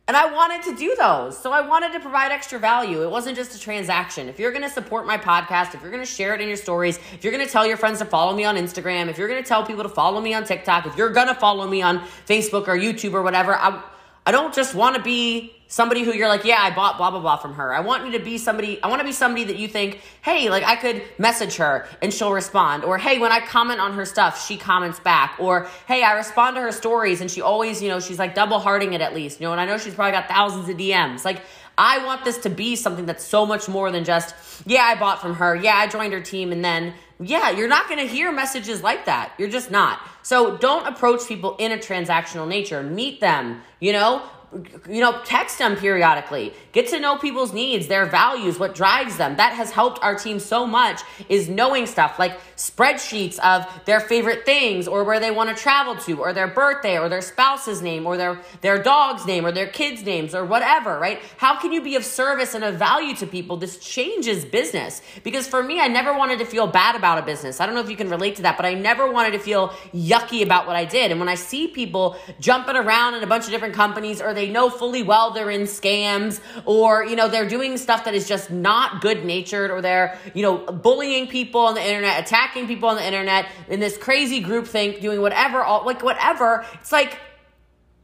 And 0.08 0.16
I 0.16 0.32
wanted 0.32 0.62
to 0.62 0.74
do 0.74 0.96
those. 0.98 1.36
So 1.36 1.52
I 1.52 1.60
wanted 1.60 1.92
to 1.92 2.00
provide 2.00 2.32
extra 2.32 2.58
value. 2.58 3.02
It 3.02 3.10
wasn't 3.10 3.36
just 3.36 3.54
a 3.54 3.60
transaction. 3.60 4.26
If 4.30 4.38
you're 4.38 4.52
going 4.52 4.62
to 4.62 4.70
support 4.70 5.06
my 5.06 5.18
podcast, 5.18 5.74
if 5.74 5.82
you're 5.82 5.90
going 5.90 6.02
to 6.02 6.10
share 6.10 6.34
it 6.34 6.40
in 6.40 6.48
your 6.48 6.56
stories, 6.56 6.98
if 7.12 7.22
you're 7.22 7.32
going 7.32 7.44
to 7.44 7.52
tell 7.52 7.66
your 7.66 7.76
friends 7.76 7.98
to 7.98 8.06
follow 8.06 8.34
me 8.34 8.44
on 8.44 8.56
Instagram, 8.56 9.08
if 9.08 9.18
you're 9.18 9.28
going 9.28 9.42
to 9.42 9.46
tell 9.46 9.66
people 9.66 9.82
to 9.82 9.88
follow 9.90 10.22
me 10.22 10.32
on 10.32 10.44
TikTok, 10.44 10.86
if 10.86 10.96
you're 10.96 11.10
going 11.10 11.28
to 11.28 11.34
follow 11.34 11.68
me 11.68 11.82
on 11.82 12.00
Facebook 12.26 12.68
or 12.68 12.76
YouTube 12.78 13.12
or 13.12 13.22
whatever, 13.22 13.54
I, 13.54 13.82
I 14.28 14.30
don't 14.30 14.54
just 14.54 14.74
want 14.74 14.94
to 14.94 15.00
be 15.00 15.54
somebody 15.68 16.02
who 16.02 16.12
you're 16.12 16.28
like, 16.28 16.44
yeah, 16.44 16.58
I 16.60 16.70
bought 16.74 16.98
blah 16.98 17.10
blah 17.10 17.20
blah 17.20 17.38
from 17.38 17.54
her. 17.54 17.72
I 17.72 17.80
want 17.80 18.04
you 18.04 18.12
to 18.12 18.22
be 18.22 18.36
somebody. 18.36 18.78
I 18.82 18.88
want 18.88 19.00
to 19.00 19.04
be 19.06 19.12
somebody 19.12 19.44
that 19.44 19.56
you 19.56 19.68
think, 19.68 20.02
hey, 20.20 20.50
like 20.50 20.64
I 20.64 20.76
could 20.76 21.02
message 21.16 21.56
her 21.56 21.88
and 22.02 22.12
she'll 22.12 22.34
respond, 22.34 22.84
or 22.84 22.98
hey, 22.98 23.18
when 23.18 23.32
I 23.32 23.40
comment 23.40 23.80
on 23.80 23.94
her 23.94 24.04
stuff, 24.04 24.46
she 24.46 24.58
comments 24.58 25.00
back, 25.00 25.36
or 25.38 25.66
hey, 25.86 26.02
I 26.02 26.12
respond 26.12 26.56
to 26.56 26.60
her 26.60 26.72
stories 26.72 27.22
and 27.22 27.30
she 27.30 27.40
always, 27.40 27.80
you 27.80 27.88
know, 27.88 28.00
she's 28.00 28.18
like 28.18 28.34
double 28.34 28.58
hearting 28.58 28.92
it 28.92 29.00
at 29.00 29.14
least, 29.14 29.40
you 29.40 29.46
know, 29.46 29.52
and 29.52 29.60
I 29.62 29.64
know 29.64 29.78
she's 29.78 29.94
probably 29.94 30.12
got 30.12 30.28
thousands 30.28 30.68
of 30.68 30.76
DMs, 30.76 31.24
like. 31.24 31.40
I 31.80 32.04
want 32.04 32.24
this 32.24 32.38
to 32.38 32.50
be 32.50 32.74
something 32.74 33.06
that's 33.06 33.22
so 33.22 33.46
much 33.46 33.68
more 33.68 33.92
than 33.92 34.02
just, 34.02 34.34
yeah, 34.66 34.82
I 34.82 34.98
bought 34.98 35.20
from 35.22 35.36
her. 35.36 35.54
Yeah, 35.54 35.76
I 35.76 35.86
joined 35.86 36.12
her 36.12 36.20
team. 36.20 36.50
And 36.50 36.64
then, 36.64 36.92
yeah, 37.20 37.50
you're 37.50 37.68
not 37.68 37.88
going 37.88 37.98
to 37.98 38.06
hear 38.06 38.30
messages 38.30 38.82
like 38.82 39.06
that. 39.06 39.32
You're 39.38 39.48
just 39.48 39.70
not. 39.70 40.00
So 40.22 40.56
don't 40.56 40.86
approach 40.86 41.26
people 41.26 41.56
in 41.56 41.72
a 41.72 41.78
transactional 41.78 42.46
nature. 42.46 42.82
Meet 42.82 43.20
them, 43.20 43.62
you 43.80 43.92
know, 43.92 44.22
you 44.88 45.00
know, 45.00 45.20
text 45.24 45.58
them 45.58 45.76
periodically. 45.76 46.54
Get 46.72 46.88
to 46.88 47.00
know 47.00 47.18
people's 47.18 47.52
needs, 47.52 47.86
their 47.86 48.06
values, 48.06 48.58
what 48.58 48.74
drives 48.74 49.18
them. 49.18 49.36
That 49.36 49.52
has 49.52 49.70
helped 49.70 50.02
our 50.02 50.14
team 50.14 50.38
so 50.38 50.66
much 50.66 51.02
is 51.28 51.48
knowing 51.48 51.86
stuff 51.86 52.18
like 52.18 52.38
spreadsheets 52.56 53.38
of 53.40 53.66
their 53.84 54.00
favorite 54.00 54.46
things 54.46 54.88
or 54.88 55.04
where 55.04 55.20
they 55.20 55.30
want 55.30 55.54
to 55.54 55.62
travel 55.62 55.96
to 55.96 56.20
or 56.20 56.32
their 56.32 56.48
birthday 56.48 56.98
or 56.98 57.08
their 57.08 57.20
spouse's 57.20 57.82
name 57.82 58.06
or 58.06 58.16
their 58.16 58.40
their 58.62 58.82
dog's 58.82 59.26
name 59.26 59.44
or 59.44 59.52
their 59.52 59.66
kids' 59.66 60.02
names 60.02 60.34
or 60.34 60.44
whatever, 60.44 60.98
right? 60.98 61.20
How 61.36 61.60
can 61.60 61.72
you 61.72 61.82
be 61.82 61.96
of 61.96 62.04
service 62.04 62.54
and 62.54 62.64
of 62.64 62.76
value 62.76 63.14
to 63.16 63.26
people? 63.26 63.58
This 63.58 63.78
changes 63.78 64.44
business. 64.46 65.02
Because 65.22 65.46
for 65.46 65.62
me, 65.62 65.78
I 65.78 65.88
never 65.88 66.16
wanted 66.16 66.38
to 66.38 66.46
feel 66.46 66.66
bad 66.66 66.96
about 66.96 67.18
a 67.18 67.22
business. 67.22 67.60
I 67.60 67.66
don't 67.66 67.74
know 67.74 67.82
if 67.82 67.90
you 67.90 67.96
can 67.96 68.08
relate 68.08 68.36
to 68.36 68.42
that, 68.42 68.56
but 68.56 68.64
I 68.64 68.74
never 68.74 69.10
wanted 69.12 69.32
to 69.32 69.38
feel 69.38 69.68
yucky 69.94 70.42
about 70.42 70.66
what 70.66 70.76
I 70.76 70.86
did. 70.86 71.10
And 71.10 71.20
when 71.20 71.28
I 71.28 71.34
see 71.34 71.68
people 71.68 72.16
jumping 72.40 72.76
around 72.76 73.14
in 73.14 73.22
a 73.22 73.26
bunch 73.26 73.44
of 73.44 73.50
different 73.50 73.74
companies 73.74 74.22
or 74.22 74.37
they 74.38 74.48
know 74.48 74.70
fully 74.70 75.02
well 75.02 75.32
they're 75.32 75.50
in 75.50 75.62
scams 75.62 76.40
or, 76.64 77.04
you 77.04 77.16
know, 77.16 77.28
they're 77.28 77.48
doing 77.48 77.76
stuff 77.76 78.04
that 78.04 78.14
is 78.14 78.28
just 78.28 78.50
not 78.50 79.00
good 79.00 79.24
natured 79.24 79.70
or 79.70 79.82
they're, 79.82 80.18
you 80.34 80.42
know, 80.42 80.58
bullying 80.58 81.26
people 81.26 81.62
on 81.62 81.74
the 81.74 81.84
internet, 81.84 82.24
attacking 82.24 82.66
people 82.66 82.88
on 82.88 82.96
the 82.96 83.06
internet 83.06 83.50
in 83.68 83.80
this 83.80 83.96
crazy 83.96 84.40
group 84.40 84.66
think, 84.66 85.00
doing 85.00 85.20
whatever, 85.20 85.62
all, 85.62 85.84
like 85.84 86.02
whatever. 86.02 86.64
It's 86.74 86.92
like, 86.92 87.18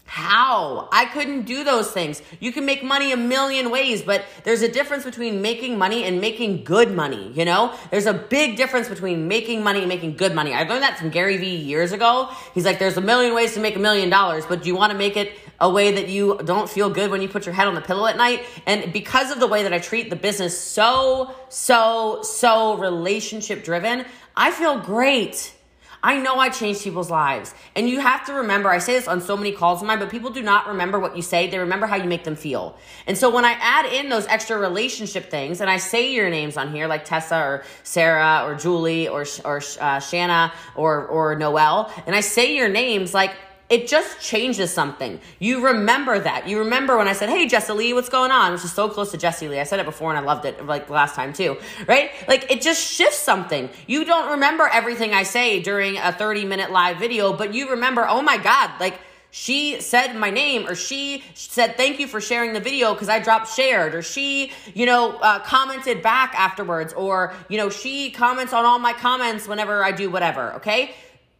how? 0.07 0.89
I 0.93 1.07
couldn't 1.07 1.43
do 1.43 1.65
those 1.65 1.91
things. 1.91 2.23
You 2.39 2.53
can 2.53 2.67
make 2.67 2.85
money 2.85 3.13
a 3.13 3.17
million 3.17 3.71
ways, 3.71 4.03
but 4.03 4.25
there's 4.45 4.63
a 4.63 4.71
difference 4.71 5.03
between 5.03 5.41
making 5.41 5.79
money 5.79 6.05
and 6.05 6.21
making 6.21 6.65
good 6.65 6.95
money, 6.95 7.33
you 7.33 7.45
know? 7.45 7.75
There's 7.91 8.07
a 8.07 8.13
big 8.13 8.57
difference 8.57 8.89
between 8.89 9.29
making 9.29 9.63
money 9.63 9.81
and 9.81 9.89
making 9.89 10.17
good 10.17 10.35
money. 10.35 10.53
I 10.53 10.65
learned 10.65 10.83
that 10.83 10.99
from 10.99 11.09
Gary 11.09 11.39
Vee 11.39 11.57
years 11.57 11.93
ago. 11.93 12.31
He's 12.53 12.65
like, 12.65 12.79
there's 12.79 12.97
a 12.99 13.01
million 13.01 13.35
ways 13.35 13.55
to 13.55 13.61
make 13.61 13.77
a 13.77 13.81
million 13.81 14.11
dollars, 14.11 14.45
but 14.47 14.63
do 14.63 14.69
you 14.69 14.77
want 14.77 14.93
to 14.93 14.99
make 14.99 15.17
it 15.17 15.33
a 15.61 15.71
way 15.71 15.93
that 15.93 16.09
you 16.09 16.39
don't 16.45 16.69
feel 16.69 16.91
good 16.91 17.11
when 17.11 17.23
you 17.23 17.29
put 17.29 17.47
your 17.47 17.55
head 17.55 17.69
on 17.69 17.75
the 17.75 17.81
pillow 17.81 18.07
at 18.07 18.17
night? 18.17 18.45
And 18.67 18.93
because 18.93 19.31
of 19.31 19.41
the 19.41 19.47
way 19.47 19.63
that 19.63 19.73
I 19.73 19.79
treat 19.79 20.11
the 20.11 20.17
business 20.17 20.59
so, 20.59 21.35
so, 21.49 22.23
so 22.23 22.77
relationship 22.77 23.65
driven, 23.65 24.05
I 24.37 24.51
feel 24.51 24.79
great. 24.81 25.55
I 26.05 26.19
know 26.19 26.37
I 26.37 26.51
changed 26.51 26.83
people's 26.83 27.11
lives. 27.11 27.55
And 27.75 27.89
you 27.89 27.99
have 27.99 28.27
to 28.27 28.35
remember, 28.35 28.69
I 28.69 28.77
say 28.77 28.93
this 28.93 29.09
on 29.09 29.23
so 29.23 29.39
many 29.39 29.53
calls 29.53 29.81
of 29.81 29.89
mine, 29.89 29.99
but 29.99 30.11
people 30.11 30.29
do 30.29 30.43
not 30.43 30.69
remember 30.69 30.99
what 31.01 31.17
you 31.17 31.23
say. 31.23 31.49
They 31.49 31.59
remember 31.59 31.87
how 31.87 31.97
you 31.97 32.05
make 32.05 32.25
them 32.25 32.37
feel. 32.37 32.77
And 33.07 33.17
so 33.17 33.31
when 33.31 33.47
I 33.47 33.53
add 33.53 33.87
in 33.87 34.11
those 34.11 34.27
extra 34.27 34.59
relationship 34.59 35.31
things 35.31 35.63
and 35.63 35.71
I 35.71 35.79
say 35.79 36.13
your 36.13 36.29
names 36.29 36.59
on 36.59 36.73
here, 36.73 36.87
like 36.89 37.07
Tessa 37.07 37.37
or 37.37 37.65
Sarah 37.85 38.43
or 38.45 38.55
Julie 38.55 39.09
or, 39.09 39.25
or 39.47 39.63
uh, 39.81 39.99
Shanna 39.99 40.53
or, 40.77 41.07
or 41.07 41.37
Noel, 41.37 41.91
and 42.07 42.15
I 42.15 42.21
say 42.21 42.55
your 42.55 42.69
names, 42.69 43.15
like, 43.15 43.35
it 43.71 43.89
just 43.89 44.21
changes 44.21 44.71
something. 44.73 45.21
You 45.39 45.65
remember 45.65 46.19
that. 46.19 46.47
You 46.47 46.59
remember 46.59 46.99
when 46.99 47.09
I 47.09 47.13
said, 47.15 47.29
Hey, 47.29 47.47
Jessie 47.49 47.73
Lee, 47.73 47.93
what's 47.95 48.09
going 48.09 48.31
on? 48.31 48.53
Which 48.53 48.65
is 48.65 48.73
so 48.73 48.89
close 48.89 49.11
to 49.13 49.17
Jesse 49.17 49.49
Lee. 49.49 49.59
I 49.59 49.65
said 49.65 49.81
it 49.81 49.87
before 49.87 50.11
and 50.11 50.19
I 50.19 50.23
loved 50.23 50.45
it 50.45 50.65
like 50.67 50.91
last 50.91 51.15
time 51.15 51.33
too, 51.33 51.57
right? 51.89 52.11
Like 52.29 52.51
it 52.51 52.61
just 52.61 52.83
shifts 52.83 53.19
something. 53.19 53.71
You 53.87 54.05
don't 54.05 54.33
remember 54.33 54.69
everything 54.71 55.15
I 55.15 55.23
say 55.23 55.61
during 55.61 55.97
a 55.97 56.13
30 56.13 56.45
minute 56.45 56.71
live 56.71 56.99
video, 56.99 57.33
but 57.33 57.55
you 57.55 57.71
remember, 57.71 58.07
oh 58.09 58.23
my 58.23 58.37
God, 58.37 58.71
like, 58.81 58.99
she 59.37 59.81
said 59.81 60.15
my 60.15 60.31
name 60.31 60.65
or 60.69 60.77
she 60.77 61.25
said 61.35 61.77
thank 61.77 61.99
you 61.99 62.07
for 62.07 62.21
sharing 62.21 62.53
the 62.53 62.61
video 62.61 62.93
because 62.93 63.09
i 63.09 63.19
dropped 63.19 63.49
shared 63.53 63.93
or 63.93 64.01
she 64.01 64.53
you 64.75 64.87
know 64.87 65.17
uh, 65.17 65.41
commented 65.41 66.01
back 66.03 66.33
afterwards 66.37 66.93
or 66.93 67.35
you 67.49 67.59
know 67.59 67.69
she 67.69 68.13
comments 68.13 68.53
on 68.53 68.65
all 68.65 68.79
my 68.79 68.93
comments 68.93 69.49
whenever 69.49 69.83
i 69.83 69.91
do 69.91 70.09
whatever 70.09 70.53
okay 70.53 70.95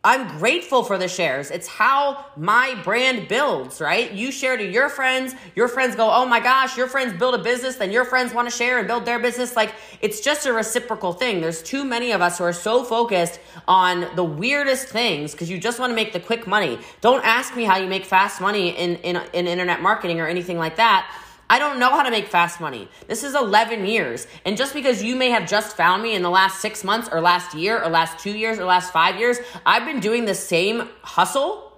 I'm 0.05 0.39
grateful 0.39 0.85
for 0.85 0.99
the 0.99 1.09
shares. 1.09 1.51
It's 1.51 1.67
how 1.67 2.27
my 2.37 2.79
brand 2.85 3.27
builds, 3.27 3.81
right? 3.81 4.13
You 4.13 4.31
share 4.31 4.55
to 4.59 4.65
your 4.65 4.91
friends, 4.91 5.35
your 5.57 5.67
friends 5.67 5.97
go, 5.97 6.11
oh 6.11 6.27
my 6.27 6.41
gosh, 6.41 6.77
your 6.77 6.89
friends 6.89 7.19
build 7.19 7.35
a 7.35 7.43
business, 7.43 7.77
then 7.77 7.91
your 7.91 8.05
friends 8.05 8.35
want 8.35 8.49
to 8.49 8.55
share 8.55 8.79
and 8.79 8.87
build 8.87 9.07
their 9.07 9.19
business. 9.19 9.57
Like 9.57 9.75
it's 10.03 10.21
just 10.21 10.45
a 10.45 10.53
reciprocal 10.53 11.15
thing. 11.15 11.41
There's 11.41 11.63
too 11.63 11.87
many 11.87 12.13
of 12.13 12.21
us 12.21 12.37
who 12.37 12.45
are 12.45 12.53
so 12.53 12.85
focused 12.85 13.41
on 13.67 14.15
the 14.15 14.25
weirdest 14.25 14.89
things 14.89 15.33
because 15.33 15.49
you 15.49 15.59
just 15.59 15.79
want 15.79 15.91
to 15.91 15.95
make 15.95 16.13
the 16.13 16.21
quick 16.21 16.47
money. 16.47 16.79
Don't 17.01 17.25
ask 17.25 17.57
me 17.57 17.65
how 17.65 17.79
you 17.79 17.89
make 17.89 18.05
fast 18.05 18.43
money 18.43 18.77
in, 18.77 18.97
in, 18.97 19.17
in 19.33 19.47
internet 19.47 19.81
marketing 19.81 20.21
or 20.21 20.27
anything 20.27 20.59
like 20.59 20.77
that 20.77 21.11
I 21.49 21.59
don't 21.59 21.79
know 21.79 21.91
how 21.91 22.03
to 22.03 22.11
make 22.11 22.27
fast 22.29 22.61
money. 22.61 22.89
This 23.07 23.23
is 23.23 23.35
11 23.35 23.87
years. 23.87 24.27
And 24.45 24.57
just 24.57 24.73
because 24.73 25.03
you 25.03 25.15
may 25.15 25.31
have 25.31 25.49
just 25.49 25.77
found 25.77 26.03
me 26.03 26.15
in 26.15 26.23
the 26.23 26.31
last 26.31 26.61
six 26.61 26.83
months 26.83 27.09
or 27.13 27.21
last 27.21 27.55
year 27.55 27.83
or 27.83 27.91
last 27.91 28.19
two 28.19 28.37
years 28.37 28.59
or 28.59 28.65
last 28.65 28.93
five 28.93 29.19
years, 29.19 29.39
I've 29.67 29.85
been 29.85 30.01
doing 30.01 30.25
the 30.25 30.35
same 30.35 30.89
hustle. 31.03 31.73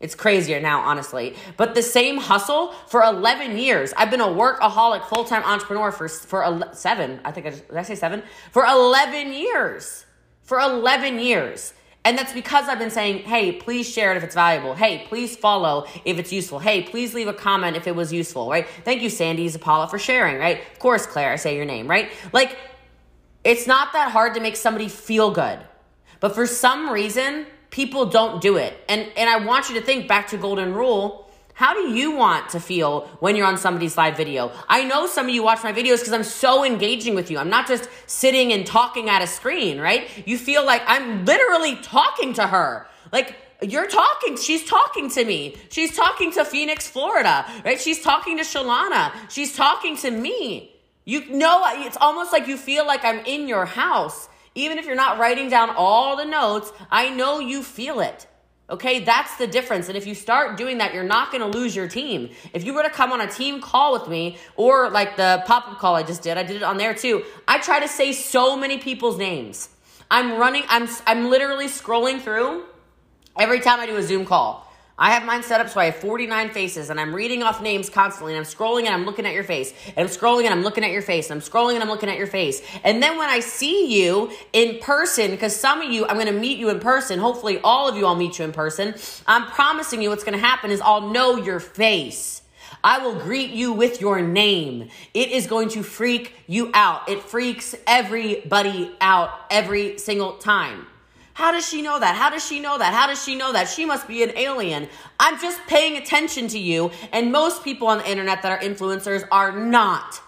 It's 0.00 0.16
crazier 0.16 0.60
now, 0.60 0.80
honestly, 0.80 1.36
but 1.56 1.76
the 1.76 1.82
same 1.82 2.16
hustle 2.16 2.72
for 2.88 3.02
11 3.04 3.56
years. 3.56 3.94
I've 3.96 4.10
been 4.10 4.20
a 4.20 4.26
workaholic 4.26 5.04
full 5.04 5.24
time 5.24 5.44
entrepreneur 5.44 5.92
for, 5.92 6.08
for 6.08 6.70
seven. 6.72 7.20
I 7.24 7.30
think 7.30 7.46
I 7.46 7.50
just, 7.50 7.68
did 7.68 7.76
I 7.76 7.82
say 7.82 7.94
seven? 7.94 8.24
For 8.50 8.64
11 8.64 9.32
years. 9.32 10.04
For 10.42 10.58
11 10.58 11.20
years. 11.20 11.72
And 12.04 12.18
that's 12.18 12.32
because 12.32 12.68
I've 12.68 12.80
been 12.80 12.90
saying, 12.90 13.18
hey, 13.20 13.52
please 13.52 13.88
share 13.88 14.12
it 14.12 14.16
if 14.16 14.24
it's 14.24 14.34
valuable. 14.34 14.74
Hey, 14.74 15.06
please 15.08 15.36
follow 15.36 15.86
if 16.04 16.18
it's 16.18 16.32
useful. 16.32 16.58
Hey, 16.58 16.82
please 16.82 17.14
leave 17.14 17.28
a 17.28 17.32
comment 17.32 17.76
if 17.76 17.86
it 17.86 17.94
was 17.94 18.12
useful, 18.12 18.50
right? 18.50 18.66
Thank 18.84 19.02
you, 19.02 19.08
Sandy 19.08 19.48
Zapala, 19.48 19.88
for 19.88 19.98
sharing, 19.98 20.38
right? 20.38 20.60
Of 20.72 20.78
course, 20.80 21.06
Claire, 21.06 21.32
I 21.32 21.36
say 21.36 21.54
your 21.54 21.64
name, 21.64 21.88
right? 21.88 22.10
Like, 22.32 22.58
it's 23.44 23.66
not 23.66 23.92
that 23.92 24.10
hard 24.10 24.34
to 24.34 24.40
make 24.40 24.56
somebody 24.56 24.88
feel 24.88 25.30
good. 25.30 25.60
But 26.18 26.34
for 26.34 26.46
some 26.46 26.90
reason, 26.90 27.46
people 27.70 28.06
don't 28.06 28.40
do 28.40 28.56
it. 28.56 28.74
And 28.88 29.10
and 29.16 29.28
I 29.28 29.44
want 29.44 29.68
you 29.68 29.74
to 29.80 29.84
think 29.84 30.06
back 30.06 30.28
to 30.28 30.36
golden 30.36 30.72
rule 30.72 31.30
how 31.54 31.74
do 31.74 31.90
you 31.90 32.16
want 32.16 32.50
to 32.50 32.60
feel 32.60 33.02
when 33.20 33.36
you're 33.36 33.46
on 33.46 33.58
somebody's 33.58 33.96
live 33.96 34.16
video? 34.16 34.52
I 34.68 34.84
know 34.84 35.06
some 35.06 35.26
of 35.26 35.34
you 35.34 35.42
watch 35.42 35.62
my 35.62 35.72
videos 35.72 35.98
because 35.98 36.12
I'm 36.12 36.24
so 36.24 36.64
engaging 36.64 37.14
with 37.14 37.30
you. 37.30 37.38
I'm 37.38 37.50
not 37.50 37.68
just 37.68 37.88
sitting 38.06 38.52
and 38.52 38.66
talking 38.66 39.08
at 39.08 39.22
a 39.22 39.26
screen, 39.26 39.78
right? 39.78 40.08
You 40.26 40.38
feel 40.38 40.64
like 40.64 40.82
I'm 40.86 41.24
literally 41.24 41.76
talking 41.76 42.32
to 42.34 42.46
her. 42.46 42.86
Like, 43.12 43.36
you're 43.62 43.86
talking. 43.86 44.36
She's 44.36 44.64
talking 44.64 45.08
to 45.10 45.24
me. 45.24 45.56
She's 45.70 45.94
talking 45.94 46.32
to 46.32 46.44
Phoenix, 46.44 46.88
Florida, 46.88 47.46
right? 47.64 47.80
She's 47.80 48.02
talking 48.02 48.38
to 48.38 48.42
Shalana. 48.42 49.12
She's 49.28 49.54
talking 49.54 49.96
to 49.98 50.10
me. 50.10 50.74
You 51.04 51.26
know, 51.30 51.62
it's 51.66 51.96
almost 52.00 52.32
like 52.32 52.48
you 52.48 52.56
feel 52.56 52.86
like 52.86 53.04
I'm 53.04 53.24
in 53.24 53.46
your 53.46 53.66
house. 53.66 54.28
Even 54.54 54.78
if 54.78 54.86
you're 54.86 54.96
not 54.96 55.18
writing 55.18 55.48
down 55.48 55.70
all 55.70 56.16
the 56.16 56.24
notes, 56.24 56.72
I 56.90 57.10
know 57.10 57.38
you 57.40 57.62
feel 57.62 58.00
it. 58.00 58.26
Okay, 58.72 59.00
that's 59.00 59.36
the 59.36 59.46
difference. 59.46 59.88
And 59.88 59.98
if 59.98 60.06
you 60.06 60.14
start 60.14 60.56
doing 60.56 60.78
that, 60.78 60.94
you're 60.94 61.04
not 61.04 61.30
going 61.30 61.42
to 61.42 61.58
lose 61.58 61.76
your 61.76 61.86
team. 61.86 62.30
If 62.54 62.64
you 62.64 62.72
were 62.72 62.82
to 62.82 62.88
come 62.88 63.12
on 63.12 63.20
a 63.20 63.30
team 63.30 63.60
call 63.60 63.92
with 63.92 64.08
me, 64.08 64.38
or 64.56 64.88
like 64.88 65.16
the 65.16 65.44
pop 65.46 65.68
up 65.68 65.78
call 65.78 65.94
I 65.94 66.02
just 66.02 66.22
did, 66.22 66.38
I 66.38 66.42
did 66.42 66.56
it 66.56 66.62
on 66.62 66.78
there 66.78 66.94
too. 66.94 67.22
I 67.46 67.58
try 67.58 67.80
to 67.80 67.88
say 67.88 68.12
so 68.12 68.56
many 68.56 68.78
people's 68.78 69.18
names. 69.18 69.68
I'm 70.10 70.38
running, 70.38 70.62
I'm, 70.68 70.88
I'm 71.06 71.28
literally 71.28 71.66
scrolling 71.66 72.22
through 72.22 72.64
every 73.38 73.60
time 73.60 73.78
I 73.78 73.84
do 73.84 73.96
a 73.96 74.02
Zoom 74.02 74.24
call. 74.24 74.61
I 74.98 75.12
have 75.12 75.24
mine 75.24 75.42
set 75.42 75.60
up 75.60 75.70
so 75.70 75.80
I 75.80 75.86
have 75.86 75.96
49 75.96 76.50
faces 76.50 76.90
and 76.90 77.00
I'm 77.00 77.14
reading 77.14 77.42
off 77.42 77.62
names 77.62 77.88
constantly 77.88 78.34
and 78.34 78.44
I'm 78.44 78.50
scrolling 78.50 78.84
and 78.84 78.94
I'm 78.94 79.06
looking 79.06 79.24
at 79.24 79.32
your 79.32 79.44
face 79.44 79.72
and 79.96 79.98
I'm 79.98 80.06
scrolling 80.06 80.44
and 80.44 80.52
I'm 80.52 80.62
looking 80.62 80.84
at 80.84 80.90
your 80.90 81.00
face 81.00 81.30
and 81.30 81.40
I'm 81.40 81.48
scrolling 81.48 81.74
and 81.74 81.82
I'm 81.82 81.88
looking 81.88 82.10
at 82.10 82.18
your 82.18 82.26
face. 82.26 82.60
And 82.84 83.02
then 83.02 83.16
when 83.16 83.30
I 83.30 83.40
see 83.40 84.02
you 84.02 84.30
in 84.52 84.78
person, 84.80 85.30
because 85.30 85.56
some 85.56 85.80
of 85.80 85.90
you, 85.90 86.06
I'm 86.06 86.16
going 86.16 86.26
to 86.26 86.32
meet 86.32 86.58
you 86.58 86.68
in 86.68 86.78
person. 86.78 87.18
Hopefully 87.18 87.58
all 87.64 87.88
of 87.88 87.96
you, 87.96 88.06
I'll 88.06 88.14
meet 88.14 88.38
you 88.38 88.44
in 88.44 88.52
person. 88.52 88.94
I'm 89.26 89.46
promising 89.46 90.02
you 90.02 90.10
what's 90.10 90.24
going 90.24 90.38
to 90.38 90.44
happen 90.44 90.70
is 90.70 90.80
I'll 90.82 91.08
know 91.10 91.36
your 91.36 91.58
face. 91.58 92.42
I 92.84 92.98
will 92.98 93.14
greet 93.14 93.50
you 93.50 93.72
with 93.72 94.00
your 94.00 94.20
name. 94.20 94.90
It 95.14 95.30
is 95.30 95.46
going 95.46 95.70
to 95.70 95.82
freak 95.82 96.34
you 96.46 96.70
out. 96.74 97.08
It 97.08 97.22
freaks 97.22 97.74
everybody 97.86 98.94
out 99.00 99.30
every 99.50 99.98
single 99.98 100.34
time 100.34 100.86
How 101.34 101.50
does 101.50 101.66
she 101.66 101.80
know 101.80 101.98
that? 101.98 102.14
How 102.14 102.30
does 102.30 102.46
she 102.46 102.60
know 102.60 102.78
that? 102.78 102.92
How 102.92 103.06
does 103.06 103.22
she 103.22 103.34
know 103.34 103.52
that? 103.52 103.68
She 103.68 103.84
must 103.84 104.06
be 104.06 104.22
an 104.22 104.32
alien. 104.36 104.88
I'm 105.18 105.40
just 105.40 105.60
paying 105.66 105.96
attention 105.96 106.48
to 106.48 106.58
you. 106.58 106.90
And 107.12 107.32
most 107.32 107.64
people 107.64 107.88
on 107.88 107.98
the 107.98 108.10
internet 108.10 108.42
that 108.42 108.52
are 108.52 108.58
influencers 108.58 109.26
are 109.30 109.52
not. 109.52 110.20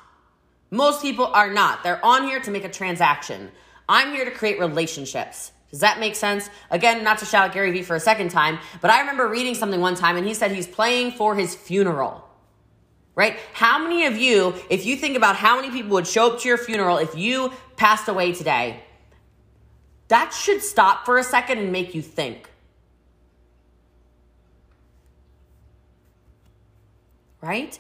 Most 0.70 1.02
people 1.02 1.26
are 1.26 1.52
not. 1.52 1.82
They're 1.82 2.04
on 2.04 2.24
here 2.24 2.40
to 2.40 2.50
make 2.50 2.64
a 2.64 2.70
transaction. 2.70 3.52
I'm 3.88 4.12
here 4.12 4.24
to 4.24 4.30
create 4.30 4.58
relationships. 4.58 5.52
Does 5.70 5.80
that 5.80 5.98
make 5.98 6.14
sense? 6.14 6.48
Again, 6.70 7.04
not 7.04 7.18
to 7.18 7.24
shout 7.24 7.48
at 7.48 7.54
Gary 7.54 7.72
Vee 7.72 7.82
for 7.82 7.96
a 7.96 8.00
second 8.00 8.30
time, 8.30 8.58
but 8.80 8.90
I 8.90 9.00
remember 9.00 9.28
reading 9.28 9.54
something 9.54 9.80
one 9.80 9.96
time 9.96 10.16
and 10.16 10.24
he 10.24 10.32
said 10.32 10.52
he's 10.52 10.68
playing 10.68 11.12
for 11.12 11.34
his 11.34 11.54
funeral. 11.54 12.24
Right? 13.16 13.38
How 13.52 13.78
many 13.78 14.06
of 14.06 14.16
you, 14.16 14.54
if 14.70 14.86
you 14.86 14.96
think 14.96 15.16
about 15.16 15.36
how 15.36 15.56
many 15.56 15.70
people 15.70 15.90
would 15.90 16.06
show 16.06 16.32
up 16.32 16.40
to 16.40 16.48
your 16.48 16.58
funeral 16.58 16.98
if 16.98 17.16
you 17.16 17.52
passed 17.76 18.08
away 18.08 18.32
today, 18.32 18.83
that 20.08 20.32
should 20.32 20.62
stop 20.62 21.04
for 21.04 21.18
a 21.18 21.24
second 21.24 21.58
and 21.58 21.72
make 21.72 21.94
you 21.94 22.02
think. 22.02 22.50
Right? 27.40 27.78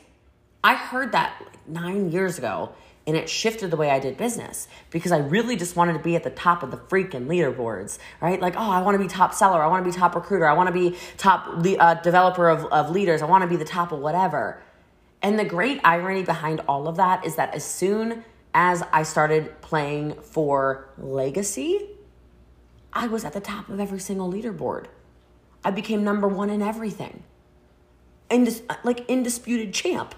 I 0.62 0.74
heard 0.74 1.12
that 1.12 1.40
like 1.40 1.68
nine 1.68 2.10
years 2.10 2.38
ago 2.38 2.74
and 3.06 3.16
it 3.16 3.28
shifted 3.28 3.70
the 3.70 3.76
way 3.76 3.90
I 3.90 3.98
did 3.98 4.16
business 4.16 4.66
because 4.90 5.12
I 5.12 5.18
really 5.18 5.56
just 5.56 5.76
wanted 5.76 5.94
to 5.94 5.98
be 5.98 6.16
at 6.16 6.24
the 6.24 6.30
top 6.30 6.62
of 6.62 6.70
the 6.70 6.76
freaking 6.76 7.26
leaderboards, 7.26 7.98
right? 8.20 8.40
Like, 8.40 8.56
oh, 8.56 8.70
I 8.70 8.80
want 8.80 8.94
to 8.94 8.98
be 8.98 9.08
top 9.08 9.34
seller, 9.34 9.62
I 9.62 9.66
want 9.66 9.84
to 9.84 9.90
be 9.90 9.96
top 9.96 10.14
recruiter, 10.14 10.46
I 10.46 10.54
want 10.54 10.68
to 10.68 10.72
be 10.72 10.96
top 11.18 11.46
le- 11.58 11.76
uh, 11.76 11.94
developer 11.94 12.48
of, 12.48 12.64
of 12.66 12.90
leaders, 12.90 13.20
I 13.20 13.26
want 13.26 13.42
to 13.42 13.48
be 13.48 13.56
the 13.56 13.64
top 13.64 13.92
of 13.92 14.00
whatever. 14.00 14.62
And 15.20 15.38
the 15.38 15.44
great 15.44 15.80
irony 15.84 16.22
behind 16.22 16.60
all 16.68 16.88
of 16.88 16.96
that 16.96 17.26
is 17.26 17.36
that 17.36 17.54
as 17.54 17.64
soon 17.64 18.24
as 18.54 18.82
I 18.92 19.02
started 19.02 19.60
playing 19.60 20.14
for 20.20 20.88
legacy, 20.96 21.93
I 22.94 23.08
was 23.08 23.24
at 23.24 23.32
the 23.32 23.40
top 23.40 23.68
of 23.68 23.80
every 23.80 23.98
single 23.98 24.32
leaderboard. 24.32 24.86
I 25.64 25.70
became 25.70 26.04
number 26.04 26.28
one 26.28 26.48
in 26.48 26.62
everything. 26.62 27.24
Indis- 28.30 28.62
like 28.84 29.08
indisputed 29.08 29.74
champ. 29.74 30.14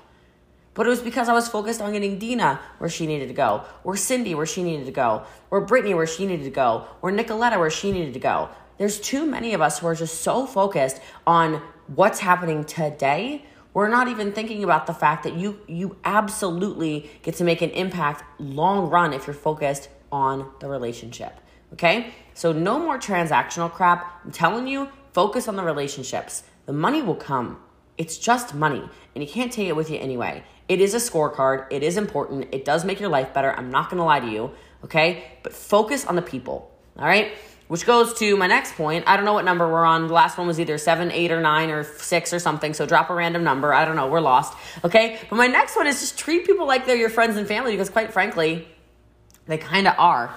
But 0.74 0.86
it 0.86 0.90
was 0.90 1.00
because 1.00 1.30
I 1.30 1.32
was 1.32 1.48
focused 1.48 1.80
on 1.80 1.94
getting 1.94 2.18
Dina 2.18 2.60
where 2.76 2.90
she 2.90 3.06
needed 3.06 3.28
to 3.28 3.34
go, 3.34 3.64
or 3.82 3.96
Cindy 3.96 4.34
where 4.34 4.44
she 4.44 4.62
needed 4.62 4.84
to 4.84 4.92
go, 4.92 5.24
or 5.50 5.62
Brittany 5.62 5.94
where 5.94 6.06
she 6.06 6.26
needed 6.26 6.44
to 6.44 6.50
go, 6.50 6.86
or 7.00 7.10
Nicoletta 7.10 7.58
where 7.58 7.70
she 7.70 7.92
needed 7.92 8.12
to 8.12 8.20
go. 8.20 8.50
There's 8.76 9.00
too 9.00 9.24
many 9.24 9.54
of 9.54 9.62
us 9.62 9.78
who 9.78 9.86
are 9.86 9.94
just 9.94 10.20
so 10.20 10.46
focused 10.46 11.00
on 11.26 11.62
what's 11.86 12.18
happening 12.18 12.64
today. 12.64 13.46
We're 13.72 13.88
not 13.88 14.08
even 14.08 14.32
thinking 14.32 14.64
about 14.64 14.86
the 14.86 14.92
fact 14.92 15.22
that 15.24 15.34
you 15.34 15.60
you 15.66 15.96
absolutely 16.04 17.10
get 17.22 17.36
to 17.36 17.44
make 17.44 17.62
an 17.62 17.70
impact 17.70 18.22
long 18.38 18.90
run 18.90 19.14
if 19.14 19.26
you're 19.26 19.34
focused 19.34 19.88
on 20.12 20.50
the 20.60 20.68
relationship. 20.68 21.40
Okay? 21.76 22.10
So 22.32 22.52
no 22.52 22.78
more 22.78 22.98
transactional 22.98 23.70
crap. 23.70 24.20
I'm 24.24 24.32
telling 24.32 24.66
you, 24.66 24.88
focus 25.12 25.46
on 25.46 25.56
the 25.56 25.62
relationships. 25.62 26.42
The 26.64 26.72
money 26.72 27.02
will 27.02 27.14
come. 27.14 27.58
It's 27.98 28.18
just 28.18 28.54
money, 28.54 28.82
and 29.14 29.24
you 29.24 29.30
can't 29.30 29.52
take 29.52 29.68
it 29.68 29.76
with 29.76 29.90
you 29.90 29.98
anyway. 29.98 30.42
It 30.68 30.80
is 30.80 30.94
a 30.94 30.98
scorecard. 30.98 31.66
It 31.70 31.82
is 31.82 31.96
important. 31.96 32.48
It 32.52 32.64
does 32.64 32.84
make 32.84 33.00
your 33.00 33.08
life 33.08 33.32
better. 33.32 33.52
I'm 33.56 33.70
not 33.70 33.88
going 33.88 33.98
to 33.98 34.04
lie 34.04 34.20
to 34.20 34.26
you, 34.26 34.50
okay? 34.84 35.24
But 35.42 35.52
focus 35.52 36.04
on 36.04 36.16
the 36.16 36.22
people, 36.22 36.70
all 36.98 37.06
right? 37.06 37.32
Which 37.68 37.86
goes 37.86 38.14
to 38.18 38.36
my 38.36 38.46
next 38.46 38.74
point. 38.74 39.04
I 39.06 39.16
don't 39.16 39.24
know 39.24 39.32
what 39.32 39.44
number 39.44 39.66
we're 39.66 39.84
on. 39.84 40.08
The 40.08 40.12
last 40.12 40.38
one 40.38 40.46
was 40.46 40.60
either 40.60 40.78
seven, 40.78 41.10
eight, 41.10 41.30
or 41.32 41.40
nine, 41.40 41.70
or 41.70 41.84
six, 41.84 42.32
or 42.32 42.38
something. 42.38 42.74
So 42.74 42.86
drop 42.86 43.10
a 43.10 43.14
random 43.14 43.44
number. 43.44 43.72
I 43.72 43.84
don't 43.84 43.96
know. 43.96 44.08
We're 44.08 44.20
lost, 44.20 44.56
okay? 44.84 45.18
But 45.28 45.36
my 45.36 45.46
next 45.46 45.76
one 45.76 45.86
is 45.86 46.00
just 46.00 46.18
treat 46.18 46.46
people 46.46 46.66
like 46.66 46.86
they're 46.86 46.96
your 46.96 47.10
friends 47.10 47.36
and 47.36 47.46
family 47.46 47.72
because, 47.72 47.90
quite 47.90 48.12
frankly, 48.12 48.68
they 49.46 49.58
kind 49.58 49.86
of 49.86 49.94
are 49.98 50.34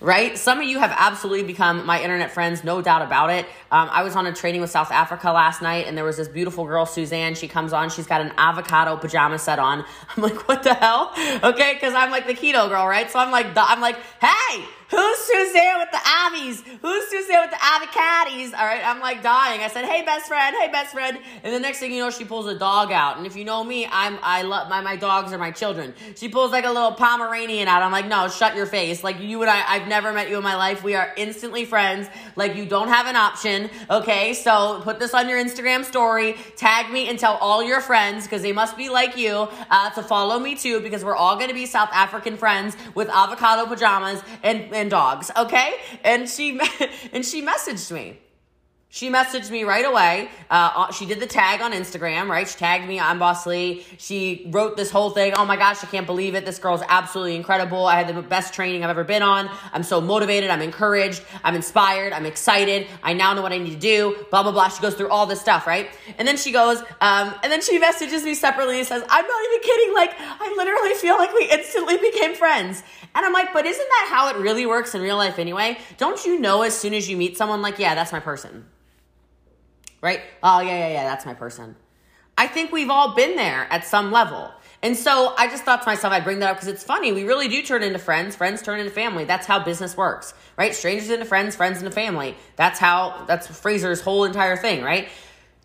right? 0.00 0.36
Some 0.38 0.58
of 0.58 0.64
you 0.64 0.78
have 0.78 0.94
absolutely 0.96 1.44
become 1.44 1.84
my 1.84 2.02
internet 2.02 2.32
friends, 2.32 2.64
no 2.64 2.80
doubt 2.80 3.02
about 3.02 3.30
it. 3.30 3.46
Um, 3.70 3.88
I 3.90 4.02
was 4.02 4.16
on 4.16 4.26
a 4.26 4.32
training 4.32 4.60
with 4.60 4.70
South 4.70 4.90
Africa 4.90 5.30
last 5.30 5.60
night, 5.62 5.86
and 5.86 5.96
there 5.96 6.04
was 6.04 6.16
this 6.16 6.28
beautiful 6.28 6.64
girl, 6.64 6.86
Suzanne. 6.86 7.34
She 7.34 7.48
comes 7.48 7.72
on, 7.72 7.90
she's 7.90 8.06
got 8.06 8.20
an 8.20 8.32
avocado 8.38 8.96
pajama 8.96 9.38
set 9.38 9.58
on. 9.58 9.84
I'm 10.16 10.22
like, 10.22 10.48
what 10.48 10.62
the 10.62 10.74
hell? 10.74 11.12
Okay, 11.42 11.74
because 11.74 11.94
I'm 11.94 12.10
like 12.10 12.26
the 12.26 12.34
keto 12.34 12.68
girl, 12.68 12.86
right? 12.86 13.10
So 13.10 13.18
I'm 13.18 13.30
like, 13.30 13.46
I'm 13.56 13.80
like, 13.80 13.96
hey, 14.20 14.64
Who's 14.90 15.18
Suzanne 15.18 15.78
with 15.78 15.90
the 15.92 15.98
Abbies? 15.98 16.62
Who's 16.82 17.08
Suzanne 17.08 17.42
with 17.42 17.50
the 17.50 17.56
avocados? 17.56 18.52
All 18.58 18.66
right, 18.66 18.82
I'm 18.84 18.98
like 18.98 19.22
dying. 19.22 19.60
I 19.60 19.68
said, 19.68 19.84
"Hey, 19.84 20.02
best 20.04 20.26
friend. 20.26 20.56
Hey, 20.60 20.68
best 20.68 20.92
friend." 20.92 21.18
And 21.44 21.54
the 21.54 21.60
next 21.60 21.78
thing 21.78 21.92
you 21.92 22.00
know, 22.00 22.10
she 22.10 22.24
pulls 22.24 22.46
a 22.46 22.58
dog 22.58 22.90
out. 22.90 23.16
And 23.16 23.24
if 23.24 23.36
you 23.36 23.44
know 23.44 23.62
me, 23.62 23.86
I'm 23.86 24.18
I 24.22 24.42
love 24.42 24.68
my 24.68 24.80
my 24.80 24.96
dogs 24.96 25.32
are 25.32 25.38
my 25.38 25.52
children. 25.52 25.94
She 26.16 26.28
pulls 26.28 26.50
like 26.50 26.64
a 26.64 26.70
little 26.72 26.92
Pomeranian 26.92 27.68
out. 27.68 27.82
I'm 27.82 27.92
like, 27.92 28.06
"No, 28.06 28.28
shut 28.28 28.56
your 28.56 28.66
face." 28.66 29.04
Like 29.04 29.20
you 29.20 29.40
and 29.42 29.50
I, 29.50 29.62
I've 29.66 29.86
never 29.86 30.12
met 30.12 30.28
you 30.28 30.36
in 30.38 30.42
my 30.42 30.56
life. 30.56 30.82
We 30.82 30.96
are 30.96 31.12
instantly 31.16 31.64
friends. 31.64 32.08
Like 32.34 32.56
you 32.56 32.66
don't 32.66 32.88
have 32.88 33.06
an 33.06 33.16
option. 33.16 33.70
Okay, 33.90 34.34
so 34.34 34.80
put 34.82 34.98
this 34.98 35.14
on 35.14 35.28
your 35.28 35.38
Instagram 35.38 35.84
story. 35.84 36.34
Tag 36.56 36.90
me 36.90 37.08
and 37.08 37.16
tell 37.16 37.36
all 37.36 37.62
your 37.62 37.80
friends 37.80 38.24
because 38.24 38.42
they 38.42 38.52
must 38.52 38.76
be 38.76 38.88
like 38.88 39.16
you 39.16 39.48
uh, 39.70 39.90
to 39.90 40.02
follow 40.02 40.40
me 40.40 40.56
too 40.56 40.80
because 40.80 41.04
we're 41.04 41.14
all 41.14 41.38
to 41.38 41.54
be 41.54 41.66
South 41.66 41.88
African 41.92 42.36
friends 42.36 42.76
with 42.94 43.08
avocado 43.08 43.66
pajamas 43.66 44.22
and 44.42 44.72
and 44.74 44.79
dogs, 44.88 45.30
okay? 45.36 45.74
And 46.04 46.28
she 46.28 46.60
and 47.12 47.24
she 47.24 47.44
messaged 47.44 47.90
me. 47.92 48.18
She 48.92 49.08
messaged 49.08 49.52
me 49.52 49.62
right 49.62 49.84
away. 49.84 50.28
Uh, 50.50 50.72
uh, 50.74 50.92
she 50.92 51.06
did 51.06 51.20
the 51.20 51.26
tag 51.26 51.60
on 51.60 51.72
Instagram, 51.72 52.28
right? 52.28 52.48
She 52.48 52.58
tagged 52.58 52.88
me, 52.88 52.98
I'm 52.98 53.20
Boss 53.20 53.46
Lee. 53.46 53.86
She 53.98 54.48
wrote 54.50 54.76
this 54.76 54.90
whole 54.90 55.10
thing. 55.10 55.32
Oh 55.36 55.44
my 55.44 55.54
gosh, 55.54 55.84
I 55.84 55.86
can't 55.86 56.08
believe 56.08 56.34
it. 56.34 56.44
This 56.44 56.58
girl's 56.58 56.82
absolutely 56.88 57.36
incredible. 57.36 57.86
I 57.86 58.02
had 58.02 58.12
the 58.12 58.20
best 58.20 58.52
training 58.52 58.82
I've 58.82 58.90
ever 58.90 59.04
been 59.04 59.22
on. 59.22 59.48
I'm 59.72 59.84
so 59.84 60.00
motivated. 60.00 60.50
I'm 60.50 60.60
encouraged. 60.60 61.22
I'm 61.44 61.54
inspired. 61.54 62.12
I'm 62.12 62.26
excited. 62.26 62.88
I 63.00 63.12
now 63.12 63.32
know 63.32 63.42
what 63.42 63.52
I 63.52 63.58
need 63.58 63.70
to 63.70 63.78
do. 63.78 64.26
Blah, 64.30 64.42
blah, 64.42 64.50
blah. 64.50 64.68
She 64.68 64.82
goes 64.82 64.94
through 64.94 65.10
all 65.10 65.24
this 65.24 65.40
stuff, 65.40 65.68
right? 65.68 65.88
And 66.18 66.26
then 66.26 66.36
she 66.36 66.50
goes, 66.50 66.80
um, 67.00 67.32
and 67.44 67.52
then 67.52 67.62
she 67.62 67.78
messages 67.78 68.24
me 68.24 68.34
separately 68.34 68.78
and 68.78 68.88
says, 68.88 69.04
I'm 69.08 69.24
not 69.24 69.44
even 69.52 69.60
kidding. 69.62 69.94
Like, 69.94 70.14
I 70.18 70.52
literally 70.56 70.94
feel 70.94 71.16
like 71.16 71.32
we 71.32 71.48
instantly 71.48 71.96
became 71.98 72.34
friends. 72.34 72.82
And 73.14 73.24
I'm 73.24 73.32
like, 73.32 73.52
but 73.52 73.66
isn't 73.66 73.88
that 73.88 74.08
how 74.10 74.30
it 74.30 74.42
really 74.42 74.66
works 74.66 74.96
in 74.96 75.00
real 75.00 75.16
life 75.16 75.38
anyway? 75.38 75.78
Don't 75.96 76.24
you 76.26 76.40
know 76.40 76.62
as 76.62 76.76
soon 76.76 76.92
as 76.92 77.08
you 77.08 77.16
meet 77.16 77.36
someone, 77.36 77.62
like, 77.62 77.78
yeah, 77.78 77.94
that's 77.94 78.10
my 78.10 78.18
person? 78.18 78.64
Right? 80.00 80.20
Oh, 80.42 80.60
yeah, 80.60 80.78
yeah, 80.78 80.88
yeah, 80.88 81.04
that's 81.04 81.26
my 81.26 81.34
person. 81.34 81.76
I 82.38 82.46
think 82.46 82.72
we've 82.72 82.90
all 82.90 83.14
been 83.14 83.36
there 83.36 83.66
at 83.70 83.84
some 83.84 84.10
level. 84.10 84.50
And 84.82 84.96
so 84.96 85.34
I 85.36 85.46
just 85.48 85.64
thought 85.64 85.82
to 85.82 85.86
myself, 85.86 86.12
I'd 86.12 86.24
bring 86.24 86.38
that 86.38 86.50
up 86.50 86.56
because 86.56 86.68
it's 86.68 86.82
funny. 86.82 87.12
We 87.12 87.24
really 87.24 87.48
do 87.48 87.62
turn 87.62 87.82
into 87.82 87.98
friends. 87.98 88.34
Friends 88.34 88.62
turn 88.62 88.80
into 88.80 88.90
family. 88.90 89.24
That's 89.24 89.46
how 89.46 89.62
business 89.62 89.94
works, 89.94 90.32
right? 90.56 90.74
Strangers 90.74 91.10
into 91.10 91.26
friends, 91.26 91.54
friends 91.54 91.78
into 91.78 91.90
family. 91.90 92.34
That's 92.56 92.78
how, 92.78 93.24
that's 93.26 93.46
Fraser's 93.46 94.00
whole 94.00 94.24
entire 94.24 94.56
thing, 94.56 94.82
right? 94.82 95.10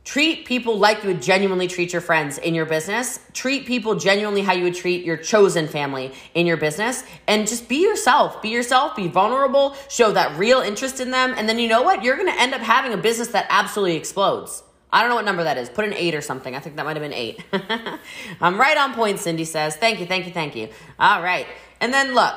Treat 0.05 0.45
people 0.45 0.77
like 0.77 1.01
you 1.03 1.09
would 1.09 1.21
genuinely 1.21 1.67
treat 1.67 1.91
your 1.91 2.01
friends 2.01 2.37
in 2.37 2.53
your 2.53 2.67
business. 2.67 3.19
Treat 3.33 3.65
people 3.65 3.95
genuinely 3.95 4.43
how 4.43 4.53
you 4.53 4.63
would 4.63 4.75
treat 4.75 5.03
your 5.03 5.17
chosen 5.17 5.67
family 5.67 6.13
in 6.35 6.45
your 6.45 6.57
business. 6.57 7.03
And 7.27 7.47
just 7.47 7.67
be 7.67 7.81
yourself. 7.81 8.39
Be 8.39 8.49
yourself. 8.49 8.95
Be 8.95 9.07
vulnerable. 9.07 9.75
Show 9.89 10.11
that 10.11 10.37
real 10.37 10.59
interest 10.61 10.99
in 10.99 11.09
them. 11.09 11.33
And 11.35 11.49
then 11.49 11.57
you 11.57 11.67
know 11.67 11.81
what? 11.81 12.03
You're 12.03 12.17
going 12.17 12.31
to 12.31 12.39
end 12.39 12.53
up 12.53 12.61
having 12.61 12.93
a 12.93 12.97
business 12.97 13.29
that 13.29 13.47
absolutely 13.49 13.97
explodes. 13.97 14.61
I 14.93 15.01
don't 15.01 15.09
know 15.09 15.15
what 15.15 15.25
number 15.25 15.43
that 15.43 15.57
is. 15.57 15.69
Put 15.69 15.85
an 15.85 15.93
eight 15.93 16.13
or 16.13 16.21
something. 16.21 16.55
I 16.55 16.59
think 16.59 16.75
that 16.75 16.85
might 16.85 16.95
have 16.95 17.03
been 17.03 17.11
eight. 17.11 17.43
I'm 18.39 18.59
right 18.59 18.77
on 18.77 18.93
point, 18.93 19.19
Cindy 19.19 19.43
says. 19.43 19.75
Thank 19.75 19.99
you, 19.99 20.05
thank 20.05 20.27
you, 20.27 20.31
thank 20.31 20.55
you. 20.55 20.69
All 20.99 21.23
right. 21.23 21.47
And 21.81 21.91
then 21.91 22.13
look, 22.13 22.35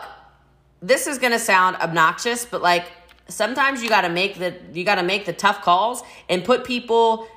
this 0.80 1.06
is 1.06 1.18
going 1.18 1.32
to 1.32 1.38
sound 1.38 1.76
obnoxious, 1.76 2.46
but 2.46 2.62
like 2.62 2.90
sometimes 3.28 3.82
you 3.82 3.88
got 3.88 4.00
to 4.02 4.08
make 4.08 4.38
the 4.38 4.54
you 4.72 4.84
got 4.84 4.96
to 4.96 5.02
make 5.02 5.26
the 5.26 5.32
tough 5.32 5.62
calls 5.62 6.02
and 6.28 6.44
put 6.44 6.64
people 6.64 7.28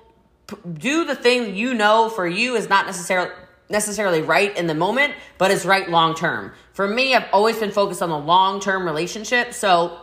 do 0.73 1.05
the 1.05 1.15
thing 1.15 1.55
you 1.55 1.73
know 1.73 2.09
for 2.09 2.27
you 2.27 2.55
is 2.55 2.69
not 2.69 2.85
necessarily 2.85 3.31
necessarily 3.71 4.21
right 4.21 4.55
in 4.57 4.67
the 4.67 4.75
moment, 4.75 5.13
but 5.37 5.49
is 5.49 5.65
right 5.65 5.89
long 5.89 6.13
term. 6.13 6.51
For 6.73 6.87
me, 6.87 7.15
I've 7.15 7.27
always 7.31 7.57
been 7.57 7.71
focused 7.71 8.01
on 8.01 8.09
the 8.09 8.17
long 8.17 8.59
term 8.59 8.85
relationship. 8.85 9.53
So 9.53 9.97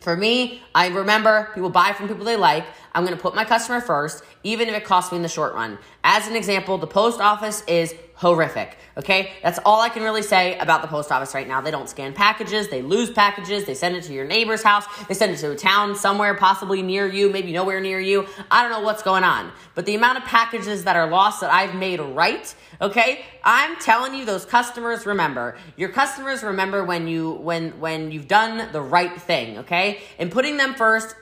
for 0.00 0.16
me, 0.16 0.62
I 0.74 0.88
remember 0.88 1.50
people 1.54 1.70
buy 1.70 1.92
from 1.92 2.08
people 2.08 2.24
they 2.24 2.36
like. 2.36 2.64
I'm 2.96 3.04
going 3.04 3.14
to 3.14 3.20
put 3.20 3.34
my 3.34 3.44
customer 3.44 3.82
first, 3.82 4.24
even 4.42 4.68
if 4.68 4.74
it 4.74 4.84
costs 4.84 5.12
me 5.12 5.16
in 5.16 5.22
the 5.22 5.28
short 5.28 5.54
run. 5.54 5.78
As 6.02 6.26
an 6.26 6.34
example, 6.34 6.78
the 6.78 6.86
post 6.86 7.20
office 7.20 7.62
is 7.68 7.94
horrific. 8.14 8.78
Okay, 8.96 9.32
that's 9.42 9.58
all 9.66 9.82
I 9.82 9.90
can 9.90 10.02
really 10.02 10.22
say 10.22 10.58
about 10.58 10.80
the 10.80 10.88
post 10.88 11.12
office 11.12 11.34
right 11.34 11.46
now. 11.46 11.60
They 11.60 11.70
don't 11.70 11.90
scan 11.90 12.14
packages, 12.14 12.68
they 12.68 12.80
lose 12.80 13.10
packages, 13.10 13.66
they 13.66 13.74
send 13.74 13.96
it 13.96 14.04
to 14.04 14.14
your 14.14 14.24
neighbor's 14.24 14.62
house, 14.62 14.86
they 15.08 15.12
send 15.12 15.32
it 15.32 15.36
to 15.40 15.50
a 15.50 15.54
town 15.54 15.94
somewhere 15.94 16.32
possibly 16.32 16.80
near 16.80 17.06
you, 17.06 17.28
maybe 17.28 17.52
nowhere 17.52 17.82
near 17.82 18.00
you. 18.00 18.26
I 18.50 18.62
don't 18.62 18.72
know 18.72 18.80
what's 18.80 19.02
going 19.02 19.24
on. 19.24 19.52
But 19.74 19.84
the 19.84 19.94
amount 19.94 20.16
of 20.16 20.24
packages 20.24 20.84
that 20.84 20.96
are 20.96 21.10
lost 21.10 21.42
that 21.42 21.52
I've 21.52 21.74
made 21.74 22.00
right, 22.00 22.54
okay? 22.80 23.26
I'm 23.44 23.76
telling 23.76 24.14
you 24.14 24.24
those 24.24 24.46
customers 24.46 25.04
remember. 25.04 25.58
Your 25.76 25.90
customers 25.90 26.42
remember 26.42 26.82
when 26.82 27.06
you 27.06 27.32
when 27.32 27.78
when 27.78 28.10
you've 28.10 28.28
done 28.28 28.72
the 28.72 28.80
right 28.80 29.20
thing, 29.20 29.58
okay? 29.58 30.00
And 30.18 30.32
putting 30.32 30.56
them 30.56 30.74
first 30.74 31.14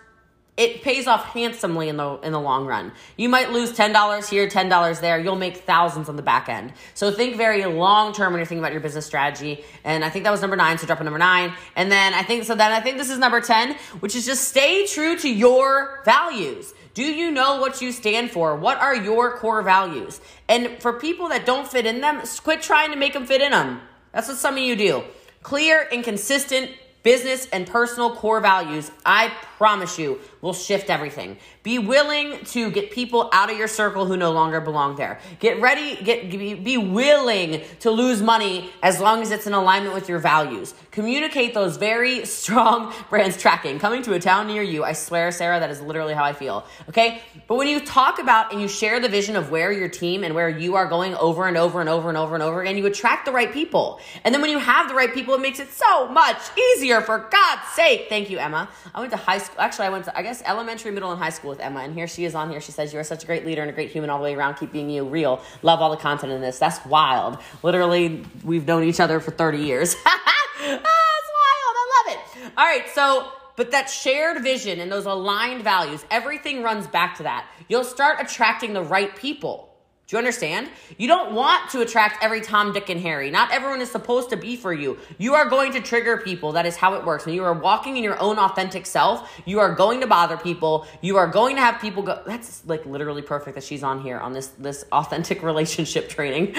it 0.56 0.82
pays 0.82 1.08
off 1.08 1.24
handsomely 1.26 1.88
in 1.88 1.96
the 1.96 2.18
in 2.20 2.32
the 2.32 2.40
long 2.40 2.66
run. 2.66 2.92
You 3.16 3.28
might 3.28 3.50
lose 3.50 3.72
ten 3.72 3.92
dollars 3.92 4.28
here, 4.28 4.48
ten 4.48 4.68
dollars 4.68 5.00
there. 5.00 5.18
You'll 5.18 5.34
make 5.34 5.58
thousands 5.58 6.08
on 6.08 6.14
the 6.14 6.22
back 6.22 6.48
end. 6.48 6.72
So 6.94 7.10
think 7.10 7.36
very 7.36 7.64
long 7.64 8.12
term 8.12 8.32
when 8.32 8.38
you're 8.38 8.46
thinking 8.46 8.62
about 8.62 8.72
your 8.72 8.80
business 8.80 9.04
strategy. 9.04 9.64
And 9.82 10.04
I 10.04 10.10
think 10.10 10.24
that 10.24 10.30
was 10.30 10.40
number 10.40 10.56
nine. 10.56 10.78
So 10.78 10.86
drop 10.86 11.00
a 11.00 11.04
number 11.04 11.18
nine. 11.18 11.52
And 11.74 11.90
then 11.90 12.14
I 12.14 12.22
think 12.22 12.44
so. 12.44 12.54
Then 12.54 12.70
I 12.70 12.80
think 12.80 12.98
this 12.98 13.10
is 13.10 13.18
number 13.18 13.40
ten, 13.40 13.74
which 13.98 14.14
is 14.14 14.24
just 14.24 14.46
stay 14.48 14.86
true 14.86 15.16
to 15.18 15.28
your 15.28 16.02
values. 16.04 16.72
Do 16.94 17.02
you 17.02 17.32
know 17.32 17.60
what 17.60 17.82
you 17.82 17.90
stand 17.90 18.30
for? 18.30 18.54
What 18.54 18.78
are 18.78 18.94
your 18.94 19.36
core 19.38 19.62
values? 19.62 20.20
And 20.48 20.80
for 20.80 20.92
people 20.92 21.30
that 21.30 21.44
don't 21.44 21.66
fit 21.66 21.86
in 21.86 22.00
them, 22.00 22.22
quit 22.44 22.62
trying 22.62 22.92
to 22.92 22.96
make 22.96 23.12
them 23.14 23.26
fit 23.26 23.42
in 23.42 23.50
them. 23.50 23.80
That's 24.12 24.28
what 24.28 24.36
some 24.36 24.54
of 24.54 24.60
you 24.60 24.76
do. 24.76 25.02
Clear 25.42 25.88
and 25.90 26.04
consistent 26.04 26.70
business 27.02 27.46
and 27.52 27.66
personal 27.66 28.14
core 28.16 28.40
values, 28.40 28.90
I 29.04 29.32
promise 29.64 29.98
you, 29.98 30.20
will 30.42 30.52
shift 30.52 30.90
everything. 30.90 31.38
Be 31.62 31.78
willing 31.78 32.44
to 32.44 32.70
get 32.70 32.90
people 32.90 33.30
out 33.32 33.50
of 33.50 33.56
your 33.56 33.66
circle 33.66 34.04
who 34.04 34.14
no 34.14 34.30
longer 34.30 34.60
belong 34.60 34.96
there. 34.96 35.18
Get 35.40 35.58
ready, 35.58 35.96
get 36.04 36.30
be, 36.30 36.76
willing 36.76 37.62
to 37.80 37.90
lose 37.90 38.20
money 38.20 38.68
as 38.82 39.00
long 39.00 39.22
as 39.22 39.30
it's 39.30 39.46
in 39.46 39.54
alignment 39.54 39.94
with 39.94 40.06
your 40.06 40.18
values. 40.18 40.74
Communicate 40.90 41.54
those 41.54 41.78
very 41.78 42.26
strong 42.40 42.92
brands 43.08 43.40
tracking. 43.40 43.78
Coming 43.78 44.02
to 44.02 44.12
a 44.12 44.20
town 44.20 44.48
near 44.48 44.62
you. 44.62 44.84
I 44.84 44.92
swear, 44.92 45.32
Sarah, 45.32 45.58
that 45.60 45.70
is 45.70 45.80
literally 45.80 46.12
how 46.12 46.24
I 46.24 46.34
feel. 46.34 46.66
Okay? 46.90 47.22
But 47.48 47.56
when 47.56 47.68
you 47.68 47.80
talk 47.80 48.18
about 48.18 48.52
and 48.52 48.60
you 48.60 48.68
share 48.68 49.00
the 49.00 49.08
vision 49.08 49.34
of 49.34 49.50
where 49.50 49.72
your 49.72 49.88
team 49.88 50.24
and 50.24 50.34
where 50.34 50.50
you 50.50 50.74
are 50.74 50.86
going 50.86 51.14
over 51.14 51.48
and 51.48 51.56
over 51.56 51.80
and 51.80 51.88
over 51.88 52.10
and 52.10 52.18
over 52.18 52.34
and 52.34 52.42
over 52.42 52.60
again, 52.60 52.76
you 52.76 52.84
attract 52.84 53.24
the 53.24 53.32
right 53.32 53.50
people. 53.50 53.98
And 54.24 54.34
then 54.34 54.42
when 54.42 54.50
you 54.50 54.58
have 54.58 54.88
the 54.90 54.94
right 54.94 55.14
people, 55.14 55.32
it 55.32 55.40
makes 55.40 55.58
it 55.58 55.72
so 55.72 56.06
much 56.08 56.36
easier 56.58 57.00
for 57.00 57.30
God's 57.30 57.66
sake. 57.72 58.10
Thank 58.10 58.28
you, 58.28 58.36
Emma. 58.36 58.68
I 58.94 59.00
went 59.00 59.10
to 59.12 59.16
high 59.16 59.38
school. 59.38 59.53
Actually, 59.58 59.86
I 59.86 59.90
went 59.90 60.04
to, 60.06 60.16
I 60.18 60.22
guess, 60.22 60.42
elementary, 60.44 60.90
middle, 60.90 61.10
and 61.10 61.20
high 61.20 61.30
school 61.30 61.50
with 61.50 61.60
Emma. 61.60 61.80
And 61.80 61.94
here 61.94 62.06
she 62.06 62.24
is 62.24 62.34
on 62.34 62.50
here. 62.50 62.60
She 62.60 62.72
says, 62.72 62.92
You 62.92 62.98
are 62.98 63.04
such 63.04 63.22
a 63.22 63.26
great 63.26 63.44
leader 63.44 63.62
and 63.62 63.70
a 63.70 63.74
great 63.74 63.90
human 63.90 64.10
all 64.10 64.18
the 64.18 64.24
way 64.24 64.34
around. 64.34 64.54
Keep 64.54 64.72
being 64.72 64.90
you, 64.90 65.04
real. 65.04 65.42
Love 65.62 65.80
all 65.80 65.90
the 65.90 65.96
content 65.96 66.32
in 66.32 66.40
this. 66.40 66.58
That's 66.58 66.84
wild. 66.86 67.38
Literally, 67.62 68.24
we've 68.44 68.66
known 68.66 68.84
each 68.84 69.00
other 69.00 69.20
for 69.20 69.30
30 69.30 69.58
years. 69.58 69.96
ah, 70.06 70.20
it's 70.60 70.70
wild. 70.70 70.82
I 70.86 72.04
love 72.06 72.16
it. 72.16 72.52
All 72.56 72.64
right. 72.64 72.88
So, 72.94 73.28
but 73.56 73.70
that 73.70 73.88
shared 73.88 74.42
vision 74.42 74.80
and 74.80 74.90
those 74.90 75.06
aligned 75.06 75.62
values, 75.62 76.04
everything 76.10 76.62
runs 76.62 76.86
back 76.86 77.16
to 77.18 77.24
that. 77.24 77.46
You'll 77.68 77.84
start 77.84 78.18
attracting 78.20 78.72
the 78.72 78.82
right 78.82 79.14
people. 79.14 79.73
Do 80.06 80.16
you 80.16 80.18
understand? 80.18 80.68
You 80.98 81.08
don't 81.08 81.32
want 81.32 81.70
to 81.70 81.80
attract 81.80 82.22
every 82.22 82.42
Tom, 82.42 82.74
Dick, 82.74 82.90
and 82.90 83.00
Harry. 83.00 83.30
Not 83.30 83.50
everyone 83.50 83.80
is 83.80 83.90
supposed 83.90 84.28
to 84.30 84.36
be 84.36 84.54
for 84.54 84.74
you. 84.74 84.98
You 85.16 85.32
are 85.32 85.48
going 85.48 85.72
to 85.72 85.80
trigger 85.80 86.18
people. 86.18 86.52
That 86.52 86.66
is 86.66 86.76
how 86.76 86.92
it 86.94 87.06
works. 87.06 87.24
When 87.24 87.34
you 87.34 87.42
are 87.42 87.54
walking 87.54 87.96
in 87.96 88.04
your 88.04 88.20
own 88.20 88.38
authentic 88.38 88.84
self, 88.84 89.32
you 89.46 89.60
are 89.60 89.74
going 89.74 90.02
to 90.02 90.06
bother 90.06 90.36
people. 90.36 90.86
You 91.00 91.16
are 91.16 91.26
going 91.26 91.56
to 91.56 91.62
have 91.62 91.80
people 91.80 92.02
go. 92.02 92.22
That's 92.26 92.66
like 92.66 92.84
literally 92.84 93.22
perfect 93.22 93.54
that 93.54 93.64
she's 93.64 93.82
on 93.82 94.02
here 94.02 94.18
on 94.18 94.34
this 94.34 94.48
this 94.58 94.84
authentic 94.92 95.42
relationship 95.50 96.10
training. 96.10 96.52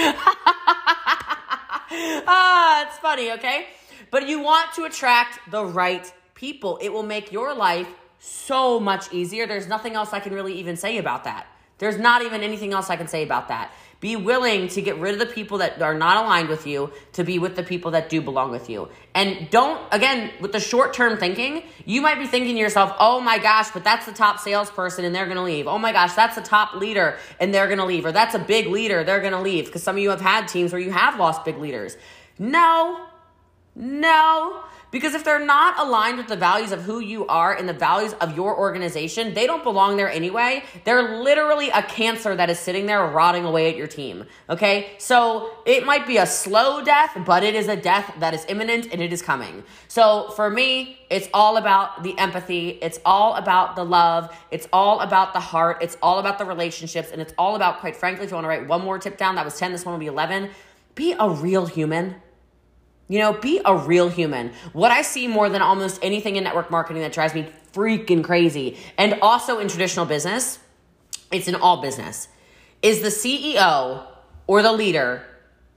ah, 2.27 2.87
it's 2.87 2.97
funny, 2.97 3.31
okay? 3.33 3.67
But 4.09 4.27
you 4.27 4.39
want 4.39 4.73
to 4.73 4.85
attract 4.85 5.51
the 5.51 5.63
right 5.63 6.11
people. 6.33 6.79
It 6.81 6.89
will 6.89 7.03
make 7.03 7.31
your 7.31 7.53
life 7.53 7.89
so 8.17 8.79
much 8.79 9.13
easier. 9.13 9.45
There's 9.45 9.67
nothing 9.67 9.93
else 9.93 10.13
I 10.13 10.19
can 10.19 10.33
really 10.33 10.53
even 10.53 10.75
say 10.77 10.97
about 10.97 11.25
that. 11.25 11.45
There's 11.77 11.97
not 11.97 12.21
even 12.21 12.41
anything 12.41 12.73
else 12.73 12.89
I 12.89 12.95
can 12.95 13.07
say 13.07 13.23
about 13.23 13.49
that. 13.49 13.71
Be 13.99 14.15
willing 14.15 14.67
to 14.69 14.81
get 14.81 14.97
rid 14.97 15.13
of 15.13 15.19
the 15.19 15.25
people 15.25 15.57
that 15.59 15.81
are 15.81 15.93
not 15.93 16.23
aligned 16.23 16.47
with 16.47 16.67
you 16.67 16.91
to 17.13 17.23
be 17.23 17.39
with 17.39 17.55
the 17.55 17.63
people 17.63 17.91
that 17.91 18.07
do 18.09 18.21
belong 18.21 18.51
with 18.51 18.69
you. 18.69 18.89
And 19.13 19.49
don't, 19.49 19.81
again, 19.91 20.31
with 20.39 20.51
the 20.51 20.59
short 20.59 20.93
term 20.93 21.17
thinking, 21.17 21.63
you 21.85 22.01
might 22.01 22.19
be 22.19 22.27
thinking 22.27 22.55
to 22.55 22.59
yourself, 22.59 22.95
oh 22.99 23.19
my 23.19 23.39
gosh, 23.39 23.71
but 23.71 23.83
that's 23.83 24.05
the 24.05 24.11
top 24.11 24.39
salesperson 24.39 25.05
and 25.05 25.15
they're 25.15 25.27
gonna 25.27 25.43
leave. 25.43 25.65
Oh 25.67 25.79
my 25.79 25.91
gosh, 25.91 26.13
that's 26.13 26.35
the 26.35 26.41
top 26.41 26.75
leader 26.75 27.17
and 27.39 27.53
they're 27.53 27.67
gonna 27.67 27.85
leave. 27.85 28.05
Or 28.05 28.11
that's 28.11 28.35
a 28.35 28.39
big 28.39 28.67
leader, 28.67 29.03
they're 29.03 29.21
gonna 29.21 29.41
leave. 29.41 29.65
Because 29.65 29.81
some 29.81 29.95
of 29.95 30.03
you 30.03 30.11
have 30.11 30.21
had 30.21 30.47
teams 30.47 30.71
where 30.71 30.81
you 30.81 30.91
have 30.91 31.17
lost 31.17 31.43
big 31.45 31.57
leaders. 31.57 31.97
No, 32.37 33.07
no. 33.75 34.63
Because 34.95 35.13
if 35.13 35.25
they're 35.25 35.45
not 35.45 35.77
aligned 35.77 36.17
with 36.17 36.27
the 36.27 36.37
values 36.37 36.71
of 36.71 36.83
who 36.83 37.01
you 37.01 37.27
are 37.27 37.53
and 37.53 37.67
the 37.67 37.73
values 37.73 38.13
of 38.21 38.33
your 38.33 38.57
organization, 38.57 39.33
they 39.33 39.45
don't 39.45 39.61
belong 39.61 39.97
there 39.97 40.09
anyway. 40.09 40.63
They're 40.85 41.21
literally 41.21 41.69
a 41.69 41.83
cancer 41.83 42.33
that 42.33 42.49
is 42.49 42.59
sitting 42.59 42.85
there 42.85 43.05
rotting 43.05 43.43
away 43.43 43.69
at 43.69 43.75
your 43.75 43.87
team. 43.87 44.25
Okay? 44.49 44.95
So 44.97 45.51
it 45.65 45.85
might 45.85 46.07
be 46.07 46.15
a 46.15 46.25
slow 46.25 46.81
death, 46.81 47.17
but 47.25 47.43
it 47.43 47.55
is 47.55 47.67
a 47.67 47.75
death 47.75 48.15
that 48.19 48.33
is 48.33 48.45
imminent 48.47 48.87
and 48.93 49.01
it 49.01 49.11
is 49.11 49.21
coming. 49.21 49.65
So 49.89 50.29
for 50.29 50.49
me, 50.49 50.99
it's 51.09 51.27
all 51.33 51.57
about 51.57 52.03
the 52.03 52.17
empathy. 52.17 52.79
It's 52.81 52.99
all 53.03 53.35
about 53.35 53.75
the 53.75 53.83
love. 53.83 54.33
It's 54.49 54.69
all 54.71 55.01
about 55.01 55.33
the 55.33 55.41
heart. 55.41 55.79
It's 55.81 55.97
all 56.01 56.19
about 56.19 56.37
the 56.37 56.45
relationships. 56.45 57.09
And 57.11 57.21
it's 57.21 57.33
all 57.37 57.57
about, 57.57 57.81
quite 57.81 57.97
frankly, 57.97 58.23
if 58.23 58.31
you 58.31 58.35
want 58.35 58.45
to 58.45 58.49
write 58.49 58.67
one 58.67 58.81
more 58.81 58.97
tip 58.97 59.17
down, 59.17 59.35
that 59.35 59.43
was 59.43 59.59
10, 59.59 59.73
this 59.73 59.83
one 59.83 59.91
will 59.91 59.99
be 59.99 60.05
11. 60.05 60.51
Be 60.93 61.13
a 61.19 61.29
real 61.29 61.65
human. 61.65 62.15
You 63.07 63.19
know, 63.19 63.33
be 63.33 63.61
a 63.63 63.75
real 63.75 64.09
human. 64.09 64.51
What 64.73 64.91
I 64.91 65.03
see 65.03 65.27
more 65.27 65.49
than 65.49 65.61
almost 65.61 65.99
anything 66.01 66.37
in 66.37 66.43
network 66.43 66.71
marketing 66.71 67.03
that 67.03 67.13
drives 67.13 67.33
me 67.35 67.47
freaking 67.73 68.23
crazy, 68.23 68.77
and 68.97 69.19
also 69.21 69.59
in 69.59 69.67
traditional 69.67 70.05
business, 70.05 70.59
it's 71.31 71.47
in 71.47 71.55
all 71.55 71.81
business, 71.81 72.27
is 72.81 73.01
the 73.01 73.09
CEO 73.09 74.05
or 74.47 74.61
the 74.61 74.71
leader 74.71 75.23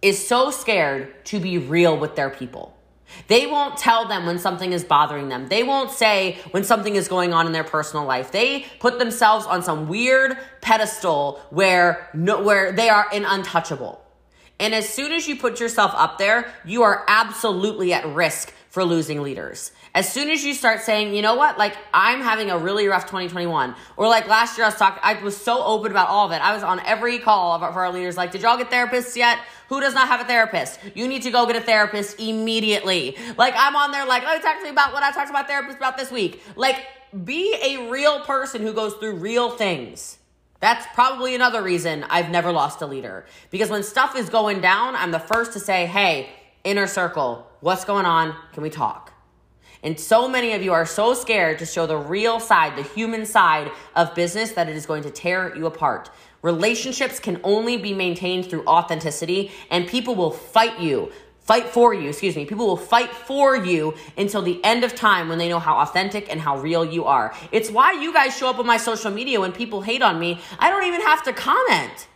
is 0.00 0.26
so 0.26 0.50
scared 0.50 1.24
to 1.26 1.40
be 1.40 1.58
real 1.58 1.98
with 1.98 2.14
their 2.16 2.30
people. 2.30 2.74
They 3.26 3.46
won't 3.46 3.76
tell 3.76 4.06
them 4.06 4.26
when 4.26 4.38
something 4.38 4.72
is 4.72 4.84
bothering 4.84 5.28
them. 5.28 5.48
They 5.48 5.62
won't 5.62 5.90
say 5.90 6.38
when 6.50 6.64
something 6.64 6.94
is 6.94 7.08
going 7.08 7.32
on 7.32 7.46
in 7.46 7.52
their 7.52 7.64
personal 7.64 8.04
life. 8.04 8.32
They 8.32 8.66
put 8.80 8.98
themselves 8.98 9.46
on 9.46 9.62
some 9.62 9.88
weird 9.88 10.36
pedestal 10.60 11.40
where 11.50 12.10
no, 12.14 12.42
where 12.42 12.72
they 12.72 12.88
are 12.88 13.06
an 13.12 13.24
untouchable. 13.24 14.00
And 14.60 14.74
as 14.74 14.88
soon 14.88 15.12
as 15.12 15.28
you 15.28 15.36
put 15.36 15.60
yourself 15.60 15.92
up 15.94 16.18
there, 16.18 16.52
you 16.64 16.82
are 16.82 17.04
absolutely 17.08 17.92
at 17.92 18.06
risk 18.06 18.52
for 18.70 18.84
losing 18.84 19.22
leaders. 19.22 19.72
As 19.94 20.12
soon 20.12 20.28
as 20.30 20.44
you 20.44 20.52
start 20.52 20.82
saying, 20.82 21.14
you 21.14 21.22
know 21.22 21.34
what, 21.34 21.58
like 21.58 21.76
I'm 21.94 22.20
having 22.20 22.50
a 22.50 22.58
really 22.58 22.86
rough 22.86 23.06
2021, 23.06 23.74
or 23.96 24.08
like 24.08 24.28
last 24.28 24.58
year 24.58 24.66
I 24.66 24.68
was 24.68 24.76
talking, 24.76 25.00
I 25.02 25.14
was 25.22 25.36
so 25.36 25.64
open 25.64 25.90
about 25.90 26.08
all 26.08 26.26
of 26.26 26.32
it. 26.32 26.44
I 26.44 26.54
was 26.54 26.62
on 26.62 26.80
every 26.80 27.18
call 27.18 27.58
for 27.58 27.66
our 27.66 27.92
leaders, 27.92 28.16
like, 28.16 28.30
did 28.30 28.42
y'all 28.42 28.58
get 28.58 28.70
therapists 28.70 29.16
yet? 29.16 29.38
Who 29.68 29.80
does 29.80 29.94
not 29.94 30.08
have 30.08 30.20
a 30.20 30.24
therapist? 30.24 30.78
You 30.94 31.08
need 31.08 31.22
to 31.22 31.30
go 31.30 31.46
get 31.46 31.56
a 31.56 31.60
therapist 31.60 32.20
immediately. 32.20 33.16
Like 33.36 33.54
I'm 33.56 33.74
on 33.74 33.90
there, 33.90 34.06
like, 34.06 34.22
oh, 34.26 34.38
talk 34.40 34.58
to 34.58 34.64
me 34.64 34.70
about 34.70 34.92
what 34.92 35.02
I 35.02 35.12
talked 35.12 35.30
about 35.30 35.48
therapists 35.48 35.76
about 35.76 35.96
this 35.96 36.10
week. 36.10 36.42
Like, 36.54 36.84
be 37.24 37.56
a 37.62 37.90
real 37.90 38.20
person 38.20 38.60
who 38.62 38.72
goes 38.74 38.94
through 38.94 39.16
real 39.16 39.50
things. 39.50 40.18
That's 40.60 40.86
probably 40.92 41.34
another 41.34 41.62
reason 41.62 42.04
I've 42.10 42.30
never 42.30 42.50
lost 42.50 42.82
a 42.82 42.86
leader. 42.86 43.26
Because 43.50 43.70
when 43.70 43.82
stuff 43.82 44.16
is 44.16 44.28
going 44.28 44.60
down, 44.60 44.96
I'm 44.96 45.12
the 45.12 45.20
first 45.20 45.52
to 45.52 45.60
say, 45.60 45.86
hey, 45.86 46.30
inner 46.64 46.86
circle, 46.86 47.46
what's 47.60 47.84
going 47.84 48.06
on? 48.06 48.34
Can 48.52 48.62
we 48.62 48.70
talk? 48.70 49.12
And 49.82 49.98
so 49.98 50.28
many 50.28 50.54
of 50.54 50.62
you 50.62 50.72
are 50.72 50.84
so 50.86 51.14
scared 51.14 51.60
to 51.60 51.66
show 51.66 51.86
the 51.86 51.96
real 51.96 52.40
side, 52.40 52.76
the 52.76 52.82
human 52.82 53.24
side 53.24 53.70
of 53.94 54.14
business, 54.16 54.52
that 54.52 54.68
it 54.68 54.74
is 54.74 54.86
going 54.86 55.04
to 55.04 55.10
tear 55.10 55.56
you 55.56 55.66
apart. 55.66 56.10
Relationships 56.42 57.20
can 57.20 57.40
only 57.44 57.76
be 57.76 57.94
maintained 57.94 58.46
through 58.46 58.64
authenticity, 58.66 59.52
and 59.70 59.86
people 59.86 60.16
will 60.16 60.32
fight 60.32 60.80
you 60.80 61.12
fight 61.48 61.66
for 61.66 61.94
you, 61.94 62.10
excuse 62.10 62.36
me. 62.36 62.44
People 62.44 62.66
will 62.66 62.76
fight 62.76 63.08
for 63.08 63.56
you 63.56 63.94
until 64.18 64.42
the 64.42 64.62
end 64.62 64.84
of 64.84 64.94
time 64.94 65.30
when 65.30 65.38
they 65.38 65.48
know 65.48 65.58
how 65.58 65.78
authentic 65.78 66.30
and 66.30 66.38
how 66.38 66.58
real 66.58 66.84
you 66.84 67.06
are. 67.06 67.34
It's 67.50 67.70
why 67.70 67.92
you 67.92 68.12
guys 68.12 68.36
show 68.36 68.50
up 68.50 68.58
on 68.58 68.66
my 68.66 68.76
social 68.76 69.10
media 69.10 69.40
when 69.40 69.52
people 69.52 69.80
hate 69.80 70.02
on 70.02 70.20
me. 70.20 70.38
I 70.58 70.68
don't 70.68 70.84
even 70.84 71.00
have 71.00 71.22
to 71.22 71.32
comment. 71.32 72.06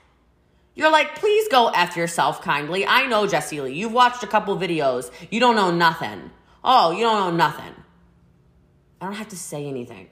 You're 0.74 0.92
like, 0.92 1.14
please 1.14 1.48
go 1.48 1.68
F 1.68 1.96
yourself 1.96 2.42
kindly. 2.42 2.86
I 2.86 3.06
know 3.06 3.26
Jesse 3.26 3.58
Lee. 3.58 3.72
You've 3.72 3.94
watched 3.94 4.22
a 4.22 4.26
couple 4.26 4.54
videos. 4.58 5.10
You 5.30 5.40
don't 5.40 5.56
know 5.56 5.70
nothing. 5.70 6.30
Oh, 6.62 6.90
you 6.90 7.00
don't 7.00 7.18
know 7.18 7.34
nothing. 7.34 7.74
I 9.00 9.06
don't 9.06 9.14
have 9.14 9.30
to 9.30 9.38
say 9.38 9.64
anything 9.64 10.08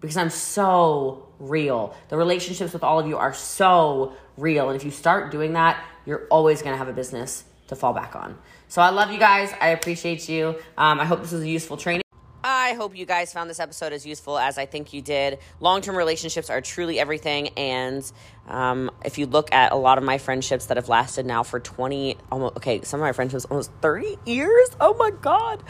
because 0.00 0.16
I'm 0.16 0.30
so 0.30 1.28
real. 1.38 1.94
The 2.08 2.16
relationships 2.16 2.72
with 2.72 2.84
all 2.84 2.98
of 2.98 3.06
you 3.06 3.18
are 3.18 3.34
so 3.34 4.14
real. 4.38 4.70
And 4.70 4.76
if 4.76 4.84
you 4.86 4.90
start 4.90 5.30
doing 5.30 5.52
that, 5.52 5.84
you're 6.06 6.26
always 6.30 6.62
going 6.62 6.72
to 6.72 6.78
have 6.78 6.88
a 6.88 6.94
business 6.94 7.44
to 7.72 7.80
fall 7.80 7.92
back 7.92 8.14
on. 8.16 8.38
So 8.68 8.80
I 8.82 8.90
love 8.90 9.10
you 9.10 9.18
guys. 9.18 9.52
I 9.60 9.68
appreciate 9.68 10.28
you. 10.28 10.56
Um, 10.78 11.00
I 11.00 11.04
hope 11.04 11.20
this 11.20 11.32
was 11.32 11.42
a 11.42 11.48
useful 11.48 11.76
training. 11.76 12.02
I 12.44 12.74
hope 12.74 12.96
you 12.96 13.06
guys 13.06 13.32
found 13.32 13.48
this 13.48 13.60
episode 13.60 13.92
as 13.92 14.04
useful 14.04 14.36
as 14.36 14.58
I 14.58 14.66
think 14.66 14.92
you 14.92 15.00
did. 15.00 15.38
Long 15.60 15.80
term 15.80 15.96
relationships 15.96 16.50
are 16.50 16.60
truly 16.60 16.98
everything. 16.98 17.48
And 17.50 18.10
um, 18.48 18.90
if 19.04 19.18
you 19.18 19.26
look 19.26 19.52
at 19.52 19.72
a 19.72 19.76
lot 19.76 19.98
of 19.98 20.04
my 20.04 20.18
friendships 20.18 20.66
that 20.66 20.76
have 20.76 20.88
lasted 20.88 21.24
now 21.24 21.44
for 21.44 21.60
20, 21.60 22.16
almost, 22.32 22.56
okay, 22.56 22.80
some 22.82 23.00
of 23.00 23.02
my 23.02 23.12
friendships 23.12 23.44
almost 23.44 23.70
30 23.80 24.16
years. 24.26 24.70
Oh 24.80 24.94
my 24.94 25.10
God. 25.10 25.62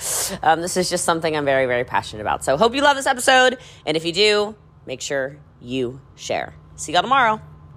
Um, 0.42 0.61
this 0.62 0.76
is 0.76 0.88
just 0.88 1.05
something 1.05 1.36
I'm 1.36 1.44
very, 1.44 1.66
very 1.66 1.84
passionate 1.84 2.22
about. 2.22 2.44
So 2.44 2.57
hope 2.57 2.74
you 2.74 2.82
love 2.82 2.96
this 2.96 3.07
episode. 3.07 3.59
And 3.84 3.96
if 3.96 4.05
you 4.05 4.12
do, 4.12 4.55
make 4.86 5.00
sure 5.00 5.36
you 5.61 6.00
share. 6.16 6.55
See 6.76 6.92
y'all 6.92 7.03
tomorrow. 7.03 7.51